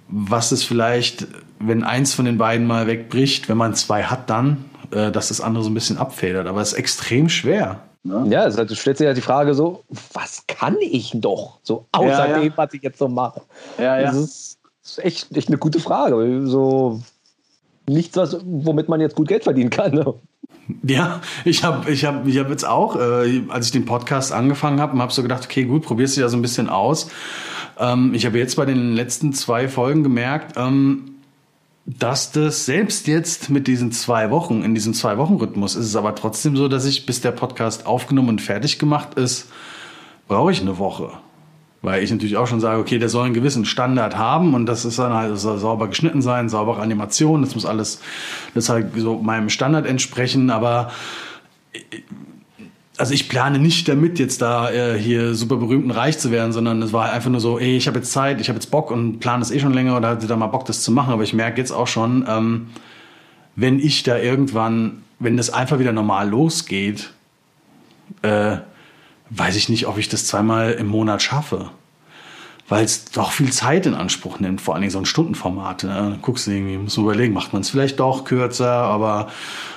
[0.07, 1.28] was es vielleicht,
[1.59, 5.41] wenn eins von den beiden mal wegbricht, wenn man zwei hat, dann, äh, dass das
[5.41, 6.47] andere so ein bisschen abfedert.
[6.47, 7.80] Aber es ist extrem schwer.
[8.03, 8.26] Ne?
[8.30, 12.07] Ja, also du stellst dir ja die Frage so, was kann ich doch so außer
[12.07, 12.39] ja, ja.
[12.39, 13.41] dem, was ich jetzt so mache?
[13.80, 14.07] Ja, ja.
[14.07, 16.47] Das ist, ist echt, echt eine gute Frage.
[16.47, 17.01] So
[17.88, 19.93] nichts, was, womit man jetzt gut Geld verdienen kann.
[19.93, 20.13] Ne?
[20.83, 24.79] Ja, ich habe ich hab, ich hab jetzt auch, äh, als ich den Podcast angefangen
[24.79, 27.09] habe, habe so gedacht, okay, gut, probierst du ja so ein bisschen aus.
[27.77, 31.11] Ähm, ich habe jetzt bei den letzten zwei Folgen gemerkt, ähm,
[31.86, 36.57] dass das selbst jetzt mit diesen zwei Wochen, in diesem Zwei-Wochen-Rhythmus, ist es aber trotzdem
[36.57, 39.49] so, dass ich, bis der Podcast aufgenommen und fertig gemacht ist,
[40.27, 41.11] brauche ich eine Woche.
[41.86, 44.86] Weil ich natürlich auch schon sage, okay, der soll einen gewissen Standard haben und das
[44.86, 48.01] ist dann halt, soll sauber geschnitten sein, saubere Animation, das muss alles,
[48.55, 50.91] das halt so meinem Standard entsprechen, aber
[52.97, 56.53] also ich plane nicht damit, jetzt da äh, hier super berühmt und reich zu werden,
[56.53, 58.91] sondern es war einfach nur so, ey, ich habe jetzt Zeit, ich habe jetzt Bock
[58.91, 61.11] und plane das eh schon länger oder hatte da mal Bock, das zu machen.
[61.11, 62.67] Aber ich merke jetzt auch schon, ähm,
[63.55, 67.11] wenn ich da irgendwann, wenn das einfach wieder normal losgeht,
[68.21, 68.57] äh,
[69.30, 71.71] weiß ich nicht, ob ich das zweimal im Monat schaffe.
[72.67, 75.84] weil es doch viel Zeit in Anspruch nimmt, vor allen Dingen so ein Stundenformat.
[75.84, 75.89] Ne?
[75.93, 79.28] Dann guckst du irgendwie, musst du überlegen, macht man es vielleicht doch kürzer, aber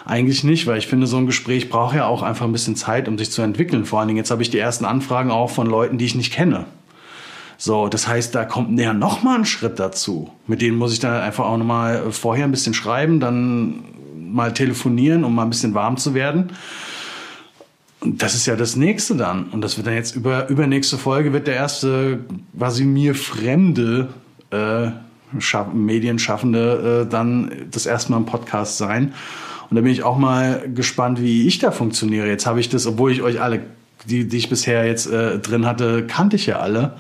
[0.07, 3.07] eigentlich nicht, weil ich finde, so ein Gespräch braucht ja auch einfach ein bisschen Zeit,
[3.07, 3.84] um sich zu entwickeln.
[3.84, 6.32] Vor allen Dingen, jetzt habe ich die ersten Anfragen auch von Leuten, die ich nicht
[6.32, 6.64] kenne.
[7.59, 10.30] So, das heißt, da kommt ja noch mal ein Schritt dazu.
[10.46, 13.84] Mit denen muss ich dann einfach auch noch mal vorher ein bisschen schreiben, dann
[14.16, 16.53] mal telefonieren, um mal ein bisschen warm zu werden.
[18.01, 19.46] Und das ist ja das nächste dann.
[19.46, 22.20] Und das wird dann jetzt über übernächste Folge wird der erste
[22.57, 24.09] quasi mir fremde
[24.51, 24.90] äh,
[25.74, 29.12] Medienschaffende äh, dann das erste Mal im Podcast sein.
[29.68, 32.26] Und da bin ich auch mal gespannt, wie ich da funktioniere.
[32.26, 33.62] Jetzt habe ich das, obwohl ich euch alle,
[34.07, 36.94] die, die ich bisher jetzt äh, drin hatte, kannte ich ja alle.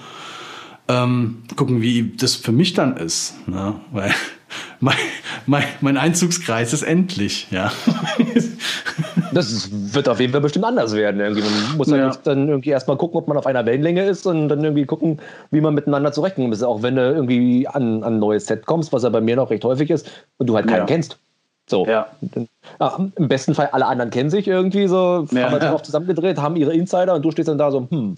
[0.88, 3.34] Ähm, gucken, wie das für mich dann ist.
[3.46, 3.76] Ne?
[3.92, 4.14] Weil
[4.80, 4.96] mein,
[5.46, 7.72] mein, mein Einzugskreis ist endlich, ja.
[9.38, 11.20] Das wird auf jeden Fall bestimmt anders werden.
[11.20, 11.42] Irgendwie.
[11.42, 12.20] Man muss halt ja.
[12.24, 15.20] dann irgendwie erstmal gucken, ob man auf einer Wellenlänge ist und dann irgendwie gucken,
[15.50, 16.62] wie man miteinander zurechtkommt.
[16.62, 19.50] Auch wenn du irgendwie an, an ein neues Set kommst, was ja bei mir noch
[19.50, 20.08] recht häufig ist,
[20.38, 20.86] und du halt keinen ja.
[20.86, 21.18] kennst.
[21.68, 21.86] So.
[21.86, 22.08] Ja.
[22.80, 22.98] ja.
[23.16, 25.82] Im besten Fall alle anderen kennen sich irgendwie so, ja, haben halt ja.
[25.82, 28.16] zusammengedreht, haben ihre Insider und du stehst dann da so, hm,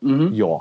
[0.00, 0.34] mhm.
[0.34, 0.60] ja.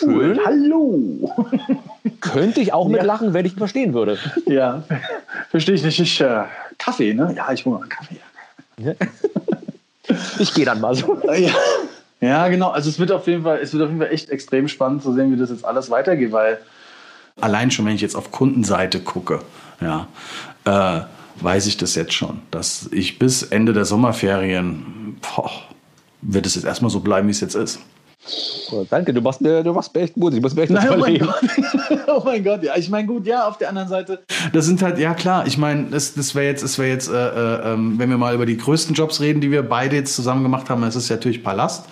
[0.00, 0.38] Cool.
[0.44, 1.34] Hallo.
[2.20, 3.34] Könnte ich auch mitlachen, ja.
[3.34, 4.18] wenn ich ihn verstehen würde.
[4.46, 4.82] Ja,
[5.50, 5.98] verstehe ich nicht.
[6.00, 6.44] Ich, äh,
[6.78, 7.34] Kaffee, ne?
[7.36, 8.16] Ja, ich hole mal einen Kaffee.
[10.38, 11.20] ich gehe dann mal so.
[11.34, 11.52] Ja.
[12.20, 12.70] ja, genau.
[12.70, 15.12] Also es wird auf jeden Fall, es wird auf jeden Fall echt extrem spannend zu
[15.12, 16.58] sehen, wie das jetzt alles weitergeht, weil
[17.40, 19.40] allein schon, wenn ich jetzt auf Kundenseite gucke,
[19.80, 20.06] ja,
[20.64, 21.02] äh,
[21.42, 25.50] weiß ich das jetzt schon, dass ich bis Ende der Sommerferien boah,
[26.22, 27.80] wird es jetzt erstmal so bleiben, wie es jetzt ist.
[28.72, 30.32] Oh, danke, du machst, mir, du machst mir echt Mut.
[30.32, 31.34] Ich muss mir echt Nein, oh, mein Gott.
[32.06, 32.76] oh mein Gott, ja.
[32.76, 34.24] Ich meine, gut, ja, auf der anderen Seite.
[34.52, 37.12] Das sind halt, ja klar, ich meine, das, das wäre jetzt, das wär jetzt äh,
[37.12, 40.42] äh, ähm, wenn wir mal über die größten Jobs reden, die wir beide jetzt zusammen
[40.42, 41.86] gemacht haben, das ist ja natürlich Palast.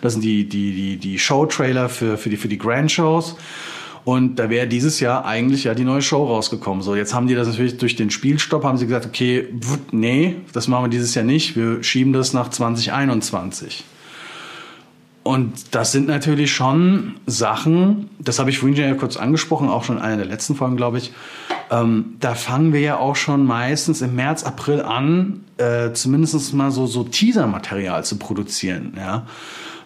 [0.00, 3.36] Das sind die, die, die, die Show-Trailer für, für, die, für die Grand-Shows.
[4.04, 6.82] Und da wäre dieses Jahr eigentlich ja die neue Show rausgekommen.
[6.82, 9.48] So, jetzt haben die das natürlich durch den Spielstopp, haben sie gesagt, okay,
[9.92, 11.56] nee, das machen wir dieses Jahr nicht.
[11.56, 13.84] Wir schieben das nach 2021.
[15.24, 19.96] Und das sind natürlich schon Sachen, das habe ich vorhin ja kurz angesprochen, auch schon
[19.96, 21.12] in einer der letzten Folgen, glaube ich.
[21.70, 26.70] Ähm, da fangen wir ja auch schon meistens im März, April an, äh, zumindest mal
[26.70, 28.92] so, so Teaser-Material zu produzieren.
[28.98, 29.26] Ja?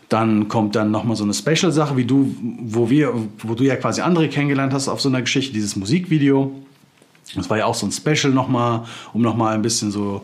[0.09, 2.34] Dann kommt dann nochmal so eine Special-Sache, wie du,
[2.64, 6.53] wo wir, wo du ja quasi andere kennengelernt hast auf so einer Geschichte, dieses Musikvideo.
[7.34, 10.22] Das war ja auch so ein Special nochmal, um nochmal ein bisschen so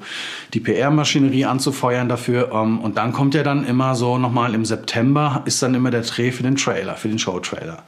[0.54, 2.50] die PR-Maschinerie anzufeuern dafür.
[2.52, 6.02] Ähm, und dann kommt ja dann immer so nochmal im September ist dann immer der
[6.02, 7.82] Dreh für den Trailer, für den Show-Trailer.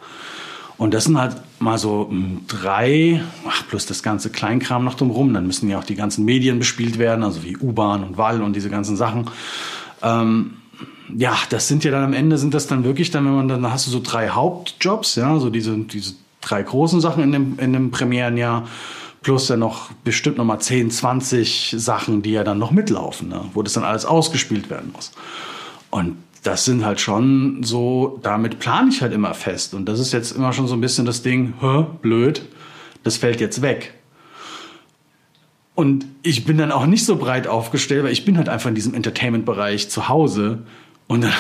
[0.79, 5.33] Und das sind halt mal so hm, drei, ach, plus das ganze Kleinkram noch drumherum.
[5.33, 8.55] Dann müssen ja auch die ganzen Medien bespielt werden, also wie U-Bahn und Wall und
[8.55, 9.31] diese ganzen Sachen.
[10.03, 10.59] Ähm,
[11.17, 13.73] ja, das sind ja dann am Ende sind das dann wirklich dann, wenn man dann
[13.73, 17.73] hast du so drei Hauptjobs, ja, so diese, diese drei großen Sachen in dem, in
[17.73, 18.69] dem Premierenjahr
[19.27, 23.41] plus dann noch bestimmt noch mal 10, 20 Sachen, die ja dann noch mitlaufen, ne?
[23.55, 25.11] wo das dann alles ausgespielt werden muss.
[25.91, 29.75] Und das sind halt schon so, damit plane ich halt immer fest.
[29.75, 32.43] Und das ist jetzt immer schon so ein bisschen das Ding, hä, blöd,
[33.03, 33.95] das fällt jetzt weg.
[35.75, 38.77] Und ich bin dann auch nicht so breit aufgestellt, weil ich bin halt einfach in
[38.77, 40.61] diesem Entertainment-Bereich zu Hause.
[41.09, 41.33] Und dann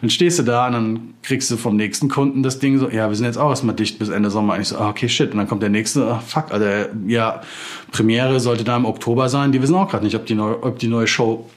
[0.00, 3.08] dann stehst du da und dann kriegst du vom nächsten Kunden das Ding so, ja,
[3.08, 4.54] wir sind jetzt auch erstmal dicht bis Ende Sommer.
[4.54, 5.32] Und ich so, ah, okay, shit.
[5.32, 6.66] Und dann kommt der nächste, ah, fuck, also,
[7.06, 7.42] ja,
[7.92, 9.52] Premiere sollte da im Oktober sein.
[9.52, 11.50] Die wissen auch gerade nicht, ob die, neue, ob die neue Show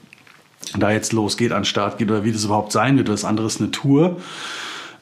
[0.76, 3.08] da jetzt losgeht, an Start geht oder wie das überhaupt sein wird.
[3.08, 4.16] Das andere ist eine Tour.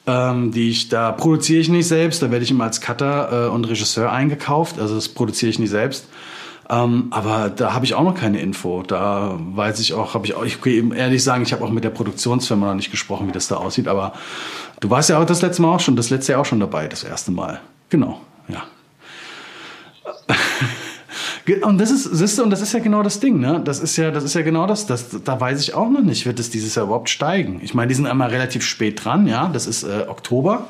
[0.05, 3.49] Ähm, die ich da produziere ich nicht selbst, da werde ich immer als Cutter äh,
[3.51, 6.09] und Regisseur eingekauft, also das produziere ich nicht selbst.
[6.71, 8.83] Ähm, aber da habe ich auch noch keine Info.
[8.83, 11.85] Da weiß ich auch, habe ich auch, ich eben ehrlich sagen, ich habe auch mit
[11.85, 13.89] der Produktionsfirma noch nicht gesprochen, wie das da aussieht.
[13.89, 14.13] Aber
[14.81, 16.89] du warst ja auch das letzte Mal auch schon, das letzte Jahr auch schon dabei,
[16.89, 17.61] das erste Mal.
[17.89, 18.63] Genau, ja.
[21.63, 23.61] Und das ist, siehst du, und das ist ja genau das Ding, ne?
[23.65, 26.25] Das ist ja, das ist ja genau das, das, da weiß ich auch noch nicht,
[26.25, 27.61] wird es dieses Jahr überhaupt steigen.
[27.65, 29.51] Ich meine, die sind einmal relativ spät dran, ja.
[29.53, 30.69] Das ist äh, Oktober.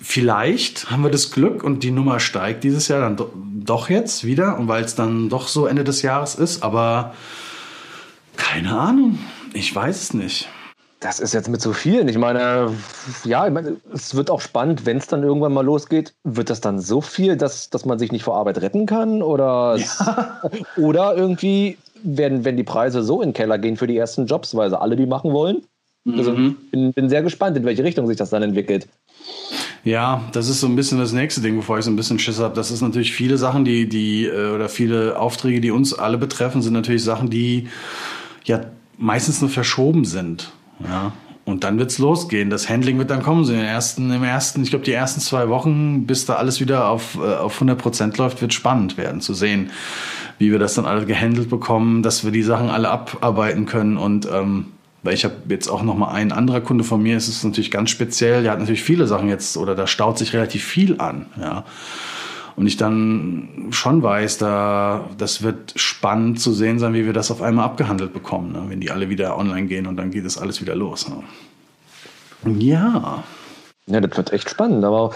[0.00, 3.30] Vielleicht haben wir das Glück und die Nummer steigt dieses Jahr dann do
[3.64, 6.64] doch jetzt wieder, weil es dann doch so Ende des Jahres ist.
[6.64, 7.14] Aber
[8.36, 9.20] keine Ahnung,
[9.54, 10.48] ich weiß es nicht.
[10.98, 12.08] Das ist jetzt mit so vielen.
[12.08, 12.72] Ich meine,
[13.24, 16.14] ja, ich meine, es wird auch spannend, wenn es dann irgendwann mal losgeht.
[16.24, 19.22] Wird das dann so viel, dass, dass man sich nicht vor Arbeit retten kann?
[19.22, 20.40] Oder, ja.
[20.76, 24.56] oder irgendwie werden, wenn die Preise so in den Keller gehen für die ersten Jobs,
[24.56, 25.62] weil sie alle die machen wollen?
[26.04, 26.56] Also mhm.
[26.70, 28.88] bin, bin sehr gespannt, in welche Richtung sich das dann entwickelt.
[29.84, 32.38] Ja, das ist so ein bisschen das nächste Ding, bevor ich so ein bisschen Schiss
[32.38, 32.54] habe.
[32.54, 36.62] Das ist natürlich viele Sachen, die, die, äh, oder viele Aufträge, die uns alle betreffen,
[36.62, 37.68] sind natürlich Sachen, die
[38.44, 38.60] ja
[38.96, 40.52] meistens nur verschoben sind.
[40.84, 41.12] Ja.
[41.44, 42.50] Und dann wird's losgehen.
[42.50, 43.44] Das Handling wird dann kommen.
[43.44, 46.60] So in den ersten, im ersten, ich glaube, die ersten zwei Wochen, bis da alles
[46.60, 49.70] wieder auf, äh, auf 100 Prozent läuft, wird spannend werden zu sehen,
[50.38, 54.28] wie wir das dann alle gehandelt bekommen, dass wir die Sachen alle abarbeiten können und
[54.32, 54.66] ähm,
[55.02, 57.70] weil ich habe jetzt auch noch mal ein anderer Kunde von mir, es ist natürlich
[57.70, 61.26] ganz speziell, der hat natürlich viele Sachen jetzt oder da staut sich relativ viel an,
[61.40, 61.64] ja.
[62.54, 67.30] Und ich dann schon weiß, da das wird spannend zu sehen sein, wie wir das
[67.30, 68.64] auf einmal abgehandelt bekommen, ne?
[68.68, 71.08] wenn die alle wieder online gehen und dann geht es alles wieder los.
[71.08, 71.22] Ne?
[72.58, 73.24] Ja.
[73.86, 74.84] Ja, das wird echt spannend.
[74.84, 75.12] Aber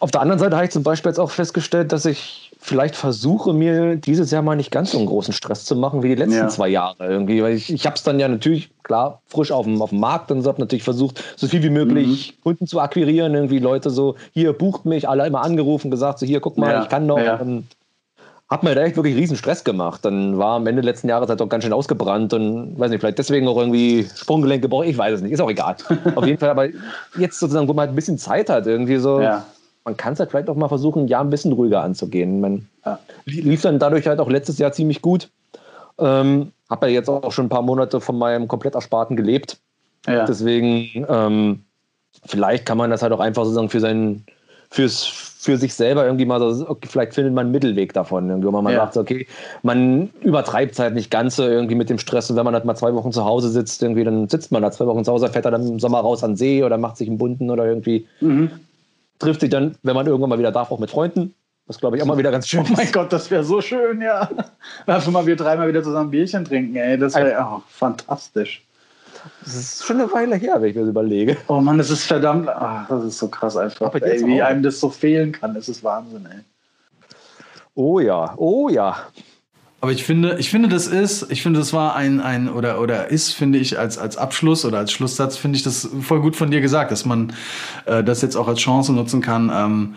[0.00, 3.52] auf der anderen Seite habe ich zum Beispiel jetzt auch festgestellt, dass ich vielleicht versuche,
[3.52, 6.36] mir dieses Jahr mal nicht ganz so einen großen Stress zu machen wie die letzten
[6.36, 6.48] ja.
[6.48, 7.40] zwei Jahre irgendwie.
[7.40, 10.32] Weil ich, ich habe es dann ja natürlich, klar, frisch auf dem, auf dem Markt
[10.32, 12.42] und so, habe natürlich versucht, so viel wie möglich mhm.
[12.42, 13.34] Kunden zu akquirieren.
[13.34, 16.82] Irgendwie Leute so, hier bucht mich, alle immer angerufen, gesagt, so hier, guck mal, ja.
[16.82, 17.20] ich kann noch.
[17.20, 17.36] Ja.
[17.36, 17.68] Und
[18.48, 20.04] hab mir da echt wirklich riesen Stress gemacht.
[20.04, 23.18] Dann war am Ende letzten Jahres halt auch ganz schön ausgebrannt und weiß nicht, vielleicht
[23.18, 24.88] deswegen auch irgendwie Sprunggelenk gebrochen.
[24.88, 25.76] Ich weiß es nicht, ist auch egal.
[26.16, 26.66] Auf jeden Fall, aber
[27.16, 29.46] jetzt sozusagen, wo man halt ein bisschen Zeit hat, irgendwie so, ja
[29.86, 32.40] man kann es halt vielleicht auch mal versuchen, ein Jahr ein bisschen ruhiger anzugehen.
[32.40, 32.98] Man ja.
[33.24, 35.30] lief dann dadurch halt auch letztes Jahr ziemlich gut.
[35.98, 39.58] Ähm, habe ja jetzt auch schon ein paar Monate von meinem komplett Ersparten gelebt.
[40.08, 40.26] Ja.
[40.26, 41.62] Deswegen, ähm,
[42.26, 44.24] vielleicht kann man das halt auch einfach sozusagen für sein,
[44.70, 48.28] fürs, für sich selber irgendwie mal so, okay, vielleicht findet man einen Mittelweg davon.
[48.28, 48.80] Irgendwie, wo man ja.
[48.80, 49.28] sagt, okay,
[49.62, 52.28] man übertreibt es halt nicht ganz so irgendwie mit dem Stress.
[52.28, 54.72] Und wenn man halt mal zwei Wochen zu Hause sitzt, irgendwie, dann sitzt man da
[54.72, 57.08] zwei Wochen zu Hause, fährt dann im Sommer raus an den See oder macht sich
[57.08, 58.08] einen bunten oder irgendwie.
[58.20, 58.50] Mhm
[59.18, 61.34] trifft sich dann, wenn man irgendwann mal wieder darf, auch mit Freunden.
[61.66, 62.64] Das glaube ich auch mal wieder ganz schön.
[62.68, 64.28] Oh mein Gott, das wäre so schön, ja.
[64.86, 66.96] Dafür mal wir dreimal wieder zusammen Bierchen trinken, ey.
[66.96, 68.62] Das wäre oh, fantastisch.
[69.42, 71.36] Das ist schon eine Weile her, wenn ich mir das überlege.
[71.48, 72.48] Oh Mann, das ist verdammt.
[72.48, 73.92] Ach, das ist so krass einfach.
[73.94, 76.40] Ey, wie einem das so fehlen kann, das ist Wahnsinn, ey.
[77.74, 78.96] Oh ja, oh ja.
[79.86, 83.06] Aber ich finde, ich finde, das ist, ich finde, das war ein, ein, oder, oder
[83.06, 86.50] ist, finde ich, als, als Abschluss oder als Schlusssatz, finde ich das voll gut von
[86.50, 87.32] dir gesagt, dass man
[87.84, 89.94] äh, das jetzt auch als Chance nutzen kann, ähm,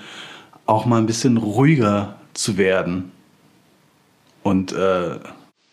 [0.67, 3.11] auch mal ein bisschen ruhiger zu werden.
[4.43, 5.17] Und, äh,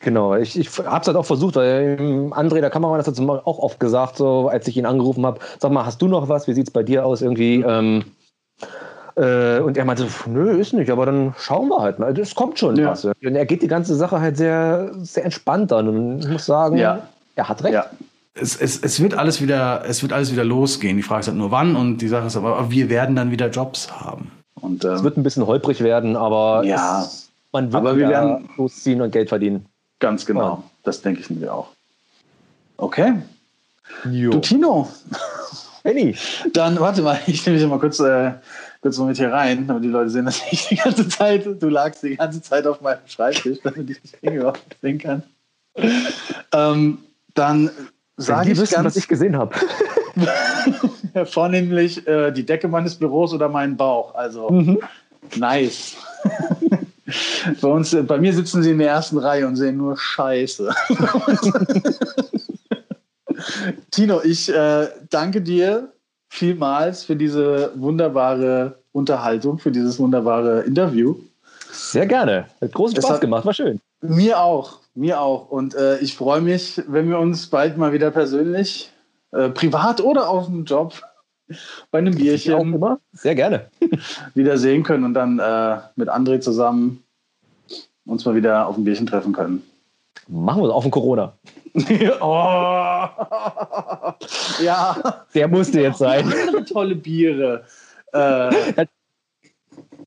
[0.00, 1.98] Genau, ich, ich habe es halt auch versucht, weil
[2.30, 5.72] André, der Kameramann, das hat auch oft gesagt, so als ich ihn angerufen habe, sag
[5.72, 6.48] mal, hast du noch was?
[6.48, 7.20] Wie sieht es bei dir aus?
[7.20, 8.02] Irgendwie, ähm,
[9.16, 12.12] äh, und er meinte, nö, ist nicht, aber dann schauen wir halt mal.
[12.12, 12.90] Das kommt schon ja.
[12.90, 13.04] was.
[13.04, 15.88] Und er geht die ganze Sache halt sehr, sehr entspannt an.
[15.88, 17.08] Und ich muss sagen, ja.
[17.34, 17.74] er hat recht.
[17.74, 17.86] Ja.
[18.34, 20.98] Es, es, es, wird alles wieder, es wird alles wieder losgehen.
[20.98, 23.48] Die Frage ist halt nur wann und die Sache ist aber, wir werden dann wieder
[23.48, 24.30] Jobs haben.
[24.60, 28.10] Und, ähm, es wird ein bisschen holprig werden, aber ja, es, man wird aber wir
[28.10, 29.64] werden losziehen und Geld verdienen.
[30.00, 30.42] Ganz genau.
[30.42, 30.62] Ja.
[30.82, 31.68] Das denke ich mir auch.
[32.76, 33.14] Okay.
[34.10, 34.32] Jo.
[34.32, 34.88] Du Tino.
[35.82, 36.14] Benny.
[36.52, 38.32] Dann warte mal, ich nehme dich mal kurz äh,
[38.90, 42.02] noch mit hier rein, damit die Leute sehen, dass ich die ganze Zeit, du lagst
[42.02, 45.22] die ganze Zeit auf meinem Schreibtisch, damit ich dich überhaupt sehen kann.
[46.52, 46.98] Ähm,
[47.34, 47.70] dann
[48.16, 49.54] sage ich wissen, ganz, was ich gesehen habe.
[51.24, 54.14] vornehmlich äh, die Decke meines Büros oder meinen Bauch.
[54.14, 54.78] Also mhm.
[55.36, 55.96] nice.
[57.60, 60.74] bei uns, bei mir sitzen sie in der ersten Reihe und sehen nur Scheiße.
[63.90, 65.92] Tino, ich äh, danke dir
[66.36, 71.16] vielmals für diese wunderbare Unterhaltung, für dieses wunderbare Interview.
[71.70, 72.46] Sehr gerne.
[72.60, 73.80] Hat großen Spaß gemacht, war schön.
[74.02, 75.50] Mir auch, mir auch.
[75.50, 78.90] Und äh, ich freue mich, wenn wir uns bald mal wieder persönlich,
[79.32, 80.94] äh, privat oder auf dem Job,
[81.90, 82.98] bei einem Bierchen auch immer.
[83.12, 83.70] Sehr gerne.
[84.34, 87.02] wieder sehen können und dann äh, mit André zusammen
[88.04, 89.62] uns mal wieder auf ein Bierchen treffen können.
[90.28, 91.36] Machen wir es auf dem Corona.
[92.20, 93.08] oh.
[94.62, 95.24] Ja.
[95.34, 96.24] Der musste jetzt sein.
[96.24, 97.64] Andere tolle Biere.
[98.12, 98.86] Äh,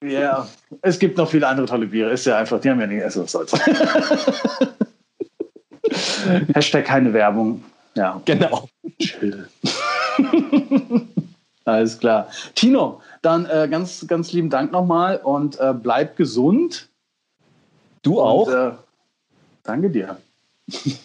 [0.03, 0.48] ja,
[0.81, 2.11] es gibt noch viele andere tolle Biere.
[2.11, 3.52] Ist ja einfach, die haben ja nicht, also was soll's.
[6.53, 7.64] Hashtag keine Werbung.
[7.95, 8.22] Ja.
[8.26, 8.69] Genau.
[8.99, 9.48] Chill.
[11.65, 12.30] Alles klar.
[12.56, 16.90] Tino, dann äh, ganz, ganz lieben Dank nochmal und äh, bleib gesund.
[18.02, 18.48] Du auch.
[18.48, 18.72] Und, äh,
[19.70, 20.18] danke dir.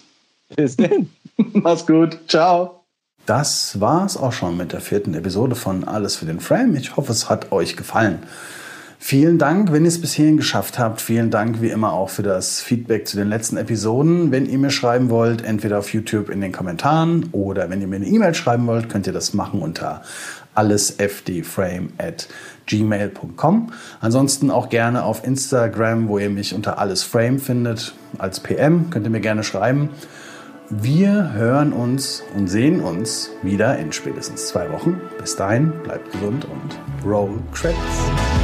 [0.56, 1.10] Bis denn.
[1.52, 2.18] Mach's gut.
[2.28, 2.80] Ciao.
[3.26, 6.76] Das war's auch schon mit der vierten Episode von Alles für den Frame.
[6.76, 8.22] Ich hoffe, es hat euch gefallen.
[8.98, 11.00] Vielen Dank, wenn ihr es bis hierhin geschafft habt.
[11.00, 14.30] Vielen Dank wie immer auch für das Feedback zu den letzten Episoden.
[14.30, 17.96] Wenn ihr mir schreiben wollt, entweder auf YouTube in den Kommentaren oder wenn ihr mir
[17.96, 20.02] eine E-Mail schreiben wollt, könnt ihr das machen unter
[20.54, 22.28] allesfdframe at
[22.66, 23.72] gmail.com.
[24.00, 28.90] Ansonsten auch gerne auf Instagram, wo ihr mich unter allesframe findet, als PM.
[28.90, 29.90] Könnt ihr mir gerne schreiben.
[30.70, 35.00] Wir hören uns und sehen uns wieder in spätestens zwei Wochen.
[35.18, 38.43] Bis dahin, bleibt gesund und roll credits.